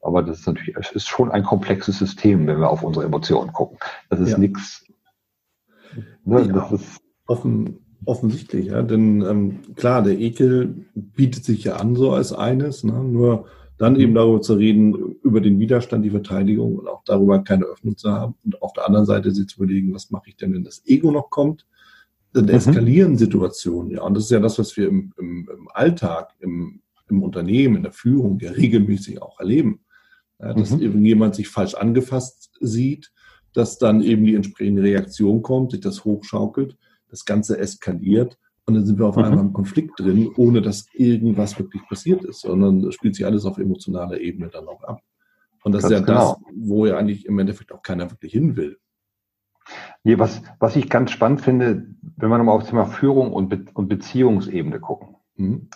Aber 0.00 0.22
das 0.22 0.40
ist 0.40 0.46
natürlich, 0.46 0.76
es 0.76 0.92
ist 0.92 1.08
schon 1.08 1.30
ein 1.30 1.42
komplexes 1.42 1.98
System, 1.98 2.46
wenn 2.46 2.60
wir 2.60 2.70
auf 2.70 2.82
unsere 2.82 3.04
Emotionen 3.04 3.52
gucken. 3.52 3.78
Das 4.10 4.20
ist 4.20 4.30
ja. 4.30 4.38
nichts. 4.38 4.84
Ne, 6.24 6.46
das 6.48 6.72
ist 6.72 7.00
offen, 7.26 7.84
offensichtlich, 8.04 8.66
ja. 8.66 8.82
Denn 8.82 9.22
ähm, 9.22 9.60
klar, 9.74 10.02
der 10.02 10.18
Ekel 10.18 10.86
bietet 10.94 11.44
sich 11.44 11.64
ja 11.64 11.76
an 11.76 11.96
so 11.96 12.12
als 12.12 12.32
eines, 12.32 12.84
ne? 12.84 13.02
nur 13.02 13.46
dann 13.78 13.94
eben 13.96 14.14
darüber 14.14 14.40
zu 14.40 14.54
reden, 14.54 15.16
über 15.22 15.40
den 15.40 15.60
Widerstand, 15.60 16.04
die 16.04 16.10
Verteidigung 16.10 16.76
und 16.76 16.88
auch 16.88 17.02
darüber 17.04 17.38
keine 17.44 17.64
Öffnung 17.64 17.96
zu 17.96 18.10
haben. 18.10 18.34
Und 18.44 18.60
auf 18.60 18.72
der 18.72 18.86
anderen 18.86 19.06
Seite 19.06 19.30
sich 19.30 19.46
zu 19.46 19.62
überlegen, 19.62 19.94
was 19.94 20.10
mache 20.10 20.30
ich 20.30 20.36
denn, 20.36 20.52
wenn 20.52 20.64
das 20.64 20.82
Ego 20.84 21.12
noch 21.12 21.30
kommt? 21.30 21.64
Dann 22.32 22.44
mhm. 22.44 22.50
eskalieren. 22.50 23.16
Situationen, 23.16 23.92
ja. 23.92 24.02
Und 24.02 24.14
das 24.14 24.24
ist 24.24 24.30
ja 24.30 24.40
das, 24.40 24.58
was 24.58 24.76
wir 24.76 24.88
im, 24.88 25.12
im, 25.16 25.48
im 25.52 25.68
Alltag, 25.72 26.34
im, 26.40 26.80
im 27.08 27.22
Unternehmen, 27.22 27.76
in 27.76 27.82
der 27.84 27.92
Führung 27.92 28.40
ja 28.40 28.50
regelmäßig 28.50 29.22
auch 29.22 29.38
erleben. 29.38 29.80
Ja, 30.40 30.54
dass 30.54 30.70
mhm. 30.72 30.82
irgendjemand 30.82 31.36
sich 31.36 31.48
falsch 31.48 31.74
angefasst 31.74 32.50
sieht, 32.60 33.12
dass 33.52 33.78
dann 33.78 34.02
eben 34.02 34.24
die 34.24 34.34
entsprechende 34.34 34.82
Reaktion 34.82 35.42
kommt, 35.42 35.72
sich 35.72 35.80
das 35.80 36.04
hochschaukelt, 36.04 36.76
das 37.08 37.24
Ganze 37.24 37.58
eskaliert 37.58 38.38
und 38.66 38.74
dann 38.74 38.84
sind 38.84 38.98
wir 38.98 39.06
auf 39.06 39.16
mhm. 39.16 39.24
einmal 39.24 39.40
im 39.40 39.52
Konflikt 39.52 39.98
drin, 39.98 40.30
ohne 40.36 40.60
dass 40.60 40.86
irgendwas 40.92 41.58
wirklich 41.58 41.82
passiert 41.88 42.24
ist, 42.24 42.40
sondern 42.40 42.82
das 42.82 42.94
spielt 42.94 43.14
sich 43.14 43.24
alles 43.24 43.46
auf 43.46 43.58
emotionaler 43.58 44.20
Ebene 44.20 44.48
dann 44.48 44.68
auch 44.68 44.82
ab. 44.84 45.00
Und 45.64 45.72
das 45.72 45.82
Ganz 45.82 45.92
ist 45.94 46.00
ja 46.00 46.04
genau. 46.04 46.34
das, 46.34 46.54
wo 46.54 46.86
ja 46.86 46.96
eigentlich 46.96 47.26
im 47.26 47.38
Endeffekt 47.38 47.72
auch 47.72 47.82
keiner 47.82 48.10
wirklich 48.10 48.32
hin 48.32 48.56
will. 48.56 48.78
Nee, 50.04 50.18
was, 50.18 50.42
was 50.58 50.76
ich 50.76 50.88
ganz 50.88 51.10
spannend 51.10 51.40
finde, 51.40 51.86
wenn 52.16 52.30
wir 52.30 52.38
nochmal 52.38 52.54
auf 52.54 52.62
das 52.62 52.70
Thema 52.70 52.86
Führung 52.86 53.32
und, 53.32 53.48
Be 53.48 53.64
und 53.74 53.88
Beziehungsebene 53.88 54.80
gucken. 54.80 55.16
Mhm. 55.36 55.68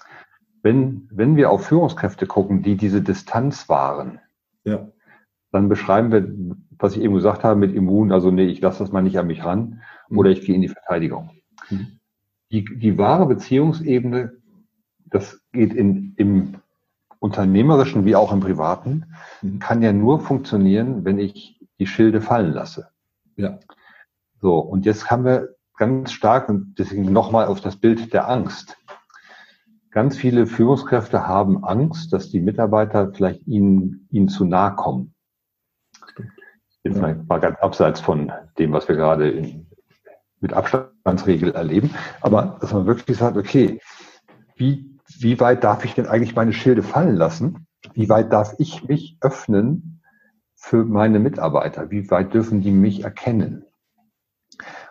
Wenn, 0.63 1.09
wenn 1.11 1.37
wir 1.37 1.51
auf 1.51 1.67
Führungskräfte 1.67 2.27
gucken, 2.27 2.63
die 2.63 2.77
diese 2.77 3.03
Distanz 3.03 3.69
wahren, 3.69 4.21
ja. 4.65 4.89
dann 5.51 5.69
beschreiben 5.69 6.13
wir, 6.13 6.57
was 6.79 6.97
ich 6.97 7.03
eben 7.03 7.15
gesagt 7.15 7.43
habe 7.43 7.59
mit 7.59 7.75
Immun, 7.75 8.13
also 8.13 8.31
nee, 8.31 8.47
ich 8.47 8.61
lasse 8.61 8.79
das 8.79 8.93
mal 8.93 9.03
nicht 9.03 9.19
an 9.19 9.27
mich 9.27 9.45
ran. 9.45 9.83
Oder 10.17 10.31
ich 10.31 10.43
gehe 10.43 10.55
in 10.55 10.63
die 10.63 10.69
Verteidigung. 10.69 11.31
Mhm 11.71 11.99
die, 12.53 12.65
die 12.65 12.99
wahre 12.99 13.27
Beziehungsebene, 13.27 14.35
das 15.07 15.41
geht 15.53 15.73
in, 15.73 16.15
im 16.17 16.57
unternehmerischen 17.19 18.05
wie 18.05 18.15
auch 18.15 18.33
im 18.33 18.41
privaten, 18.41 19.07
mhm. 19.41 19.59
kann 19.59 19.83
ja 19.83 19.93
nur 19.93 20.21
funktionieren, 20.21 21.05
wenn 21.05 21.19
ich 21.19 21.59
die 21.79 21.87
Schilde 21.87 22.21
fallen 22.21 22.53
lasse. 22.53 22.89
Ja. 23.37 23.59
So, 24.41 24.59
und 24.59 24.85
jetzt 24.85 25.11
haben 25.11 25.25
wir 25.25 25.57
ganz 25.77 26.13
stark, 26.13 26.49
und 26.49 26.75
deswegen 26.79 27.11
nochmal 27.13 27.47
auf 27.47 27.61
das 27.61 27.77
Bild 27.77 28.13
der 28.13 28.29
Angst. 28.29 28.77
Ganz 29.91 30.17
viele 30.17 30.47
Führungskräfte 30.47 31.27
haben 31.27 31.65
Angst, 31.65 32.13
dass 32.13 32.31
die 32.31 32.41
Mitarbeiter 32.41 33.13
vielleicht 33.13 33.47
ihnen, 33.47 34.09
ihnen 34.11 34.29
zu 34.29 34.45
nahe 34.45 34.75
kommen. 34.75 35.15
Jetzt 36.83 37.01
ja. 37.01 37.15
mal 37.15 37.41
ganz 37.41 37.59
abseits 37.61 38.01
von 38.01 38.33
dem, 38.59 38.73
was 38.73 38.89
wir 38.89 38.97
gerade 38.97 39.31
in, 39.31 39.67
mit 40.43 40.53
Abstandsregel 40.53 41.53
erleben, 41.53 41.91
aber 42.21 42.59
dass 42.61 42.73
man 42.73 42.87
wirklich 42.87 43.17
sagt, 43.17 43.37
okay, 43.37 43.81
wie, 44.57 44.99
wie 45.19 45.41
weit 45.41 45.65
darf 45.65 45.85
ich 45.85 45.95
denn 45.95 46.07
eigentlich 46.07 46.35
meine 46.35 46.53
Schilde 46.53 46.83
fallen 46.83 47.17
lassen? 47.17 47.67
Wie 47.95 48.09
weit 48.09 48.33
darf 48.33 48.55
ich 48.59 48.87
mich 48.87 49.17
öffnen 49.21 50.03
für 50.55 50.85
meine 50.85 51.19
Mitarbeiter? 51.19 51.91
Wie 51.91 52.11
weit 52.11 52.35
dürfen 52.35 52.61
die 52.61 52.71
mich 52.71 53.05
erkennen? 53.05 53.65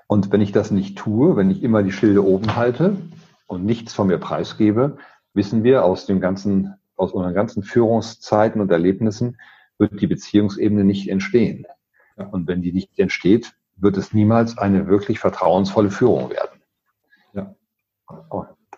Und 0.08 0.32
wenn 0.32 0.41
ich 0.41 0.52
das 0.52 0.72
nicht 0.72 0.97
tue, 0.97 1.36
wenn 1.38 1.52
ich 1.52 1.64
immer 1.64 1.84
die 1.84 1.91
Schilde 1.91 2.26
oben 2.26 2.56
halte 2.56 2.97
und 3.47 3.66
nichts 3.66 3.93
von 3.93 4.08
mir 4.08 4.18
preisgebe, 4.18 4.97
wissen 5.34 5.64
wir 5.64 5.86
aus 5.86 6.06
dem 6.06 6.20
ganzen, 6.20 6.76
aus 6.95 7.12
unseren 7.12 7.34
ganzen 7.34 7.64
Führungszeiten 7.64 8.62
und 8.62 8.72
Erlebnissen, 8.72 9.38
wird 9.78 10.02
die 10.02 10.08
Beziehungsebene 10.08 10.84
nicht 10.84 11.08
entstehen. 11.08 11.66
Und 12.32 12.47
wenn 12.47 12.62
die 12.62 12.74
nicht 12.74 12.99
entsteht, 12.99 13.54
wird 13.82 13.97
es 13.97 14.13
niemals 14.13 14.57
eine 14.57 14.88
wirklich 14.88 15.19
vertrauensvolle 15.19 15.89
Führung 15.89 16.29
werden. 16.29 16.61
Ja. 17.34 17.55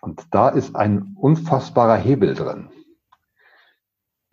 Und 0.01 0.22
da 0.32 0.49
ist 0.49 0.76
ein 0.76 1.16
unfassbarer 1.20 1.97
Hebel 1.97 2.34
drin. 2.34 2.70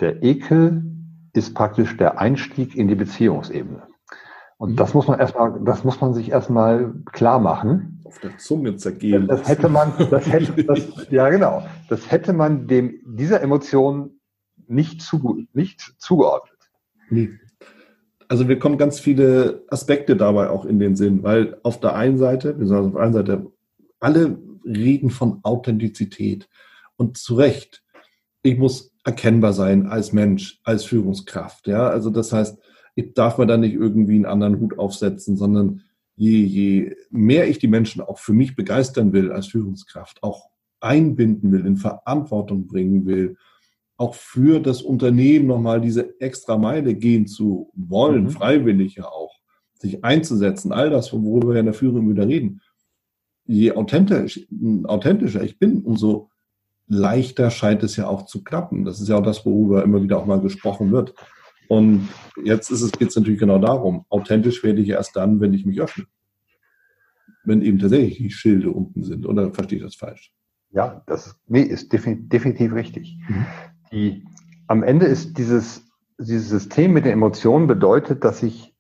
Der 0.00 0.22
Ekel 0.22 0.84
ist 1.32 1.54
praktisch 1.54 1.96
der 1.96 2.18
Einstieg 2.18 2.74
in 2.74 2.88
die 2.88 2.94
Beziehungsebene. 2.94 3.86
Und 4.56 4.76
das 4.78 4.94
muss 4.94 5.08
man 5.08 5.18
erstmal, 5.18 5.58
das 5.64 5.84
muss 5.84 6.00
man 6.00 6.12
sich 6.12 6.30
erstmal 6.30 6.92
klar 7.12 7.38
machen. 7.38 8.02
Auf 8.04 8.18
der 8.18 8.36
Zunge 8.38 8.76
zergehen. 8.76 9.26
Das 9.26 9.48
hätte 9.48 9.68
man, 9.68 9.92
das 10.10 10.26
hätte, 10.30 10.64
das, 10.64 10.80
ja 11.10 11.28
genau, 11.30 11.62
das 11.88 12.10
hätte 12.10 12.32
man 12.32 12.66
dem, 12.66 13.00
dieser 13.04 13.40
Emotion 13.40 14.20
nicht, 14.66 15.02
zu, 15.02 15.46
nicht 15.52 15.94
zugeordnet. 15.98 16.58
Nee 17.08 17.30
also 18.30 18.46
wir 18.46 18.60
kommen 18.60 18.78
ganz 18.78 19.00
viele 19.00 19.64
Aspekte 19.66 20.16
dabei 20.16 20.50
auch 20.50 20.64
in 20.64 20.78
den 20.78 20.94
Sinn, 20.94 21.24
weil 21.24 21.58
auf 21.64 21.80
der 21.80 21.96
einen 21.96 22.16
Seite, 22.16 22.56
wir 22.60 22.66
sagen 22.68 22.86
auf 22.86 22.92
der 22.92 23.02
einen 23.02 23.12
Seite, 23.12 23.46
alle 23.98 24.38
reden 24.64 25.10
von 25.10 25.40
Authentizität 25.42 26.48
und 26.96 27.18
zu 27.18 27.34
Recht. 27.34 27.82
Ich 28.42 28.56
muss 28.56 28.92
erkennbar 29.02 29.52
sein 29.52 29.88
als 29.88 30.12
Mensch, 30.12 30.60
als 30.62 30.84
Führungskraft. 30.84 31.66
Ja, 31.66 31.88
also 31.88 32.08
das 32.08 32.32
heißt, 32.32 32.56
ich 32.94 33.14
darf 33.14 33.36
mir 33.36 33.46
da 33.46 33.56
nicht 33.56 33.74
irgendwie 33.74 34.14
einen 34.14 34.26
anderen 34.26 34.60
Hut 34.60 34.78
aufsetzen, 34.78 35.36
sondern 35.36 35.82
je, 36.14 36.44
je 36.44 36.96
mehr 37.10 37.48
ich 37.48 37.58
die 37.58 37.66
Menschen 37.66 38.00
auch 38.00 38.20
für 38.20 38.32
mich 38.32 38.54
begeistern 38.54 39.12
will 39.12 39.32
als 39.32 39.48
Führungskraft, 39.48 40.22
auch 40.22 40.50
einbinden 40.78 41.50
will, 41.50 41.66
in 41.66 41.78
Verantwortung 41.78 42.68
bringen 42.68 43.06
will, 43.06 43.36
auch 44.00 44.14
für 44.14 44.60
das 44.60 44.80
Unternehmen 44.80 45.46
nochmal 45.46 45.78
diese 45.78 46.18
extra 46.20 46.56
Meile 46.56 46.94
gehen 46.94 47.26
zu 47.26 47.70
wollen, 47.74 48.24
mhm. 48.24 48.30
freiwillig 48.30 48.94
ja 48.94 49.04
auch, 49.04 49.38
sich 49.74 50.02
einzusetzen, 50.02 50.72
all 50.72 50.88
das, 50.88 51.12
worüber 51.12 51.52
wir 51.52 51.60
in 51.60 51.66
der 51.66 51.74
Führung 51.74 52.08
wieder 52.08 52.26
reden. 52.26 52.62
Je 53.44 53.72
authentisch, 53.72 54.46
authentischer 54.84 55.42
ich 55.42 55.58
bin, 55.58 55.82
umso 55.82 56.30
leichter 56.86 57.50
scheint 57.50 57.82
es 57.82 57.96
ja 57.96 58.06
auch 58.06 58.24
zu 58.24 58.42
klappen. 58.42 58.86
Das 58.86 59.02
ist 59.02 59.08
ja 59.08 59.18
auch 59.18 59.22
das, 59.22 59.44
worüber 59.44 59.84
immer 59.84 60.02
wieder 60.02 60.16
auch 60.16 60.26
mal 60.26 60.40
gesprochen 60.40 60.90
wird. 60.92 61.12
Und 61.68 62.08
jetzt 62.42 62.70
ist 62.70 62.80
es, 62.80 62.92
geht 62.92 63.10
es 63.10 63.16
natürlich 63.16 63.38
genau 63.40 63.58
darum, 63.58 64.06
authentisch 64.08 64.64
werde 64.64 64.80
ich 64.80 64.88
erst 64.88 65.14
dann, 65.14 65.42
wenn 65.42 65.52
ich 65.52 65.66
mich 65.66 65.78
öffne. 65.78 66.06
Wenn 67.44 67.60
eben 67.60 67.78
tatsächlich 67.78 68.16
die 68.16 68.30
Schilde 68.30 68.70
unten 68.70 69.02
sind. 69.02 69.26
Oder 69.26 69.52
verstehe 69.52 69.76
ich 69.76 69.84
das 69.84 69.96
falsch? 69.96 70.32
Ja, 70.70 71.02
das 71.06 71.38
nee, 71.48 71.62
ist 71.62 71.92
definitiv 71.92 72.72
richtig. 72.72 73.18
Mhm 73.28 73.44
die, 73.92 74.24
am 74.66 74.82
Ende 74.82 75.06
ist 75.06 75.38
dieses, 75.38 75.88
dieses 76.18 76.48
System 76.48 76.92
mit 76.92 77.04
den 77.04 77.12
Emotionen 77.12 77.66
bedeutet, 77.66 78.24
dass 78.24 78.42
ich 78.42 78.74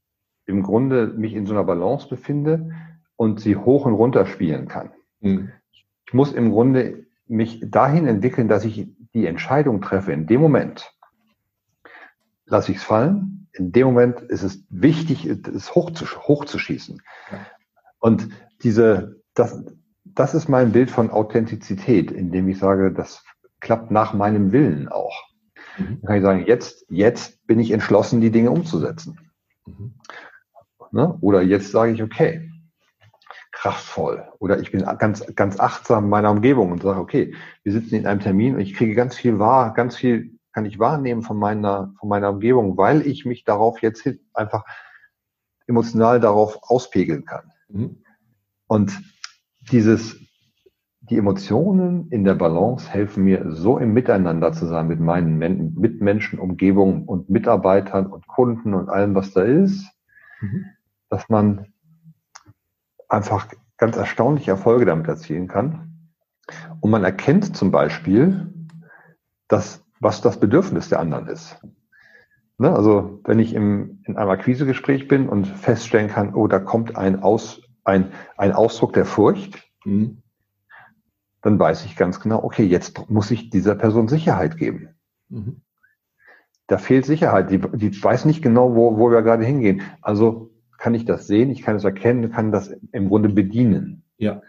im 0.46 0.62
Grunde 0.62 1.08
mich 1.08 1.34
in 1.34 1.46
so 1.46 1.52
einer 1.52 1.64
Balance 1.64 2.08
befinde 2.08 2.72
und 3.16 3.40
sie 3.40 3.56
hoch 3.56 3.86
und 3.86 3.94
runter 3.94 4.26
spielen 4.26 4.68
kann. 4.68 4.90
Mhm. 5.20 5.52
Ich 6.06 6.14
muss 6.14 6.32
im 6.32 6.50
Grunde 6.50 7.06
mich 7.26 7.62
dahin 7.70 8.06
entwickeln, 8.06 8.48
dass 8.48 8.64
ich 8.64 8.88
die 9.14 9.26
Entscheidung 9.26 9.80
treffe. 9.80 10.12
In 10.12 10.26
dem 10.26 10.40
Moment 10.40 10.92
lasse 12.46 12.72
ich 12.72 12.78
es 12.78 12.84
fallen. 12.84 13.48
In 13.52 13.72
dem 13.72 13.86
Moment 13.88 14.20
ist 14.20 14.42
es 14.42 14.64
wichtig, 14.70 15.26
es 15.26 15.74
hochzusch 15.74 16.16
hochzuschießen. 16.18 17.02
Und 17.98 18.28
diese, 18.62 19.22
das, 19.34 19.64
das 20.04 20.34
ist 20.34 20.48
mein 20.48 20.72
Bild 20.72 20.90
von 20.90 21.10
Authentizität, 21.10 22.10
indem 22.10 22.48
ich 22.48 22.58
sage, 22.58 22.92
das 22.92 23.24
klappt 23.60 23.90
nach 23.90 24.14
meinem 24.14 24.52
Willen 24.52 24.88
auch. 24.88 25.28
Mhm. 25.78 26.00
Dann 26.00 26.02
kann 26.02 26.16
ich 26.16 26.22
sagen, 26.22 26.46
jetzt, 26.46 26.86
jetzt 26.88 27.46
bin 27.46 27.60
ich 27.60 27.70
entschlossen, 27.70 28.20
die 28.20 28.30
Dinge 28.30 28.50
umzusetzen. 28.50 29.30
Mhm. 29.66 29.94
Ne? 30.92 31.16
Oder 31.20 31.42
jetzt 31.42 31.70
sage 31.70 31.92
ich, 31.92 32.02
okay, 32.02 32.50
kraftvoll. 33.52 34.26
Oder 34.38 34.60
ich 34.60 34.72
bin 34.72 34.84
ganz, 34.98 35.24
ganz 35.34 35.60
achtsam 35.60 36.08
meiner 36.08 36.30
Umgebung 36.30 36.72
und 36.72 36.82
sage, 36.82 36.98
okay, 36.98 37.34
wir 37.62 37.72
sitzen 37.72 37.94
in 37.96 38.06
einem 38.06 38.20
Termin 38.20 38.54
und 38.54 38.60
ich 38.60 38.74
kriege 38.74 38.94
ganz 38.94 39.14
viel 39.16 39.38
wahr, 39.38 39.74
ganz 39.74 39.96
viel 39.96 40.38
kann 40.52 40.64
ich 40.64 40.78
wahrnehmen 40.78 41.22
von 41.22 41.36
meiner, 41.36 41.94
von 42.00 42.08
meiner 42.08 42.30
Umgebung, 42.30 42.76
weil 42.76 43.06
ich 43.06 43.24
mich 43.24 43.44
darauf 43.44 43.82
jetzt 43.82 44.08
einfach 44.34 44.64
emotional 45.66 46.18
darauf 46.20 46.58
auspegeln 46.62 47.24
kann. 47.24 47.52
Mhm. 47.68 48.02
Und 48.66 49.00
dieses, 49.70 50.16
die 51.10 51.18
Emotionen 51.18 52.08
in 52.10 52.22
der 52.24 52.36
Balance 52.36 52.88
helfen 52.88 53.24
mir, 53.24 53.50
so 53.50 53.78
im 53.78 53.92
Miteinander 53.92 54.52
zu 54.52 54.66
sein 54.66 54.86
mit 54.86 55.00
meinen 55.00 55.38
Mitmenschen, 55.38 56.38
Umgebung 56.38 57.04
und 57.06 57.28
Mitarbeitern 57.28 58.06
und 58.06 58.28
Kunden 58.28 58.74
und 58.74 58.88
allem, 58.88 59.16
was 59.16 59.32
da 59.32 59.42
ist, 59.42 59.90
mhm. 60.40 60.66
dass 61.08 61.28
man 61.28 61.66
einfach 63.08 63.48
ganz 63.76 63.96
erstaunliche 63.96 64.52
Erfolge 64.52 64.84
damit 64.84 65.08
erzielen 65.08 65.48
kann. 65.48 66.10
Und 66.78 66.92
man 66.92 67.02
erkennt 67.02 67.56
zum 67.56 67.72
Beispiel, 67.72 68.52
dass, 69.48 69.84
was 69.98 70.20
das 70.20 70.38
Bedürfnis 70.38 70.90
der 70.90 71.00
anderen 71.00 71.26
ist. 71.26 71.60
Ne? 72.58 72.72
Also 72.72 73.20
wenn 73.24 73.40
ich 73.40 73.52
im, 73.54 74.02
in 74.04 74.16
einem 74.16 74.30
Akquisegespräch 74.30 75.08
bin 75.08 75.28
und 75.28 75.46
feststellen 75.46 76.08
kann, 76.08 76.34
oh, 76.34 76.46
da 76.46 76.60
kommt 76.60 76.96
ein, 76.96 77.20
Aus, 77.20 77.62
ein, 77.82 78.12
ein 78.36 78.52
Ausdruck 78.52 78.92
der 78.92 79.06
Furcht, 79.06 79.68
mhm. 79.84 80.22
Dann 81.42 81.58
weiß 81.58 81.84
ich 81.84 81.96
ganz 81.96 82.20
genau, 82.20 82.42
okay, 82.42 82.64
jetzt 82.64 83.08
muss 83.10 83.30
ich 83.30 83.50
dieser 83.50 83.74
Person 83.74 84.08
Sicherheit 84.08 84.56
geben. 84.56 84.90
Mhm. 85.28 85.62
Da 86.66 86.78
fehlt 86.78 87.06
Sicherheit. 87.06 87.50
Die, 87.50 87.58
die 87.58 88.02
weiß 88.02 88.26
nicht 88.26 88.42
genau, 88.42 88.74
wo, 88.74 88.98
wo 88.98 89.10
wir 89.10 89.22
gerade 89.22 89.44
hingehen. 89.44 89.82
Also 90.02 90.50
kann 90.78 90.94
ich 90.94 91.04
das 91.04 91.26
sehen, 91.26 91.50
ich 91.50 91.62
kann 91.62 91.76
es 91.76 91.84
erkennen, 91.84 92.30
kann 92.30 92.52
das 92.52 92.68
im 92.92 93.08
Grunde 93.08 93.28
bedienen. 93.28 94.04
Ja. 94.18 94.42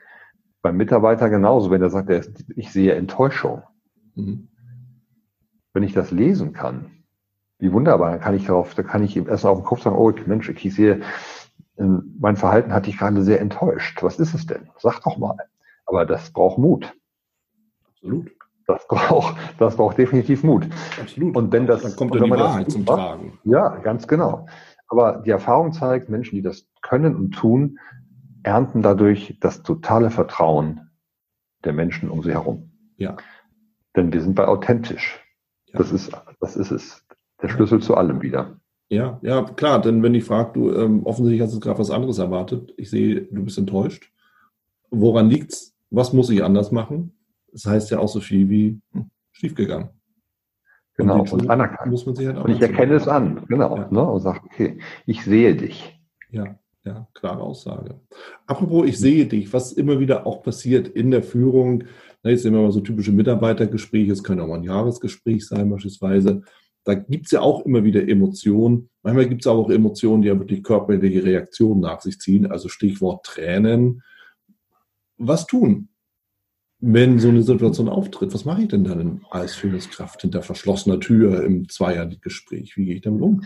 Beim 0.62 0.78
Mitarbeiter 0.78 1.30
genauso, 1.30 1.72
wenn 1.72 1.82
er 1.82 1.90
sagt, 1.90 2.10
ich 2.56 2.72
sehe 2.72 2.94
Enttäuschung. 2.94 3.64
Mhm. 4.16 4.50
Wenn 5.74 5.84
ich 5.84 5.94
das 5.94 6.12
lesen 6.12 6.54
kann, 6.54 6.92
wie 7.58 7.72
wunderbar, 7.72 8.12
dann 8.12 8.20
kann 8.20 8.36
ich 8.36 8.46
darauf, 8.46 8.76
da 8.76 8.84
kann 8.84 9.04
ich 9.04 9.16
ihm 9.16 9.28
erst 9.28 9.46
auf 9.46 9.60
den 9.60 9.66
Kopf 9.66 9.84
sagen, 9.84 9.96
oh 9.96 10.12
Mensch, 10.26 10.50
ich 10.50 10.76
sehe, 10.76 11.02
mein 11.78 12.36
Verhalten 12.36 12.74
hat 12.74 12.88
dich 12.88 12.98
gerade 12.98 13.24
sehr 13.24 13.40
enttäuscht. 13.40 14.04
Was 14.04 14.20
ist 14.20 14.34
es 14.34 14.46
denn? 14.46 14.70
Sag 14.78 15.00
doch 15.02 15.18
mal. 15.18 15.38
Aber 15.92 16.06
das 16.06 16.32
braucht 16.32 16.58
Mut. 16.58 16.94
Absolut. 17.90 18.32
Das 18.66 18.88
braucht, 18.88 19.36
das 19.60 19.76
braucht 19.76 19.98
definitiv 19.98 20.44
Mut. 20.44 20.66
Absolut. 21.00 21.36
Und 21.36 21.52
wenn 21.52 21.68
das, 21.68 21.82
dann 21.82 21.98
kommt 21.98 22.16
dann 22.16 22.24
die 22.24 22.32
Wahrheit 22.32 22.72
zum 22.72 22.86
Tragen. 22.86 23.38
Ja, 23.44 23.76
ganz 23.80 24.08
genau. 24.08 24.48
Aber 24.88 25.22
die 25.26 25.32
Erfahrung 25.32 25.74
zeigt, 25.74 26.08
Menschen, 26.08 26.36
die 26.36 26.42
das 26.42 26.66
können 26.82 27.16
und 27.18 27.32
tun, 27.32 27.78
ernten 28.44 28.82
dadurch 28.82 29.38
das 29.42 29.64
totale 29.64 30.10
Vertrauen 30.12 30.90
der 31.66 31.74
Menschen 31.74 32.10
um 32.10 32.24
sie 32.24 32.32
herum. 32.32 32.72
Ja. 32.96 33.18
Denn 33.98 34.14
wir 34.14 34.22
sind 34.22 34.36
bei 34.36 34.48
authentisch. 34.48 35.20
Ja. 35.66 35.80
Das 35.80 35.92
ist, 35.92 36.12
das 36.40 36.56
ist 36.56 36.72
es. 36.72 37.06
Der 37.42 37.50
Schlüssel 37.50 37.82
zu 37.82 37.96
allem 37.96 38.22
wieder. 38.22 38.62
Ja, 38.88 39.20
ja, 39.24 39.44
klar, 39.44 39.82
denn 39.82 40.04
wenn 40.04 40.16
ich 40.16 40.24
frage, 40.24 40.52
du, 40.54 40.74
ähm, 40.74 41.06
offensichtlich 41.06 41.42
hast 41.42 41.54
du 41.54 41.60
gerade 41.60 41.80
was 41.80 41.92
anderes 41.92 42.18
erwartet. 42.18 42.74
Ich 42.78 42.90
sehe, 42.90 43.22
du 43.22 43.44
bist 43.44 43.58
enttäuscht. 43.58 44.12
Woran 44.90 45.30
liegt's? 45.30 45.71
Was 45.92 46.14
muss 46.14 46.30
ich 46.30 46.44
anders 46.44 46.72
machen? 46.72 47.14
Das 47.52 47.66
heißt 47.66 47.92
ja 47.92 48.00
auch 48.00 48.08
so 48.08 48.20
viel 48.20 48.50
wie 48.50 48.82
hm, 48.92 49.12
schiefgegangen. 49.32 49.90
Genau, 50.98 51.22
und, 51.22 51.34
und 51.34 51.50
anerkannt. 51.50 51.92
Muss 51.92 52.06
man 52.06 52.16
sich 52.16 52.28
halt 52.28 52.38
auch 52.38 52.46
und 52.46 52.52
ich 52.52 52.62
erkenne 52.62 52.96
es 52.96 53.08
an, 53.08 53.46
genau, 53.48 53.76
ja. 53.78 53.88
ne, 53.92 54.04
und 54.04 54.20
sage, 54.20 54.42
okay, 54.46 54.80
ich 55.06 55.24
sehe 55.24 55.56
dich. 55.56 56.00
Ja, 56.30 56.60
ja, 56.84 57.08
klare 57.14 57.42
Aussage. 57.42 58.00
Apropos, 58.46 58.88
ich 58.88 59.00
sehe 59.00 59.26
dich, 59.26 59.52
was 59.54 59.72
immer 59.72 60.00
wieder 60.00 60.26
auch 60.26 60.44
passiert 60.44 60.88
in 60.88 61.12
der 61.12 61.24
Führung, 61.24 61.84
na, 62.24 62.32
jetzt 62.32 62.44
sehen 62.44 62.54
wir 62.54 62.62
mal 62.62 62.72
so 62.72 62.82
typische 62.82 63.12
Mitarbeitergespräche, 63.12 64.12
es 64.12 64.24
können 64.24 64.42
auch 64.42 64.48
mal 64.48 64.60
ein 64.60 64.64
Jahresgespräch 64.64 65.48
sein 65.48 65.70
beispielsweise. 65.70 66.44
Da 66.84 66.96
gibt 66.96 67.26
es 67.26 67.32
ja 67.32 67.42
auch 67.42 67.66
immer 67.66 67.84
wieder 67.84 68.08
Emotionen. 68.08 68.90
Manchmal 69.04 69.28
gibt 69.28 69.42
es 69.42 69.48
auch 69.48 69.70
Emotionen, 69.70 70.24
die 70.24 70.30
ja 70.30 70.40
wirklich 70.40 70.64
körperliche 70.64 71.24
Reaktionen 71.24 71.82
nach 71.82 72.02
sich 72.02 72.20
ziehen, 72.20 72.52
also 72.52 72.70
Stichwort 72.70 73.26
Tränen. 73.26 74.02
Was 75.24 75.46
tun, 75.46 75.90
wenn 76.80 77.20
so 77.20 77.30
eine 77.30 77.44
Situation 77.44 77.88
auftritt? 77.90 78.34
Was 78.34 78.44
mache 78.44 78.64
ich 78.64 78.68
denn 78.70 78.84
dann 78.84 79.22
als 79.30 79.54
Führungskraft 79.54 80.22
hinter 80.22 80.42
verschlossener 80.42 81.00
Tür 81.00 81.44
im 81.44 81.70
Zweiergespräch? 81.70 82.76
Wie 82.76 82.86
gehe 82.86 82.96
ich 82.96 83.02
damit 83.02 83.22
um? 83.22 83.44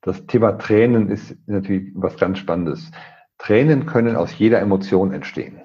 Das 0.00 0.26
Thema 0.26 0.52
Tränen 0.52 1.10
ist 1.10 1.36
natürlich 1.46 1.92
was 1.94 2.16
ganz 2.16 2.38
Spannendes. 2.38 2.90
Tränen 3.38 3.84
können 3.84 4.16
aus 4.16 4.38
jeder 4.38 4.60
Emotion 4.60 5.12
entstehen. 5.12 5.60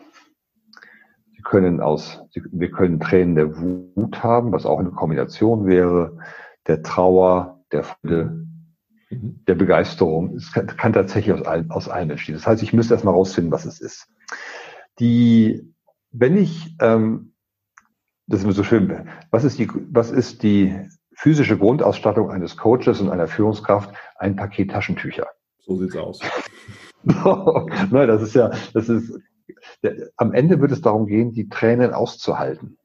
Sie 1.33 1.41
können 1.41 1.79
aus, 1.79 2.21
wir 2.33 2.71
können 2.71 2.99
Tränen 2.99 3.35
der 3.35 3.57
Wut 3.57 4.21
haben, 4.21 4.51
was 4.51 4.65
auch 4.65 4.79
eine 4.79 4.91
Kombination 4.91 5.65
wäre, 5.65 6.17
der 6.67 6.83
Trauer, 6.83 7.63
der 7.71 7.83
Freude, 7.83 8.45
mhm. 9.09 9.43
der 9.47 9.55
Begeisterung. 9.55 10.35
Es 10.35 10.51
kann, 10.51 10.67
kann 10.67 10.93
tatsächlich 10.93 11.33
aus 11.33 11.47
allem, 11.47 11.71
aus 11.71 11.87
allem 11.87 12.11
entstehen. 12.11 12.35
Das 12.35 12.45
heißt, 12.45 12.61
ich 12.61 12.73
müsste 12.73 12.93
erstmal 12.93 13.13
rausfinden, 13.13 13.51
was 13.51 13.65
es 13.65 13.79
ist. 13.79 14.07
Die, 14.99 15.73
wenn 16.11 16.37
ich, 16.37 16.75
ähm, 16.79 17.33
das 18.27 18.41
ist 18.41 18.45
mir 18.45 18.53
so 18.53 18.63
schön, 18.63 19.09
was 19.29 19.43
ist 19.43 19.59
die, 19.59 19.69
was 19.91 20.11
ist 20.11 20.43
die 20.43 20.87
physische 21.13 21.57
Grundausstattung 21.57 22.31
eines 22.31 22.57
Coaches 22.57 23.01
und 23.01 23.09
einer 23.09 23.27
Führungskraft? 23.27 23.93
Ein 24.15 24.35
Paket 24.35 24.71
Taschentücher. 24.71 25.27
So 25.59 25.77
sieht's 25.77 25.95
aus. 25.95 26.19
Nein, 27.03 28.07
das 28.07 28.21
ist 28.21 28.35
ja, 28.35 28.51
das 28.73 28.89
ist 28.89 29.19
am 30.17 30.33
Ende 30.33 30.59
wird 30.61 30.71
es 30.71 30.81
darum 30.81 31.07
gehen, 31.07 31.33
die 31.33 31.49
Tränen 31.49 31.93
auszuhalten. 31.93 32.77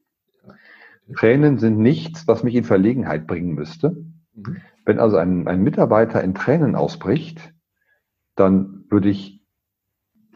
Tränen 1.15 1.57
sind 1.57 1.79
nichts, 1.79 2.27
was 2.27 2.43
mich 2.43 2.55
in 2.55 2.63
Verlegenheit 2.63 3.27
bringen 3.27 3.53
müsste. 3.53 3.91
Mhm. 4.33 4.61
Wenn 4.85 4.99
also 4.99 5.17
ein, 5.17 5.47
ein 5.47 5.61
Mitarbeiter 5.61 6.23
in 6.23 6.33
Tränen 6.35 6.75
ausbricht, 6.75 7.53
dann 8.35 8.85
würde 8.89 9.09
ich 9.09 9.36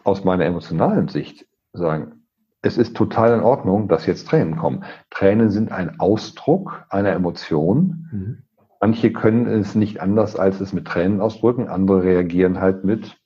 aus 0.04 0.24
meiner 0.24 0.46
emotionalen 0.46 1.08
Sicht 1.08 1.48
sagen, 1.74 2.22
es 2.62 2.78
ist 2.78 2.96
total 2.96 3.34
in 3.34 3.44
Ordnung, 3.44 3.88
dass 3.88 4.06
jetzt 4.06 4.28
Tränen 4.28 4.56
kommen. 4.56 4.84
Tränen 5.10 5.50
sind 5.50 5.72
ein 5.72 6.00
Ausdruck 6.00 6.86
einer 6.90 7.12
Emotion. 7.12 8.08
Mhm. 8.12 8.38
Manche 8.80 9.12
können 9.12 9.48
es 9.48 9.76
nicht 9.76 10.00
anders 10.00 10.36
als 10.36 10.60
es 10.60 10.74
mit 10.74 10.86
Tränen 10.86 11.22
ausdrücken, 11.22 11.68
andere 11.68 12.04
reagieren 12.04 12.60
halt 12.60 12.84
mit 12.84 13.18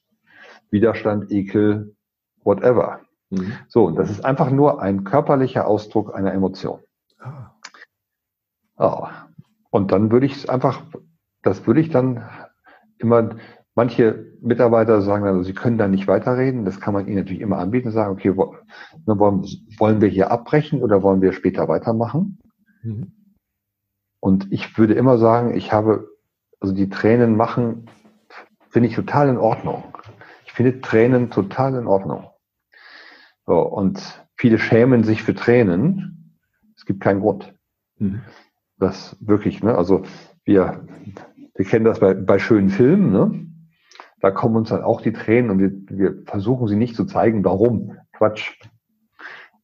Widerstand, 0.70 1.32
Ekel, 1.32 1.96
whatever. 2.44 3.02
Mhm. 3.30 3.54
So, 3.68 3.86
und 3.86 3.96
das 3.96 4.10
ist 4.10 4.24
einfach 4.24 4.50
nur 4.50 4.82
ein 4.82 5.04
körperlicher 5.04 5.68
Ausdruck 5.68 6.14
einer 6.16 6.34
Emotion. 6.34 6.80
Ah. 7.20 7.52
Oh. 8.78 9.08
Und 9.70 9.92
dann 9.92 10.12
würde 10.12 10.26
ich 10.26 10.36
es 10.36 10.50
einfach, 10.50 10.84
das 11.42 11.66
würde 11.68 11.82
ich 11.82 11.90
dann 11.90 12.30
immer, 12.98 13.36
manche 13.76 14.34
Mitarbeiter 14.42 15.02
sagen 15.02 15.26
dann, 15.26 15.44
sie 15.44 15.54
können 15.54 15.78
da 15.78 15.88
nicht 15.88 16.08
weiterreden, 16.08 16.66
das 16.66 16.80
kann 16.80 16.94
man 16.94 17.08
ihnen 17.08 17.18
natürlich 17.18 17.42
immer 17.42 17.60
anbieten, 17.60 17.92
sagen, 17.92 18.14
okay, 18.14 18.30
ne, 18.30 19.20
wollen, 19.20 19.46
wollen 19.78 20.02
wir 20.02 20.10
hier 20.10 20.32
abbrechen 20.32 20.82
oder 20.82 21.04
wollen 21.04 21.22
wir 21.22 21.34
später 21.34 21.68
weitermachen? 21.68 22.40
Mhm. 22.82 23.12
Und 24.20 24.52
ich 24.52 24.78
würde 24.78 24.96
immer 24.96 25.18
sagen, 25.18 25.56
ich 25.56 25.72
habe, 25.72 26.08
also 26.60 26.74
die 26.74 26.90
Tränen 26.90 27.36
machen, 27.36 27.90
finde 28.70 28.90
ich 28.90 28.96
total 28.96 29.30
in 29.30 29.38
Ordnung. 29.38 29.84
Ich 30.46 30.54
finde 30.54 30.82
Tränen 30.82 31.30
total 31.30 31.76
in 31.76 31.86
Ordnung. 31.86 32.28
So, 33.46 33.60
und 33.60 34.26
viele 34.36 34.58
schämen 34.58 35.04
sich 35.04 35.22
für 35.22 35.36
Tränen. 35.36 36.40
Es 36.76 36.86
gibt 36.86 37.02
keinen 37.02 37.20
Grund. 37.20 37.54
Mhm. 38.00 38.22
Das 38.78 39.16
wirklich, 39.20 39.62
ne? 39.64 39.76
Also 39.78 40.04
wir, 40.44 40.86
wir 41.56 41.66
kennen 41.66 41.86
das 41.86 42.00
bei, 42.00 42.14
bei 42.14 42.40
schönen 42.40 42.70
Filmen, 42.70 43.12
ne? 43.12 43.46
Da 44.26 44.32
kommen 44.32 44.56
uns 44.56 44.70
dann 44.70 44.82
auch 44.82 45.02
die 45.02 45.14
Tränen 45.14 45.52
und 45.52 45.60
wir, 45.60 45.72
wir 45.88 46.24
versuchen 46.26 46.68
sie 46.68 46.76
nicht 46.76 46.96
zu 46.96 47.06
zeigen. 47.06 47.46
Warum? 47.46 47.96
Quatsch. 48.12 48.60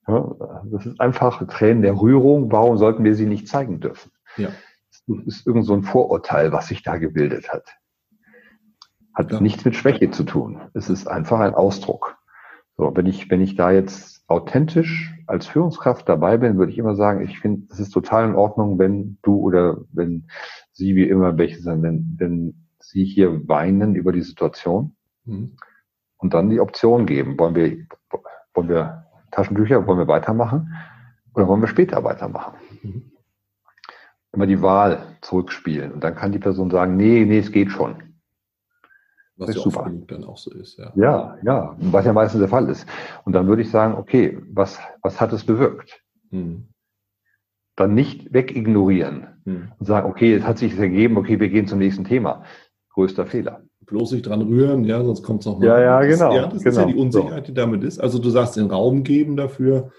Ja, 0.07 0.35
das 0.65 0.85
ist 0.85 1.01
einfach 1.01 1.47
Tränen 1.47 1.81
der 1.81 1.99
Rührung. 1.99 2.51
Warum 2.51 2.77
sollten 2.77 3.03
wir 3.03 3.15
sie 3.15 3.25
nicht 3.25 3.47
zeigen 3.47 3.79
dürfen? 3.79 4.11
Ja. 4.37 4.49
Das 5.07 5.17
ist 5.25 5.47
irgend 5.47 5.65
so 5.65 5.73
ein 5.73 5.81
Vorurteil, 5.81 6.51
was 6.51 6.67
sich 6.67 6.83
da 6.83 6.97
gebildet 6.97 7.51
hat. 7.51 7.75
Hat 9.15 9.31
ja. 9.31 9.41
nichts 9.41 9.65
mit 9.65 9.75
Schwäche 9.75 10.11
zu 10.11 10.25
tun. 10.25 10.61
Es 10.75 10.91
ist 10.91 11.07
einfach 11.07 11.39
ein 11.39 11.55
Ausdruck. 11.55 12.17
So, 12.77 12.95
wenn 12.95 13.07
ich, 13.07 13.31
wenn 13.31 13.41
ich 13.41 13.55
da 13.55 13.71
jetzt 13.71 14.23
authentisch 14.29 15.11
als 15.25 15.47
Führungskraft 15.47 16.07
dabei 16.07 16.37
bin, 16.37 16.59
würde 16.59 16.71
ich 16.71 16.77
immer 16.77 16.95
sagen, 16.95 17.23
ich 17.23 17.39
finde, 17.39 17.65
es 17.71 17.79
ist 17.79 17.89
total 17.89 18.29
in 18.29 18.35
Ordnung, 18.35 18.77
wenn 18.77 19.17
du 19.23 19.37
oder 19.37 19.77
wenn 19.91 20.27
Sie, 20.71 20.95
wie 20.95 21.09
immer, 21.09 21.39
welche 21.39 21.61
sind, 21.61 21.81
wenn, 21.81 22.15
wenn 22.19 22.67
Sie 22.81 23.05
hier 23.05 23.47
weinen 23.47 23.95
über 23.95 24.11
die 24.11 24.21
Situation 24.21 24.95
mhm. 25.25 25.55
und 26.17 26.33
dann 26.33 26.49
die 26.49 26.59
Option 26.59 27.05
geben. 27.05 27.39
Wollen 27.39 27.55
wir, 27.55 27.85
wollen 28.53 28.69
wir 28.69 29.05
Taschentücher, 29.31 29.85
wollen 29.87 29.99
wir 29.99 30.07
weitermachen 30.07 30.73
oder 31.33 31.47
wollen 31.47 31.61
wir 31.61 31.67
später 31.67 32.03
weitermachen? 32.03 32.55
Mhm. 32.81 33.11
Immer 34.33 34.47
die 34.47 34.61
Wahl 34.61 35.17
zurückspielen 35.21 35.91
und 35.91 36.03
dann 36.03 36.15
kann 36.15 36.31
die 36.31 36.39
Person 36.39 36.71
sagen, 36.71 36.95
nee, 36.95 37.25
nee, 37.25 37.39
es 37.39 37.51
geht 37.51 37.71
schon. 37.71 38.11
Was 39.41 39.55
ja 39.55 39.61
super. 39.61 39.91
dann 40.07 40.23
auch 40.23 40.37
so 40.37 40.51
ist, 40.51 40.77
ja. 40.77 40.91
Ja, 40.95 41.37
ja, 41.43 41.75
was 41.79 42.05
ja 42.05 42.13
meistens 42.13 42.39
der 42.39 42.49
Fall 42.49 42.69
ist. 42.69 42.87
Und 43.25 43.33
dann 43.33 43.47
würde 43.47 43.63
ich 43.63 43.71
sagen, 43.71 43.95
okay, 43.95 44.39
was, 44.51 44.79
was 45.01 45.19
hat 45.19 45.33
es 45.33 45.45
bewirkt? 45.45 46.03
Hm. 46.29 46.67
Dann 47.75 47.95
nicht 47.95 48.33
wegignorieren 48.33 49.41
hm. 49.45 49.71
und 49.79 49.85
sagen, 49.85 50.07
okay, 50.07 50.35
es 50.35 50.43
hat 50.43 50.59
sich 50.59 50.77
ergeben, 50.77 51.17
okay, 51.17 51.39
wir 51.39 51.49
gehen 51.49 51.65
zum 51.65 51.79
nächsten 51.79 52.03
Thema. 52.03 52.43
Größter 52.93 53.25
Fehler. 53.25 53.63
Bloß 53.85 54.11
nicht 54.11 54.27
dran 54.27 54.41
rühren, 54.41 54.83
ja, 54.85 55.03
sonst 55.03 55.23
kommt 55.23 55.41
es 55.41 55.45
noch 55.47 55.59
mal. 55.59 55.65
Ja, 55.65 55.79
ja, 55.79 56.01
genau. 56.01 56.33
Das, 56.33 56.35
ja, 56.35 56.47
das 56.47 56.63
genau. 56.63 56.69
ist 56.69 56.77
ja 56.77 56.85
die 56.85 56.95
Unsicherheit, 56.95 57.47
die 57.47 57.53
damit 57.53 57.83
ist. 57.83 57.99
Also 57.99 58.19
du 58.19 58.29
sagst, 58.29 58.55
den 58.55 58.67
Raum 58.67 59.03
geben 59.03 59.35
dafür, 59.35 59.91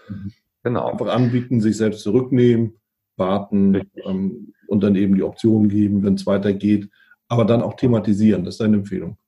genau. 0.62 0.90
einfach 0.90 1.08
anbieten, 1.08 1.60
sich 1.60 1.76
selbst 1.76 2.02
zurücknehmen, 2.02 2.78
warten 3.16 3.90
ähm, 4.04 4.54
und 4.68 4.82
dann 4.82 4.94
eben 4.94 5.14
die 5.14 5.22
Optionen 5.22 5.68
geben, 5.68 6.02
wenn 6.04 6.14
es 6.14 6.26
weitergeht, 6.26 6.88
aber 7.28 7.44
dann 7.44 7.62
auch 7.62 7.74
thematisieren. 7.74 8.44
Das 8.44 8.54
ist 8.54 8.60
deine 8.60 8.76
Empfehlung. 8.76 9.18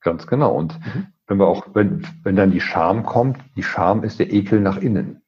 Ganz 0.00 0.26
genau. 0.26 0.54
Und 0.54 0.78
mhm. 0.78 1.06
wenn 1.26 1.38
wir 1.38 1.46
auch, 1.46 1.66
wenn, 1.74 2.06
wenn 2.22 2.36
dann 2.36 2.50
die 2.50 2.60
Scham 2.60 3.04
kommt, 3.04 3.38
die 3.56 3.62
Scham 3.62 4.04
ist 4.04 4.18
der 4.18 4.32
Ekel 4.32 4.60
nach 4.60 4.78
innen. 4.78 5.22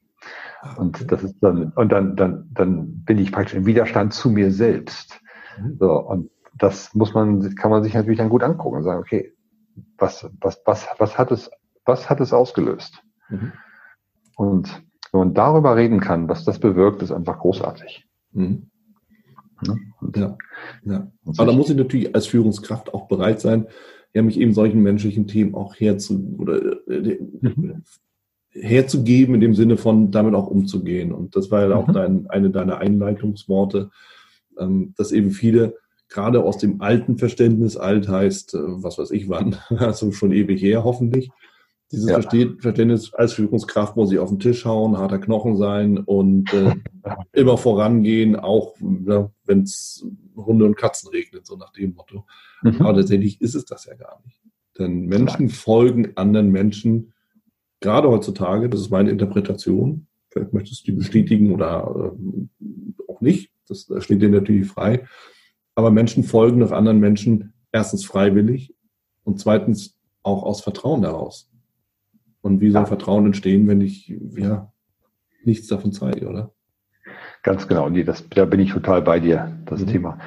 Ah, 0.61 0.75
und 0.75 1.11
das 1.11 1.23
ist 1.23 1.39
dann, 1.41 1.71
und 1.75 1.91
dann, 1.91 2.15
dann, 2.15 2.49
dann 2.53 3.03
bin 3.03 3.17
ich 3.17 3.31
praktisch 3.31 3.55
im 3.55 3.65
Widerstand 3.65 4.13
zu 4.13 4.29
mir 4.29 4.51
selbst. 4.51 5.19
Mhm. 5.59 5.77
So, 5.79 5.91
und 5.91 6.29
das 6.61 6.93
muss 6.93 7.15
man, 7.15 7.55
kann 7.55 7.71
man 7.71 7.83
sich 7.83 7.95
natürlich 7.95 8.19
dann 8.19 8.29
gut 8.29 8.43
angucken 8.43 8.77
und 8.77 8.83
sagen, 8.83 8.99
okay, 8.99 9.33
was, 9.97 10.29
was, 10.39 10.61
was, 10.65 10.87
was 10.99 11.17
hat 11.17 11.31
es, 11.31 11.49
was 11.85 12.07
hat 12.07 12.21
es 12.21 12.33
ausgelöst? 12.33 13.01
Mhm. 13.29 13.51
Und 14.35 14.83
wenn 15.11 15.19
man 15.19 15.33
darüber 15.33 15.75
reden 15.75 15.99
kann, 15.99 16.29
was 16.29 16.45
das 16.45 16.59
bewirkt, 16.59 17.01
ist 17.01 17.11
einfach 17.11 17.39
großartig. 17.39 18.07
Mhm. 18.33 18.69
Ja, 20.15 20.37
ja. 20.85 21.11
Aber 21.37 21.45
da 21.45 21.51
muss 21.51 21.69
ich 21.69 21.75
natürlich 21.75 22.13
als 22.13 22.27
Führungskraft 22.27 22.93
auch 22.93 23.07
bereit 23.07 23.41
sein, 23.41 23.67
ja, 24.13 24.21
mich 24.21 24.39
eben 24.39 24.53
solchen 24.53 24.83
menschlichen 24.83 25.25
Themen 25.25 25.55
auch 25.55 25.75
herzu 25.75 26.35
oder 26.37 26.87
äh, 26.87 27.19
mhm. 27.41 27.83
herzugeben, 28.51 29.33
in 29.33 29.41
dem 29.41 29.55
Sinne 29.55 29.77
von 29.77 30.11
damit 30.11 30.35
auch 30.35 30.47
umzugehen. 30.47 31.11
Und 31.11 31.35
das 31.35 31.49
war 31.49 31.67
ja 31.67 31.75
auch 31.75 31.87
mhm. 31.87 31.93
dein, 31.93 32.27
eine 32.29 32.51
deiner 32.51 32.77
Einleitungsworte, 32.77 33.89
ähm, 34.59 34.93
dass 34.95 35.11
eben 35.11 35.31
viele 35.31 35.80
gerade 36.11 36.43
aus 36.43 36.59
dem 36.59 36.81
alten 36.81 37.17
Verständnis, 37.17 37.77
alt 37.77 38.07
heißt, 38.07 38.53
äh, 38.53 38.59
was 38.61 38.99
weiß 38.99 39.11
ich 39.11 39.29
wann, 39.29 39.57
also 39.69 40.11
schon 40.11 40.31
ewig 40.31 40.61
her 40.61 40.83
hoffentlich, 40.83 41.31
dieses 41.91 42.09
ja. 42.09 42.21
Verständnis 42.21 43.13
als 43.13 43.33
Führungskraft 43.33 43.97
muss 43.97 44.11
ich 44.13 44.19
auf 44.19 44.29
den 44.29 44.39
Tisch 44.39 44.63
hauen, 44.65 44.97
harter 44.97 45.19
Knochen 45.19 45.57
sein 45.57 45.97
und 45.97 46.53
äh, 46.53 46.75
immer 47.33 47.57
vorangehen, 47.57 48.37
auch 48.37 48.75
ja, 49.05 49.29
wenn 49.45 49.63
es 49.63 50.05
Hunde 50.35 50.65
und 50.65 50.77
Katzen 50.77 51.09
regnet, 51.09 51.45
so 51.45 51.57
nach 51.57 51.73
dem 51.73 51.93
Motto. 51.93 52.25
Mhm. 52.63 52.81
Aber 52.81 52.95
tatsächlich 52.95 53.41
ist 53.41 53.55
es 53.55 53.65
das 53.65 53.85
ja 53.85 53.95
gar 53.95 54.21
nicht. 54.25 54.39
Denn 54.79 55.05
Menschen 55.07 55.47
Nein. 55.47 55.49
folgen 55.49 56.11
anderen 56.15 56.49
Menschen, 56.49 57.13
gerade 57.81 58.09
heutzutage, 58.09 58.69
das 58.69 58.79
ist 58.79 58.89
meine 58.89 59.09
Interpretation, 59.09 60.07
vielleicht 60.29 60.53
möchtest 60.53 60.87
du 60.87 60.91
die 60.91 60.97
bestätigen 60.97 61.53
oder 61.53 62.13
äh, 62.13 63.11
auch 63.11 63.19
nicht, 63.19 63.51
das, 63.67 63.87
das 63.87 64.05
steht 64.05 64.21
dir 64.21 64.29
natürlich 64.29 64.67
frei, 64.67 65.05
aber 65.75 65.91
Menschen 65.91 66.23
folgen 66.23 66.59
noch 66.59 66.71
anderen 66.71 66.99
Menschen 66.99 67.53
erstens 67.71 68.05
freiwillig 68.05 68.75
und 69.23 69.39
zweitens 69.39 69.97
auch 70.23 70.43
aus 70.43 70.61
Vertrauen 70.61 71.03
heraus. 71.03 71.49
Und 72.41 72.59
wie 72.59 72.71
soll 72.71 72.83
ja. 72.83 72.87
Vertrauen 72.87 73.25
entstehen, 73.25 73.67
wenn 73.67 73.81
ich 73.81 74.13
ja 74.35 74.71
nichts 75.43 75.67
davon 75.67 75.91
zeige, 75.91 76.27
oder? 76.27 76.53
Ganz 77.43 77.67
genau. 77.67 77.89
Nee, 77.89 78.03
das, 78.03 78.27
da 78.29 78.45
bin 78.45 78.59
ich 78.59 78.71
total 78.71 79.01
bei 79.01 79.19
dir, 79.19 79.57
das 79.65 79.81
mhm. 79.81 79.87
Thema. 79.87 80.19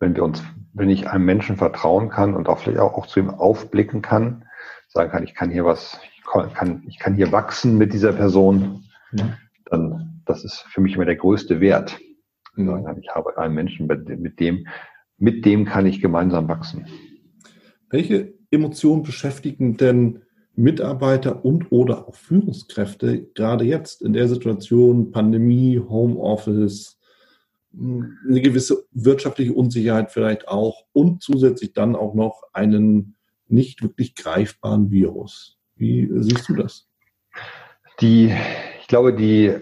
Wenn 0.00 0.16
wir 0.16 0.24
uns, 0.24 0.42
wenn 0.72 0.90
ich 0.90 1.08
einem 1.08 1.24
Menschen 1.24 1.56
vertrauen 1.56 2.08
kann 2.08 2.34
und 2.34 2.48
auch 2.48 2.58
vielleicht 2.58 2.78
auch, 2.78 2.94
auch 2.94 3.06
zu 3.06 3.20
ihm 3.20 3.30
aufblicken 3.30 4.02
kann, 4.02 4.44
sagen 4.88 5.10
kann, 5.10 5.24
ich 5.24 5.34
kann 5.34 5.50
hier 5.50 5.64
was, 5.64 6.00
ich 6.16 6.54
kann, 6.54 6.82
ich 6.86 6.98
kann 6.98 7.14
hier 7.14 7.30
wachsen 7.32 7.78
mit 7.78 7.92
dieser 7.92 8.12
Person, 8.12 8.84
mhm. 9.12 9.34
dann, 9.66 10.22
das 10.24 10.44
ist 10.44 10.64
für 10.68 10.80
mich 10.80 10.94
immer 10.94 11.04
der 11.04 11.16
größte 11.16 11.60
Wert. 11.60 11.98
Mhm. 12.56 12.84
Ich 13.00 13.08
habe 13.14 13.36
einen 13.38 13.54
Menschen, 13.54 13.86
mit 13.86 14.40
dem, 14.40 14.66
mit 15.18 15.44
dem 15.44 15.64
kann 15.64 15.86
ich 15.86 16.00
gemeinsam 16.00 16.48
wachsen. 16.48 16.86
Welche 17.90 18.34
Emotionen 18.50 19.02
beschäftigen 19.02 19.76
denn 19.76 20.22
Mitarbeiter 20.54 21.44
und 21.44 21.70
oder 21.70 22.08
auch 22.08 22.14
Führungskräfte 22.14 23.26
gerade 23.34 23.64
jetzt 23.64 24.00
in 24.02 24.14
der 24.14 24.26
Situation 24.26 25.10
Pandemie, 25.10 25.78
Homeoffice, 25.78 26.98
hm, 27.72 28.16
eine 28.26 28.40
gewisse 28.40 28.84
wirtschaftliche 28.90 29.52
Unsicherheit 29.52 30.10
vielleicht 30.10 30.48
auch 30.48 30.84
und 30.92 31.22
zusätzlich 31.22 31.74
dann 31.74 31.94
auch 31.94 32.14
noch 32.14 32.42
einen 32.54 33.16
nicht 33.48 33.82
wirklich 33.82 34.14
greifbaren 34.14 34.90
Virus. 34.90 35.58
Wie 35.76 36.10
siehst 36.22 36.48
du 36.48 36.54
das? 36.54 36.88
Die, 38.00 38.34
ich 38.80 38.88
glaube, 38.88 39.14
die, 39.14 39.52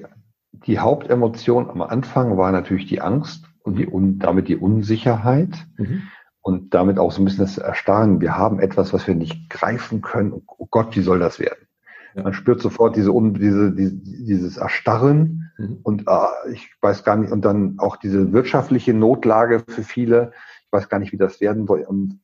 die 0.67 0.79
Hauptemotion 0.79 1.69
am 1.71 1.83
Anfang 1.83 2.37
war 2.37 2.53
natürlich 2.53 2.87
die 2.87 3.01
Angst 3.01 3.47
und 3.63 3.79
die, 3.79 3.87
und 3.87 4.21
damit 4.21 4.49
die 4.49 4.57
Unsicherheit. 4.57 5.67
Mhm 5.77 6.03
und 6.45 6.75
damit 6.75 6.99
auch 6.99 7.11
so 7.11 7.23
ein 7.23 7.25
bisschen 7.25 7.47
das 7.47 7.57
Erstarren. 7.57 8.21
Wir 8.21 8.37
haben 8.37 8.61
etwas, 8.61 8.93
was 8.93 9.07
wir 9.07 9.15
nicht 9.15 9.49
greifen 9.49 10.03
können. 10.03 10.43
Oh 10.47 10.67
Gott, 10.71 10.95
wie 10.95 11.01
soll 11.01 11.19
das 11.19 11.39
werden? 11.41 11.67
Ja. 12.15 12.23
Man 12.23 12.35
spürt 12.35 12.61
sofort 12.61 12.97
diese, 12.97 13.11
diese, 13.33 13.73
diese 13.73 13.95
dieses 13.95 14.59
Erstarren 14.59 15.51
mhm. 15.57 15.79
und 15.83 16.05
äh, 16.07 16.53
ich 16.53 16.71
weiß 16.83 17.03
gar 17.03 17.17
nicht, 17.17 17.33
und 17.33 17.47
dann 17.47 17.79
auch 17.79 17.97
diese 17.97 18.35
wirtschaftliche 18.35 18.93
Notlage 18.93 19.65
für 19.67 19.83
viele. 19.83 20.33
Ich 20.67 20.73
weiß 20.73 20.91
gar 20.91 20.99
nicht, 20.99 21.13
wie 21.13 21.17
das 21.17 21.41
werden 21.41 21.67
soll 21.67 21.81
und, 21.81 22.21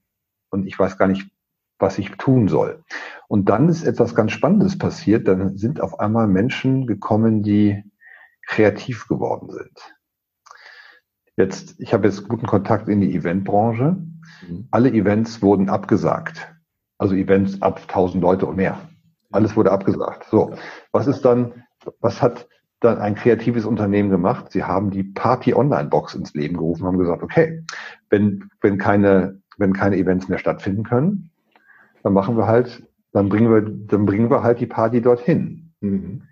und 0.51 0.67
ich 0.67 0.79
weiß 0.79 0.99
gar 0.99 1.09
nicht, 1.09 1.31
was 1.79 1.99
ich 1.99 2.11
tun 2.11 2.49
soll. 2.49 2.83
Und 3.27 3.49
dann 3.49 3.71
ist 3.71 3.85
etwas 3.85 4.15
ganz 4.15 4.33
Spannendes 4.33 4.77
passiert. 4.77 5.29
Dann 5.29 5.57
sind 5.57 5.81
auf 5.81 5.99
einmal 5.99 6.29
Menschen 6.29 6.87
gekommen, 6.87 7.43
die 7.43 7.83
kreativ 8.51 9.07
geworden 9.07 9.49
sind. 9.51 9.95
Jetzt, 11.37 11.77
ich 11.79 11.95
habe 11.95 12.09
jetzt 12.09 12.29
guten 12.29 12.47
Kontakt 12.47 12.89
in 12.89 13.01
die 13.01 13.15
Eventbranche. 13.15 13.97
Mhm. 14.47 14.67
Alle 14.73 14.91
Events 14.91 15.41
wurden 15.41 15.69
abgesagt. 15.69 16.53
Also 16.99 17.15
Events 17.15 17.63
ab 17.63 17.81
1000 17.83 18.21
Leute 18.21 18.47
und 18.47 18.57
mehr. 18.57 18.81
Alles 19.31 19.57
wurde 19.57 19.71
abgesagt. 19.71 20.27
So, 20.31 20.53
was 20.91 21.07
ist 21.07 21.25
dann, 21.25 21.63
was 22.01 22.21
hat 22.21 22.49
dann 22.81 22.99
ein 22.99 23.15
kreatives 23.15 23.65
Unternehmen 23.65 24.11
gemacht? 24.11 24.51
Sie 24.51 24.65
haben 24.65 24.91
die 24.91 25.05
Party 25.05 25.55
Online 25.55 25.89
Box 25.89 26.17
ins 26.17 26.35
Leben 26.35 26.57
gerufen, 26.57 26.85
haben 26.85 26.99
gesagt, 26.99 27.23
okay, 27.23 27.65
wenn, 28.11 28.51
wenn 28.61 28.79
keine, 28.79 29.41
wenn 29.59 29.73
keine 29.73 29.97
Events 29.97 30.29
mehr 30.29 30.39
stattfinden 30.39 30.83
können, 30.83 31.31
dann 32.03 32.15
machen 32.15 32.37
wir 32.37 32.49
halt, 32.49 32.83
dann 33.13 33.29
bringen 33.29 33.53
wir, 33.53 33.63
dann 33.63 34.07
bringen 34.07 34.29
wir 34.29 34.43
halt 34.43 34.59
die 34.59 34.67
Party 34.67 35.01
dorthin. 35.01 35.73
Mhm. 35.81 36.23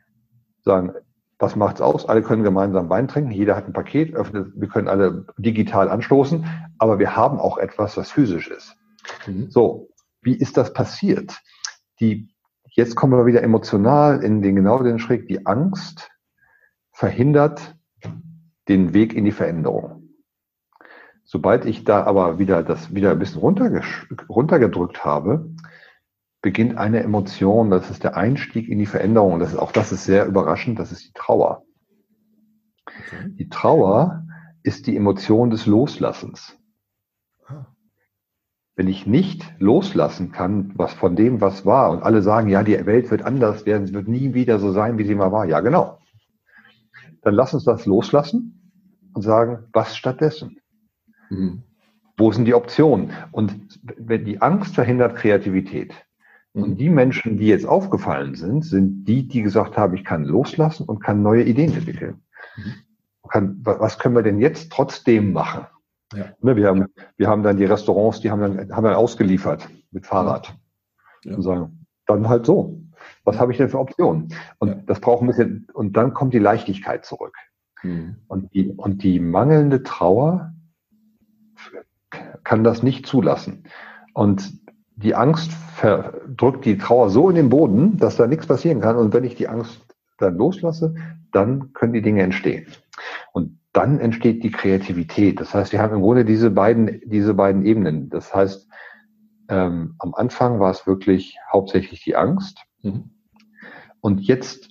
Sagen, 0.65 0.93
was 1.39 1.55
macht's 1.57 1.81
aus? 1.81 2.07
Alle 2.07 2.23
können 2.23 2.43
gemeinsam 2.43 2.91
Wein 2.91 3.09
trinken, 3.09 3.31
jeder 3.31 3.57
hat 3.57 3.67
ein 3.67 3.73
Paket, 3.73 4.15
öffnet, 4.15 4.53
wir 4.55 4.69
können 4.69 4.89
alle 4.89 5.27
digital 5.37 5.89
anstoßen, 5.89 6.45
aber 6.79 6.99
wir 6.99 7.15
haben 7.17 7.39
auch 7.39 7.59
etwas, 7.59 7.97
was 7.97 8.11
physisch 8.11 8.49
ist. 8.49 8.77
Mhm. 9.27 9.51
So, 9.51 9.89
wie 10.21 10.35
ist 10.35 10.57
das 10.57 10.73
passiert? 10.73 11.41
Die, 12.01 12.35
jetzt 12.71 12.97
kommen 12.97 13.13
wir 13.13 13.27
wieder 13.27 13.43
emotional 13.43 14.23
in 14.23 14.43
den 14.43 14.57
genau 14.57 14.83
den 14.83 14.99
Schräg, 14.99 15.29
die 15.29 15.47
Angst 15.47 16.11
verhindert 16.93 17.77
den 18.69 18.93
Weg 18.93 19.15
in 19.15 19.25
die 19.25 19.33
Veränderung. 19.33 20.09
Sobald 21.25 21.67
ich 21.67 21.85
da 21.85 22.05
aber 22.05 22.39
wieder 22.39 22.63
das 22.63 22.95
wieder 22.95 23.11
ein 23.13 23.19
bisschen 23.19 23.41
runtergedrückt 23.41 25.05
habe, 25.05 25.51
beginnt 26.49 26.79
eine 26.79 27.01
Emotion, 27.01 27.69
das 27.69 27.91
ist 27.91 28.05
der 28.05 28.17
Einstieg 28.17 28.71
in 28.71 28.79
die 28.79 28.87
Veränderung. 28.87 29.39
Das 29.39 29.53
ist, 29.53 29.59
auch 29.59 29.71
das 29.71 29.93
ist 29.93 30.05
sehr 30.05 30.25
überraschend, 30.25 30.79
das 30.79 30.93
ist 30.93 31.05
die 31.07 31.13
Trauer. 31.13 31.63
Okay. 32.87 33.35
Die 33.35 33.51
Trauer 33.51 34.25
ist 34.63 34.87
die 34.87 34.97
Emotion 34.97 35.51
des 35.51 35.67
Loslassens. 35.67 36.57
Ah. 37.47 37.67
Wenn 38.77 38.89
ich 38.89 39.07
nicht 39.07 39.45
loslassen 39.59 40.33
kann, 40.33 40.73
was 40.75 40.95
von 40.95 41.17
dem, 41.17 41.43
was 41.43 41.67
war, 41.67 41.91
und 41.91 42.03
alle 42.03 42.23
sagen, 42.23 42.49
ja, 42.49 42.63
die 42.63 42.87
Welt 42.87 43.11
wird 43.11 43.21
anders 43.21 43.67
werden, 43.67 43.87
sie 43.87 43.93
wird 43.93 44.09
nie 44.09 44.33
wieder 44.33 44.59
so 44.59 44.73
sein, 44.73 44.97
wie 44.97 45.05
sie 45.05 45.17
mal 45.17 45.33
war. 45.33 45.45
Ja, 45.45 45.61
genau. 45.61 45.99
Dann 47.21 47.35
lass 47.35 47.53
uns 47.53 47.65
das 47.65 47.85
loslassen 47.85 48.73
und 49.13 49.21
sagen, 49.21 49.67
was 49.75 49.99
stattdessen? 49.99 50.61
Mhm. 51.29 51.63
Wo 52.17 52.33
sind 52.33 52.47
die 52.47 52.55
Optionen? 52.55 53.13
Und 53.33 53.55
wenn 53.99 54.25
die 54.25 54.41
Angst 54.41 54.77
verhindert 54.77 55.15
Kreativität, 55.15 55.93
und 56.63 56.77
die 56.77 56.91
Menschen, 56.91 57.39
die 57.39 57.47
jetzt 57.47 57.67
aufgefallen 57.67 58.35
sind, 58.35 58.65
sind 58.65 59.05
die, 59.05 59.27
die 59.27 59.43
gesagt 59.43 59.77
haben, 59.77 59.95
ich 59.95 60.05
kann 60.05 60.25
loslassen 60.25 60.85
und 60.85 61.01
kann 61.01 61.23
neue 61.23 61.45
Ideen 61.45 61.73
entwickeln. 61.75 62.23
Mhm. 62.57 62.73
Kann, 63.29 63.59
was 63.63 63.99
können 63.99 64.15
wir 64.15 64.23
denn 64.23 64.41
jetzt 64.41 64.73
trotzdem 64.73 65.33
machen? 65.33 65.67
Ja. 66.15 66.27
Ne, 66.41 66.57
wir, 66.57 66.69
haben, 66.69 66.87
wir 67.17 67.29
haben 67.29 67.43
dann 67.43 67.59
die 67.59 67.67
Restaurants, 67.67 68.21
die 68.21 68.31
haben 68.31 68.41
dann, 68.41 68.75
haben 68.75 68.85
dann 68.85 68.95
ausgeliefert 68.95 69.69
mit 69.91 70.07
Fahrrad. 70.07 70.57
Ja. 71.25 71.37
Und 71.37 71.43
sagen, 71.43 71.87
dann 72.07 72.29
halt 72.29 72.47
so. 72.47 72.81
Was 73.25 73.39
habe 73.39 73.53
ich 73.53 73.59
denn 73.59 73.69
für 73.69 73.79
Optionen? 73.79 74.35
Und 74.59 74.69
ja. 74.69 74.75
das 74.87 75.01
braucht 75.01 75.23
ein 75.23 75.27
bisschen, 75.27 75.67
und 75.75 75.97
dann 75.97 76.15
kommt 76.15 76.33
die 76.33 76.39
Leichtigkeit 76.39 77.05
zurück. 77.05 77.37
Mhm. 77.83 78.17
Und, 78.27 78.55
die, 78.55 78.69
und 78.71 79.03
die 79.03 79.21
mangelnde 79.21 79.83
Trauer 79.83 80.55
kann 82.43 82.65
das 82.65 82.83
nicht 82.83 83.07
zulassen. 83.07 83.65
Und 84.15 84.59
die 85.03 85.15
Angst 85.15 85.53
drückt 86.37 86.65
die 86.65 86.77
Trauer 86.77 87.11
so 87.11 87.29
in 87.31 87.37
den 87.37 87.49
Boden, 87.49 87.97
dass 87.99 88.17
da 88.17 88.27
nichts 88.27 88.47
passieren 88.47 88.81
kann. 88.81 88.97
Und 88.97 89.15
wenn 89.15 89.25
ich 89.25 89.37
die 89.37 89.49
Angst 89.49 89.81
dann 90.19 90.37
loslasse, 90.37 90.95
dann 91.31 91.73
können 91.73 91.93
die 91.93 92.03
Dinge 92.03 92.23
entstehen. 92.23 92.67
Und 93.33 93.59
dann 93.73 94.01
entsteht 94.01 94.43
die 94.43 94.51
Kreativität. 94.51 95.41
Das 95.41 95.55
heißt, 95.55 95.73
wir 95.73 95.81
haben 95.81 95.95
im 95.95 96.03
Grunde 96.03 96.25
diese 96.25 96.51
beiden, 96.51 97.01
diese 97.05 97.35
beiden 97.35 97.65
Ebenen. 97.65 98.09
Das 98.11 98.35
heißt, 98.35 98.69
ähm, 99.49 99.95
am 99.99 100.15
Anfang 100.15 100.59
war 100.59 100.73
es 100.73 100.87
wirklich 100.87 101.39
hauptsächlich 101.53 102.03
die 102.03 102.17
Angst. 102.17 102.59
Mhm. 102.83 103.11
Und 104.01 104.21
jetzt 104.21 104.68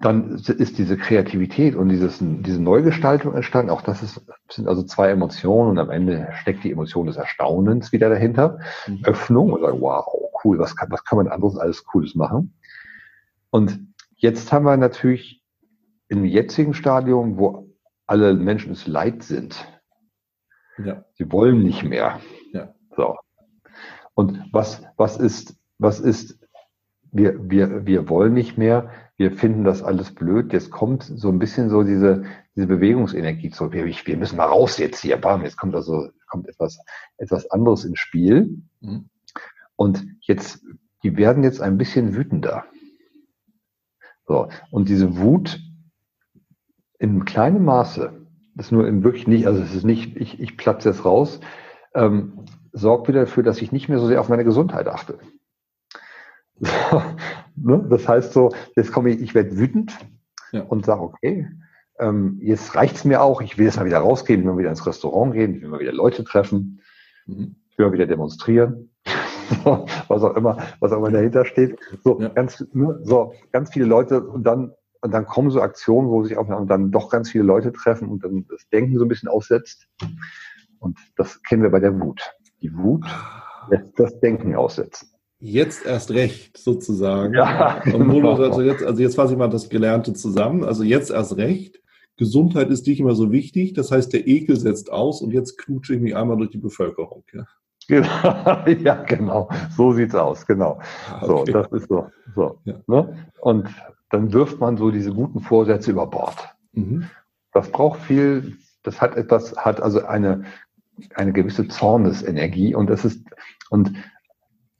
dann 0.00 0.36
ist 0.36 0.78
diese 0.78 0.96
Kreativität 0.96 1.74
und 1.74 1.88
dieses, 1.88 2.18
diese 2.20 2.62
Neugestaltung 2.62 3.34
entstanden. 3.34 3.70
Auch 3.70 3.82
das 3.82 4.02
ist, 4.02 4.20
sind 4.48 4.68
also 4.68 4.82
zwei 4.84 5.10
Emotionen 5.10 5.70
und 5.70 5.78
am 5.78 5.90
Ende 5.90 6.28
steckt 6.40 6.62
die 6.62 6.70
Emotion 6.70 7.06
des 7.06 7.16
Erstaunens 7.16 7.90
wieder 7.92 8.08
dahinter. 8.08 8.60
Mhm. 8.86 9.04
Öffnung 9.04 9.52
und 9.52 9.60
sagen, 9.60 9.80
wow, 9.80 10.06
cool, 10.44 10.58
was 10.58 10.76
kann, 10.76 10.90
was 10.90 11.04
kann 11.04 11.18
man 11.18 11.28
anderes 11.28 11.56
alles 11.56 11.84
Cooles 11.84 12.14
machen? 12.14 12.54
Und 13.50 13.80
jetzt 14.16 14.52
haben 14.52 14.64
wir 14.64 14.76
natürlich 14.76 15.42
im 16.08 16.24
jetzigen 16.24 16.74
Stadium, 16.74 17.38
wo 17.38 17.68
alle 18.06 18.34
Menschen 18.34 18.72
es 18.72 18.86
leid 18.86 19.22
sind, 19.22 19.66
Ja. 20.78 21.04
Sie 21.14 21.30
wollen 21.32 21.62
nicht 21.62 21.82
mehr. 21.82 22.20
Ja. 22.52 22.74
So. 22.96 23.16
Und 24.14 24.44
was, 24.52 24.82
was 24.96 25.16
ist, 25.16 25.56
was 25.78 26.00
ist, 26.00 26.38
wir, 27.10 27.50
wir, 27.50 27.86
wir 27.86 28.08
wollen 28.08 28.32
nicht 28.32 28.58
mehr, 28.58 28.90
wir 29.18 29.32
finden 29.32 29.64
das 29.64 29.82
alles 29.82 30.14
blöd. 30.14 30.52
Jetzt 30.52 30.70
kommt 30.70 31.02
so 31.02 31.28
ein 31.28 31.40
bisschen 31.40 31.70
so 31.70 31.82
diese, 31.82 32.24
diese 32.54 32.68
Bewegungsenergie 32.68 33.50
zurück. 33.50 33.72
Wir, 33.72 33.84
wir 33.84 34.16
müssen 34.16 34.36
mal 34.36 34.46
raus 34.46 34.78
jetzt 34.78 35.00
hier. 35.00 35.16
Bam, 35.16 35.42
jetzt 35.42 35.56
kommt 35.56 35.74
also, 35.74 36.08
kommt 36.28 36.48
etwas, 36.48 36.78
etwas 37.16 37.50
anderes 37.50 37.84
ins 37.84 37.98
Spiel. 37.98 38.62
Mhm. 38.80 39.10
Und 39.74 40.06
jetzt, 40.20 40.64
die 41.02 41.16
werden 41.16 41.42
jetzt 41.42 41.60
ein 41.60 41.78
bisschen 41.78 42.14
wütender. 42.14 42.64
So. 44.24 44.48
Und 44.70 44.88
diese 44.88 45.18
Wut 45.18 45.60
in 47.00 47.24
kleinem 47.24 47.64
Maße, 47.64 48.24
das 48.54 48.66
ist 48.66 48.72
nur 48.72 48.86
in 48.86 49.02
wirklich 49.02 49.26
nicht, 49.26 49.48
also 49.48 49.60
es 49.60 49.74
ist 49.74 49.84
nicht, 49.84 50.16
ich, 50.16 50.40
ich 50.40 50.56
platze 50.56 50.90
jetzt 50.90 51.04
raus, 51.04 51.40
ähm, 51.92 52.44
sorgt 52.70 53.08
wieder 53.08 53.20
dafür, 53.20 53.42
dass 53.42 53.62
ich 53.62 53.72
nicht 53.72 53.88
mehr 53.88 53.98
so 53.98 54.06
sehr 54.06 54.20
auf 54.20 54.28
meine 54.28 54.44
Gesundheit 54.44 54.86
achte. 54.86 55.18
So, 56.60 57.02
ne? 57.62 57.86
Das 57.88 58.08
heißt 58.08 58.32
so, 58.32 58.50
jetzt 58.76 58.92
komme 58.92 59.10
ich, 59.10 59.20
ich 59.20 59.34
werde 59.34 59.56
wütend 59.56 59.96
ja. 60.52 60.62
und 60.62 60.86
sage, 60.86 61.02
okay, 61.02 61.48
ähm, 61.98 62.38
jetzt 62.40 62.74
reicht's 62.74 63.04
mir 63.04 63.22
auch, 63.22 63.40
ich 63.40 63.58
will 63.58 63.66
jetzt 63.66 63.76
mal 63.76 63.86
wieder 63.86 63.98
rausgehen, 63.98 64.40
ich 64.40 64.46
will 64.46 64.52
mal 64.52 64.58
wieder 64.58 64.70
ins 64.70 64.86
Restaurant 64.86 65.32
gehen, 65.32 65.54
ich 65.54 65.62
will 65.62 65.68
mal 65.68 65.80
wieder 65.80 65.92
Leute 65.92 66.24
treffen, 66.24 66.80
mhm. 67.26 67.56
ich 67.70 67.78
will 67.78 67.86
mal 67.86 67.92
wieder 67.92 68.06
demonstrieren. 68.06 68.90
was 69.64 70.22
auch 70.22 70.36
immer, 70.36 70.58
was 70.80 70.92
auch 70.92 70.98
immer 70.98 71.10
dahinter 71.10 71.44
steht. 71.44 71.78
So, 72.04 72.20
ja. 72.20 72.28
ganz, 72.28 72.64
ne, 72.72 72.98
so, 73.02 73.32
ganz 73.50 73.72
viele 73.72 73.86
Leute 73.86 74.22
und 74.22 74.44
dann, 74.44 74.72
und 75.00 75.12
dann 75.12 75.26
kommen 75.26 75.50
so 75.50 75.62
Aktionen, 75.62 76.08
wo 76.08 76.22
sich 76.24 76.36
auch 76.36 76.46
dann 76.66 76.90
doch 76.90 77.10
ganz 77.10 77.30
viele 77.30 77.44
Leute 77.44 77.72
treffen 77.72 78.08
und 78.08 78.24
dann 78.24 78.46
das 78.48 78.68
Denken 78.68 78.98
so 78.98 79.04
ein 79.04 79.08
bisschen 79.08 79.28
aussetzt. 79.28 79.86
Und 80.80 80.98
das 81.16 81.42
kennen 81.42 81.62
wir 81.62 81.70
bei 81.70 81.80
der 81.80 81.98
Wut. 81.98 82.20
Die 82.60 82.76
Wut 82.76 83.06
lässt 83.70 83.98
das 83.98 84.20
Denken 84.20 84.54
aussetzen. 84.54 85.08
Jetzt 85.40 85.86
erst 85.86 86.10
recht, 86.10 86.58
sozusagen. 86.58 87.34
Ja, 87.34 87.80
genau. 87.84 88.34
also, 88.34 88.60
jetzt, 88.62 88.82
also 88.82 89.00
jetzt 89.00 89.14
fasse 89.14 89.34
ich 89.34 89.38
mal 89.38 89.48
das 89.48 89.68
Gelernte 89.68 90.12
zusammen. 90.12 90.64
Also 90.64 90.82
jetzt 90.82 91.10
erst 91.10 91.36
recht. 91.36 91.80
Gesundheit 92.16 92.68
ist 92.70 92.86
nicht 92.86 92.98
immer 92.98 93.14
so 93.14 93.30
wichtig. 93.30 93.74
Das 93.74 93.92
heißt, 93.92 94.12
der 94.12 94.26
Ekel 94.26 94.56
setzt 94.56 94.90
aus 94.90 95.22
und 95.22 95.32
jetzt 95.32 95.56
knutsche 95.56 95.94
ich 95.94 96.00
mich 96.00 96.16
einmal 96.16 96.36
durch 96.36 96.50
die 96.50 96.58
Bevölkerung. 96.58 97.22
Ja. 97.32 97.46
Genau. 97.86 98.66
ja, 98.82 99.02
genau. 99.04 99.48
So 99.76 99.92
sieht's 99.92 100.14
aus, 100.14 100.44
genau. 100.46 100.80
Ah, 101.10 101.22
okay. 101.22 101.52
So, 101.52 101.58
das 101.58 101.72
ist 101.72 101.88
so. 101.88 102.06
so 102.34 102.58
ja. 102.64 102.74
ne? 102.86 103.28
Und 103.40 103.68
dann 104.10 104.32
wirft 104.32 104.58
man 104.60 104.76
so 104.76 104.90
diese 104.90 105.12
guten 105.12 105.40
Vorsätze 105.40 105.92
über 105.92 106.06
Bord. 106.06 106.36
Mhm. 106.72 107.04
Das 107.52 107.70
braucht 107.70 108.00
viel, 108.00 108.56
das 108.82 109.00
hat 109.00 109.16
etwas, 109.16 109.56
hat 109.56 109.80
also 109.80 110.04
eine, 110.04 110.44
eine 111.14 111.32
gewisse 111.32 111.68
Zornesenergie 111.68 112.74
und 112.74 112.90
das 112.90 113.04
ist, 113.04 113.24
und 113.70 113.92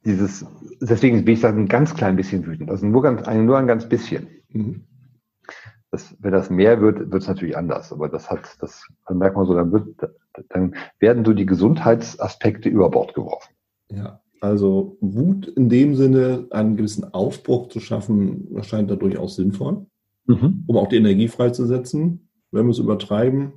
dieses, 0.05 0.45
deswegen 0.81 1.25
bin 1.25 1.35
ich 1.35 1.41
da 1.41 1.49
ein 1.49 1.67
ganz 1.67 1.93
klein 1.93 2.15
bisschen 2.15 2.45
wütend. 2.45 2.69
Also 2.69 2.85
nur 2.85 3.01
ganz, 3.01 3.27
nur 3.27 3.57
ein 3.57 3.67
ganz 3.67 3.87
bisschen. 3.87 4.27
Mhm. 4.49 4.83
Das, 5.91 6.15
wenn 6.19 6.31
das 6.31 6.49
mehr 6.49 6.81
wird, 6.81 7.11
wird 7.11 7.23
es 7.23 7.27
natürlich 7.27 7.57
anders. 7.57 7.91
Aber 7.91 8.09
das 8.09 8.29
hat, 8.29 8.57
das 8.59 8.85
dann 9.07 9.17
merkt 9.17 9.35
man 9.35 9.45
so, 9.45 9.55
dann 9.55 9.71
wird, 9.71 9.87
dann 10.49 10.75
werden 10.99 11.25
so 11.25 11.33
die 11.33 11.47
Gesundheitsaspekte 11.47 12.69
über 12.69 12.89
Bord 12.89 13.13
geworfen. 13.13 13.53
Ja, 13.91 14.21
also 14.41 14.97
Wut 15.01 15.47
in 15.47 15.67
dem 15.69 15.95
Sinne, 15.95 16.47
einen 16.51 16.77
gewissen 16.77 17.13
Aufbruch 17.13 17.69
zu 17.69 17.79
schaffen, 17.79 18.55
erscheint 18.55 18.89
da 18.89 18.95
durchaus 18.95 19.35
sinnvoll, 19.35 19.85
mhm. 20.25 20.63
um 20.67 20.77
auch 20.77 20.87
die 20.87 20.97
Energie 20.97 21.27
freizusetzen. 21.27 22.29
Wenn 22.51 22.65
wir 22.65 22.71
es 22.71 22.79
übertreiben, 22.79 23.53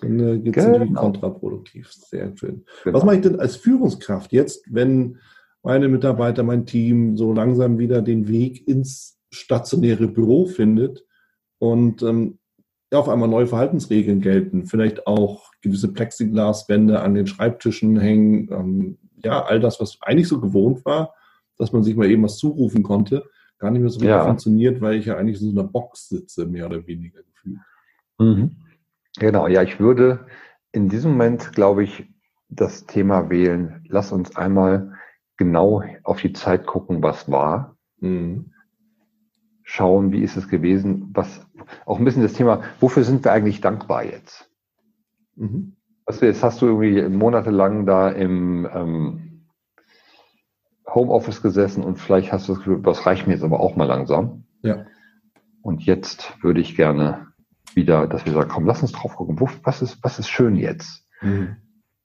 dann 0.00 0.18
äh, 0.20 0.38
geht 0.38 0.56
es 0.56 0.64
genau. 0.64 0.78
natürlich 0.78 0.96
kontraproduktiv. 0.96 1.92
Sehr 1.92 2.36
schön. 2.36 2.64
Genau. 2.84 2.96
Was 2.96 3.04
mache 3.04 3.16
ich 3.16 3.22
denn 3.22 3.38
als 3.38 3.56
Führungskraft 3.56 4.32
jetzt, 4.32 4.64
wenn 4.72 5.18
meine 5.68 5.88
Mitarbeiter, 5.88 6.44
mein 6.44 6.64
Team 6.64 7.18
so 7.18 7.30
langsam 7.34 7.78
wieder 7.78 8.00
den 8.00 8.26
Weg 8.26 8.66
ins 8.66 9.18
stationäre 9.30 10.08
Büro 10.08 10.46
findet 10.46 11.04
und 11.58 12.02
ähm, 12.02 12.38
auf 12.90 13.10
einmal 13.10 13.28
neue 13.28 13.46
Verhaltensregeln 13.46 14.22
gelten, 14.22 14.64
vielleicht 14.64 15.06
auch 15.06 15.50
gewisse 15.60 15.92
Plexiglaswände 15.92 17.00
an 17.00 17.12
den 17.12 17.26
Schreibtischen 17.26 18.00
hängen, 18.00 18.48
ähm, 18.50 18.98
ja, 19.22 19.44
all 19.44 19.60
das, 19.60 19.78
was 19.78 19.98
eigentlich 20.00 20.26
so 20.26 20.40
gewohnt 20.40 20.86
war, 20.86 21.12
dass 21.58 21.70
man 21.70 21.82
sich 21.82 21.96
mal 21.96 22.10
eben 22.10 22.22
was 22.22 22.38
zurufen 22.38 22.82
konnte, 22.82 23.24
gar 23.58 23.70
nicht 23.70 23.82
mehr 23.82 23.90
so 23.90 24.00
ja. 24.00 24.24
funktioniert, 24.24 24.80
weil 24.80 24.94
ich 24.94 25.04
ja 25.04 25.18
eigentlich 25.18 25.42
in 25.42 25.50
so 25.50 25.60
einer 25.60 25.68
Box 25.68 26.08
sitze, 26.08 26.46
mehr 26.46 26.64
oder 26.64 26.86
weniger 26.86 27.20
gefühlt. 27.22 27.58
Mhm. 28.18 28.56
Genau, 29.18 29.46
ja, 29.46 29.62
ich 29.62 29.78
würde 29.78 30.24
in 30.72 30.88
diesem 30.88 31.10
Moment, 31.10 31.52
glaube 31.52 31.84
ich, 31.84 32.08
das 32.48 32.86
Thema 32.86 33.28
wählen. 33.28 33.84
Lass 33.86 34.12
uns 34.12 34.34
einmal 34.34 34.94
genau 35.38 35.82
auf 36.04 36.20
die 36.20 36.34
Zeit 36.34 36.66
gucken, 36.66 37.02
was 37.02 37.30
war. 37.30 37.76
Mhm 38.00 38.52
schauen, 39.68 40.12
wie 40.12 40.22
ist 40.22 40.38
es 40.38 40.48
gewesen, 40.48 41.10
was 41.12 41.46
auch 41.84 41.98
ein 41.98 42.04
bisschen 42.06 42.22
das 42.22 42.32
Thema, 42.32 42.62
wofür 42.80 43.04
sind 43.04 43.22
wir 43.22 43.32
eigentlich 43.32 43.60
dankbar 43.60 44.02
jetzt? 44.02 44.50
Mhm. 45.36 45.76
Also 46.06 46.24
jetzt 46.24 46.42
hast 46.42 46.62
du 46.62 46.66
irgendwie 46.66 47.02
monatelang 47.14 47.84
da 47.84 48.08
im 48.08 48.66
ähm, 48.72 49.46
Homeoffice 50.86 51.42
gesessen 51.42 51.84
und 51.84 51.96
vielleicht 51.96 52.32
hast 52.32 52.48
du 52.48 52.52
das 52.54 52.64
Gefühl, 52.64 52.80
das 52.80 53.04
reicht 53.04 53.26
mir 53.26 53.34
jetzt 53.34 53.44
aber 53.44 53.60
auch 53.60 53.76
mal 53.76 53.84
langsam. 53.84 54.44
Ja. 54.62 54.86
Und 55.60 55.84
jetzt 55.84 56.42
würde 56.42 56.62
ich 56.62 56.74
gerne 56.74 57.26
wieder, 57.74 58.06
dass 58.06 58.24
wir 58.24 58.32
sagen, 58.32 58.48
komm, 58.48 58.64
lass 58.64 58.80
uns 58.80 58.92
drauf 58.92 59.16
gucken, 59.16 59.38
was, 59.64 59.82
ist, 59.82 60.02
was 60.02 60.18
ist 60.18 60.30
schön 60.30 60.56
jetzt? 60.56 61.06
Mhm. 61.20 61.56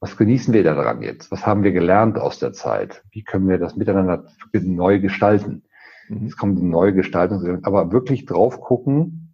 Was 0.04 0.18
genießen 0.18 0.52
wir 0.52 0.62
daran 0.62 1.00
jetzt? 1.00 1.30
Was 1.30 1.46
haben 1.46 1.62
wir 1.62 1.72
gelernt 1.72 2.18
aus 2.18 2.38
der 2.38 2.52
Zeit? 2.52 3.02
Wie 3.10 3.24
können 3.24 3.48
wir 3.48 3.56
das 3.56 3.74
miteinander 3.74 4.26
neu 4.52 5.00
gestalten? 5.00 5.62
Mhm. 6.10 6.26
Es 6.26 6.36
kommt 6.36 6.58
die 6.58 6.62
neue 6.62 6.92
Gestaltung, 6.92 7.64
aber 7.64 7.90
wirklich 7.90 8.26
drauf 8.26 8.60
gucken, 8.60 9.32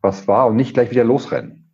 was 0.00 0.26
war 0.26 0.48
und 0.48 0.56
nicht 0.56 0.74
gleich 0.74 0.90
wieder 0.90 1.04
losrennen. 1.04 1.70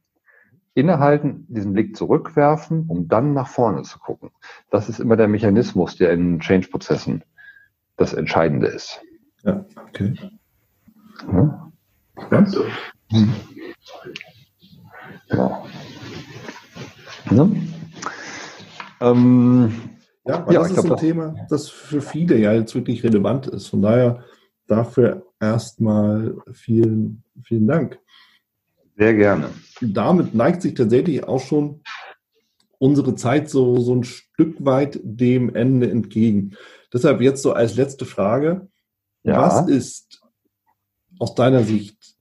Innehalten, 0.74 1.46
diesen 1.48 1.72
Blick 1.72 1.96
zurückwerfen, 1.96 2.84
um 2.88 3.08
dann 3.08 3.32
nach 3.32 3.48
vorne 3.48 3.80
zu 3.80 3.98
gucken. 3.98 4.28
Das 4.70 4.90
ist 4.90 5.00
immer 5.00 5.16
der 5.16 5.28
Mechanismus, 5.28 5.96
der 5.96 6.12
in 6.12 6.38
Change-Prozessen 6.40 7.24
das 7.96 8.12
Entscheidende 8.12 8.66
ist. 8.66 9.00
Ja, 9.42 9.64
okay. 9.88 10.12
Ja. 11.32 11.72
Ja. 12.30 12.46
Mhm. 13.10 13.34
Ja. 15.30 15.64
ja. 17.30 17.48
Ähm, 19.00 19.72
ja, 20.26 20.46
ja 20.50 20.60
das 20.60 20.72
ist 20.72 20.90
ein 20.90 20.96
Thema, 20.96 21.34
das 21.48 21.68
für 21.68 22.00
viele 22.00 22.36
ja 22.36 22.52
jetzt 22.52 22.74
wirklich 22.74 23.02
relevant 23.02 23.46
ist. 23.46 23.68
Von 23.68 23.82
daher 23.82 24.24
dafür 24.66 25.26
erstmal 25.40 26.36
vielen, 26.52 27.22
vielen 27.42 27.66
Dank. 27.66 27.98
Sehr 28.96 29.14
gerne. 29.14 29.50
Damit 29.80 30.34
neigt 30.34 30.62
sich 30.62 30.74
tatsächlich 30.74 31.24
auch 31.24 31.40
schon 31.40 31.80
unsere 32.78 33.14
Zeit 33.14 33.48
so, 33.48 33.80
so 33.80 33.94
ein 33.94 34.04
Stück 34.04 34.64
weit 34.64 35.00
dem 35.02 35.54
Ende 35.54 35.90
entgegen. 35.90 36.56
Deshalb 36.92 37.20
jetzt 37.20 37.42
so 37.42 37.52
als 37.52 37.76
letzte 37.76 38.04
Frage. 38.04 38.68
Ja. 39.22 39.42
Was 39.42 39.68
ist 39.68 40.22
aus 41.18 41.34
deiner 41.34 41.62
Sicht 41.62 42.16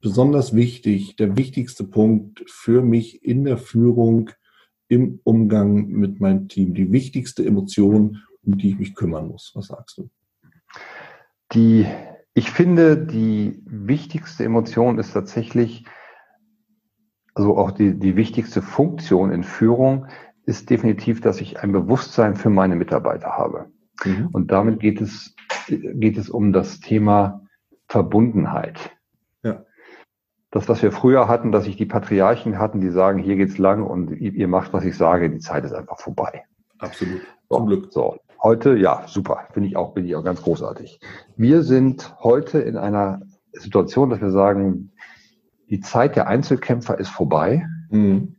besonders 0.00 0.54
wichtig, 0.54 1.16
der 1.16 1.36
wichtigste 1.36 1.84
Punkt 1.84 2.42
für 2.48 2.82
mich 2.82 3.24
in 3.24 3.44
der 3.44 3.58
Führung 3.58 4.30
im 4.90 5.20
Umgang 5.24 5.86
mit 5.86 6.20
meinem 6.20 6.48
Team? 6.48 6.74
Die 6.74 6.92
wichtigste 6.92 7.46
Emotion, 7.46 8.22
um 8.42 8.58
die 8.58 8.70
ich 8.70 8.78
mich 8.78 8.94
kümmern 8.94 9.28
muss. 9.28 9.52
Was 9.54 9.68
sagst 9.68 9.98
du? 9.98 10.10
Die, 11.52 11.86
ich 12.34 12.50
finde, 12.50 12.98
die 12.98 13.62
wichtigste 13.64 14.44
Emotion 14.44 14.98
ist 14.98 15.12
tatsächlich, 15.12 15.84
also 17.34 17.56
auch 17.56 17.70
die, 17.70 17.98
die 17.98 18.16
wichtigste 18.16 18.62
Funktion 18.62 19.30
in 19.32 19.44
Führung 19.44 20.06
ist 20.44 20.68
definitiv, 20.70 21.20
dass 21.20 21.40
ich 21.40 21.60
ein 21.60 21.70
Bewusstsein 21.70 22.34
für 22.34 22.50
meine 22.50 22.74
Mitarbeiter 22.74 23.30
habe. 23.36 23.70
Mhm. 24.04 24.28
Und 24.32 24.50
damit 24.50 24.80
geht 24.80 25.00
es, 25.00 25.36
geht 25.68 26.18
es 26.18 26.28
um 26.28 26.52
das 26.52 26.80
Thema 26.80 27.46
Verbundenheit 27.86 28.90
das, 30.50 30.68
was 30.68 30.82
wir 30.82 30.92
früher 30.92 31.28
hatten, 31.28 31.52
dass 31.52 31.64
sich 31.64 31.76
die 31.76 31.86
Patriarchen 31.86 32.58
hatten, 32.58 32.80
die 32.80 32.90
sagen, 32.90 33.18
hier 33.18 33.36
geht's 33.36 33.58
lang 33.58 33.84
und 33.84 34.10
ihr 34.10 34.48
macht, 34.48 34.72
was 34.72 34.84
ich 34.84 34.96
sage, 34.96 35.30
die 35.30 35.38
Zeit 35.38 35.64
ist 35.64 35.72
einfach 35.72 35.98
vorbei. 35.98 36.44
Absolut. 36.78 37.20
So, 37.48 37.56
Zum 37.56 37.66
Glück. 37.66 37.92
So, 37.92 38.16
heute, 38.42 38.76
ja, 38.76 39.04
super, 39.06 39.46
finde 39.52 39.68
ich 39.68 39.76
auch, 39.76 39.94
bin 39.94 40.04
ich 40.04 40.16
auch 40.16 40.24
ganz 40.24 40.42
großartig. 40.42 41.00
Wir 41.36 41.62
sind 41.62 42.14
heute 42.22 42.58
in 42.58 42.76
einer 42.76 43.22
Situation, 43.52 44.10
dass 44.10 44.20
wir 44.20 44.30
sagen, 44.30 44.92
die 45.68 45.80
Zeit 45.80 46.16
der 46.16 46.26
Einzelkämpfer 46.26 46.98
ist 46.98 47.10
vorbei. 47.10 47.66
Mhm. 47.90 48.36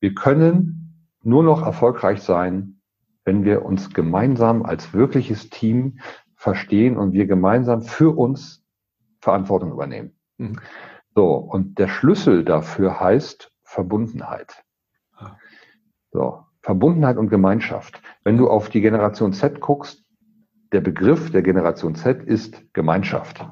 Wir 0.00 0.14
können 0.14 1.08
nur 1.22 1.44
noch 1.44 1.62
erfolgreich 1.64 2.22
sein, 2.22 2.80
wenn 3.24 3.44
wir 3.44 3.64
uns 3.64 3.90
gemeinsam 3.90 4.64
als 4.64 4.92
wirkliches 4.92 5.50
Team 5.50 6.00
verstehen 6.34 6.96
und 6.96 7.12
wir 7.12 7.26
gemeinsam 7.26 7.82
für 7.82 8.16
uns 8.16 8.62
Verantwortung 9.20 9.72
übernehmen. 9.72 10.12
Mhm. 10.36 10.58
So, 11.14 11.36
und 11.36 11.78
der 11.78 11.88
Schlüssel 11.88 12.44
dafür 12.44 13.00
heißt 13.00 13.52
Verbundenheit. 13.62 14.64
Ah. 15.16 15.36
So, 16.10 16.44
Verbundenheit 16.60 17.16
und 17.16 17.28
Gemeinschaft. 17.28 18.00
Wenn 18.24 18.36
du 18.36 18.48
auf 18.48 18.68
die 18.68 18.80
Generation 18.80 19.32
Z 19.32 19.60
guckst, 19.60 20.02
der 20.72 20.80
Begriff 20.80 21.30
der 21.30 21.42
Generation 21.42 21.94
Z 21.94 22.22
ist 22.24 22.72
Gemeinschaft. 22.72 23.46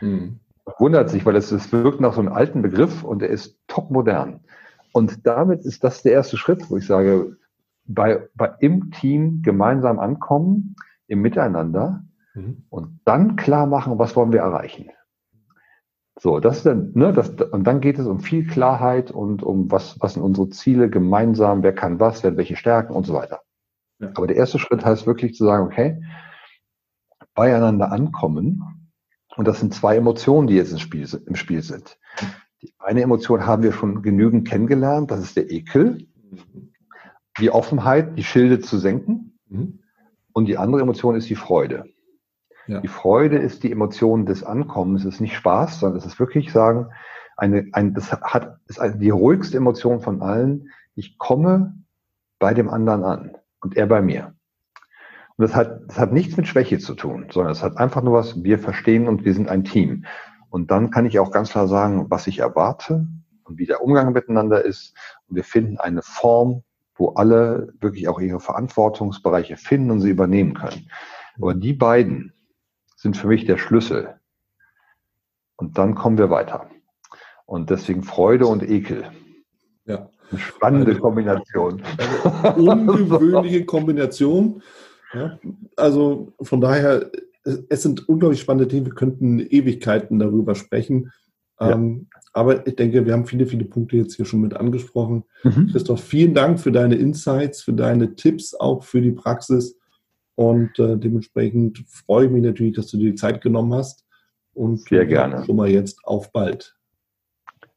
Hm. 0.00 0.40
Wundert 0.78 1.10
sich, 1.10 1.24
weil 1.24 1.36
es, 1.36 1.52
es 1.52 1.72
wirkt 1.72 2.00
nach 2.00 2.14
so 2.14 2.20
einem 2.20 2.32
alten 2.32 2.62
Begriff 2.62 3.04
und 3.04 3.22
er 3.22 3.28
ist 3.28 3.58
top 3.68 3.90
modern. 3.90 4.40
Und 4.92 5.26
damit 5.26 5.64
ist 5.64 5.84
das 5.84 6.02
der 6.02 6.12
erste 6.12 6.36
Schritt, 6.36 6.68
wo 6.70 6.76
ich 6.76 6.86
sage, 6.86 7.36
bei, 7.84 8.28
bei 8.34 8.54
im 8.60 8.90
Team 8.90 9.42
gemeinsam 9.42 9.98
ankommen, 9.98 10.74
im 11.06 11.20
Miteinander 11.20 12.02
mhm. 12.34 12.64
und 12.70 13.00
dann 13.04 13.36
klar 13.36 13.66
machen, 13.66 13.98
was 13.98 14.16
wollen 14.16 14.32
wir 14.32 14.40
erreichen. 14.40 14.90
So, 16.20 16.38
das 16.38 16.58
ist 16.58 16.66
dann, 16.66 16.92
ne, 16.94 17.12
das, 17.12 17.30
und 17.30 17.64
dann 17.64 17.80
geht 17.80 17.98
es 17.98 18.06
um 18.06 18.20
viel 18.20 18.46
Klarheit 18.46 19.10
und 19.10 19.42
um 19.42 19.70
was, 19.70 20.00
was 20.00 20.14
sind 20.14 20.22
unsere 20.22 20.48
Ziele 20.48 20.88
gemeinsam, 20.88 21.62
wer 21.62 21.74
kann 21.74 21.98
was, 21.98 22.22
wer 22.22 22.30
hat 22.30 22.38
welche 22.38 22.56
Stärken 22.56 22.92
und 22.94 23.04
so 23.04 23.14
weiter. 23.14 23.40
Ja. 23.98 24.10
Aber 24.14 24.26
der 24.26 24.36
erste 24.36 24.58
Schritt 24.58 24.84
heißt 24.84 25.06
wirklich 25.06 25.34
zu 25.34 25.44
sagen, 25.44 25.66
okay, 25.66 26.02
beieinander 27.34 27.90
ankommen. 27.90 28.90
Und 29.36 29.48
das 29.48 29.58
sind 29.58 29.74
zwei 29.74 29.96
Emotionen, 29.96 30.46
die 30.46 30.54
jetzt 30.54 30.72
im 30.72 30.78
Spiel, 30.78 31.08
im 31.26 31.34
Spiel 31.34 31.62
sind. 31.62 31.98
Die 32.62 32.72
eine 32.78 33.02
Emotion 33.02 33.44
haben 33.46 33.64
wir 33.64 33.72
schon 33.72 34.02
genügend 34.02 34.48
kennengelernt, 34.48 35.10
das 35.10 35.20
ist 35.20 35.36
der 35.36 35.50
Ekel. 35.50 36.06
Die 37.40 37.50
Offenheit, 37.50 38.16
die 38.16 38.22
Schilde 38.22 38.60
zu 38.60 38.78
senken. 38.78 39.38
Mhm. 39.48 39.80
Und 40.32 40.46
die 40.46 40.58
andere 40.58 40.82
Emotion 40.82 41.16
ist 41.16 41.28
die 41.28 41.34
Freude. 41.34 41.84
Ja. 42.66 42.80
Die 42.80 42.88
Freude 42.88 43.38
ist 43.38 43.62
die 43.62 43.72
Emotion 43.72 44.26
des 44.26 44.42
Ankommens, 44.42 45.04
es 45.04 45.14
ist 45.14 45.20
nicht 45.20 45.36
Spaß, 45.36 45.80
sondern 45.80 45.98
es 45.98 46.06
ist 46.06 46.18
wirklich 46.18 46.52
sagen, 46.52 46.90
eine, 47.36 47.68
ein, 47.72 47.94
das 47.94 48.12
hat, 48.12 48.58
ist 48.66 48.80
die 48.96 49.10
ruhigste 49.10 49.56
Emotion 49.56 50.00
von 50.00 50.22
allen. 50.22 50.70
Ich 50.94 51.18
komme 51.18 51.74
bei 52.38 52.54
dem 52.54 52.68
anderen 52.68 53.04
an 53.04 53.36
und 53.60 53.76
er 53.76 53.86
bei 53.86 54.00
mir. 54.00 54.34
Und 55.36 55.42
das 55.42 55.56
hat, 55.56 55.80
das 55.88 55.98
hat 55.98 56.12
nichts 56.12 56.36
mit 56.36 56.46
Schwäche 56.46 56.78
zu 56.78 56.94
tun, 56.94 57.26
sondern 57.30 57.52
es 57.52 57.62
hat 57.62 57.76
einfach 57.76 58.02
nur 58.02 58.14
was, 58.14 58.44
wir 58.44 58.58
verstehen 58.58 59.08
und 59.08 59.24
wir 59.24 59.34
sind 59.34 59.48
ein 59.48 59.64
Team. 59.64 60.04
Und 60.48 60.70
dann 60.70 60.90
kann 60.90 61.06
ich 61.06 61.18
auch 61.18 61.32
ganz 61.32 61.50
klar 61.50 61.66
sagen, 61.66 62.06
was 62.10 62.28
ich 62.28 62.38
erwarte 62.38 63.08
und 63.42 63.58
wie 63.58 63.66
der 63.66 63.82
Umgang 63.82 64.12
miteinander 64.12 64.64
ist. 64.64 64.94
Und 65.26 65.34
wir 65.36 65.42
finden 65.42 65.78
eine 65.78 66.02
Form, 66.02 66.62
wo 66.94 67.08
alle 67.14 67.72
wirklich 67.80 68.06
auch 68.06 68.20
ihre 68.20 68.38
Verantwortungsbereiche 68.38 69.56
finden 69.56 69.90
und 69.90 70.00
sie 70.00 70.10
übernehmen 70.10 70.54
können. 70.54 70.88
Aber 71.36 71.54
die 71.54 71.72
beiden, 71.72 72.33
sind 73.04 73.18
für 73.18 73.26
mich 73.26 73.44
der 73.44 73.58
Schlüssel. 73.58 74.14
Und 75.56 75.76
dann 75.76 75.94
kommen 75.94 76.16
wir 76.16 76.30
weiter. 76.30 76.70
Und 77.44 77.68
deswegen 77.68 78.02
Freude 78.02 78.46
und 78.46 78.62
Ekel. 78.62 79.04
Ja. 79.84 80.08
Eine 80.30 80.40
spannende 80.40 80.92
eine, 80.92 81.00
Kombination. 81.00 81.82
Eine 82.42 82.56
ungewöhnliche 82.56 83.66
Kombination. 83.66 84.62
Ja. 85.12 85.38
Also 85.76 86.32
von 86.40 86.62
daher, 86.62 87.10
es 87.68 87.82
sind 87.82 88.08
unglaublich 88.08 88.40
spannende 88.40 88.68
Themen. 88.68 88.86
Wir 88.86 88.94
könnten 88.94 89.38
Ewigkeiten 89.38 90.18
darüber 90.18 90.54
sprechen. 90.54 91.12
Ja. 91.60 91.72
Ähm, 91.72 92.08
aber 92.32 92.66
ich 92.66 92.74
denke, 92.74 93.04
wir 93.04 93.12
haben 93.12 93.26
viele, 93.26 93.44
viele 93.44 93.66
Punkte 93.66 93.98
jetzt 93.98 94.16
hier 94.16 94.24
schon 94.24 94.40
mit 94.40 94.54
angesprochen. 94.54 95.24
Mhm. 95.42 95.68
Christoph, 95.70 96.02
vielen 96.02 96.32
Dank 96.32 96.58
für 96.58 96.72
deine 96.72 96.94
Insights, 96.94 97.60
für 97.60 97.74
deine 97.74 98.14
Tipps, 98.14 98.54
auch 98.54 98.82
für 98.82 99.02
die 99.02 99.12
Praxis. 99.12 99.76
Und 100.36 100.78
äh, 100.78 100.96
dementsprechend 100.96 101.84
freue 101.86 102.26
ich 102.26 102.32
mich 102.32 102.42
natürlich, 102.42 102.74
dass 102.74 102.88
du 102.88 102.96
dir 102.96 103.10
die 103.10 103.16
Zeit 103.16 103.40
genommen 103.40 103.74
hast. 103.74 104.04
Und 104.52 104.80
sehr 104.80 105.06
gerne. 105.06 105.44
Schon 105.44 105.56
mal 105.56 105.68
jetzt 105.68 106.04
auf 106.04 106.32
bald. 106.32 106.76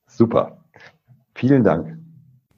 Super. 0.08 0.64
Vielen 1.36 1.64
Dank. 1.64 1.98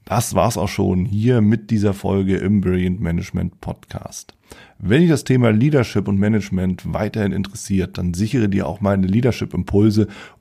Das 0.04 0.34
war's 0.34 0.58
auch 0.58 0.68
schon 0.68 1.04
hier 1.04 1.40
mit 1.40 1.70
dieser 1.70 1.94
Folge 1.94 2.36
im 2.38 2.60
Brilliant 2.60 3.00
Management 3.00 3.60
Podcast. 3.60 4.34
Wenn 4.78 5.02
dich 5.02 5.10
das 5.10 5.22
Thema 5.22 5.50
Leadership 5.50 6.08
und 6.08 6.18
Management 6.18 6.92
weiterhin 6.92 7.30
interessiert, 7.30 7.96
dann 7.96 8.14
sichere 8.14 8.48
dir 8.48 8.66
auch 8.66 8.80
meine 8.80 9.06
Leadership 9.06 9.54
Impulse 9.54 10.08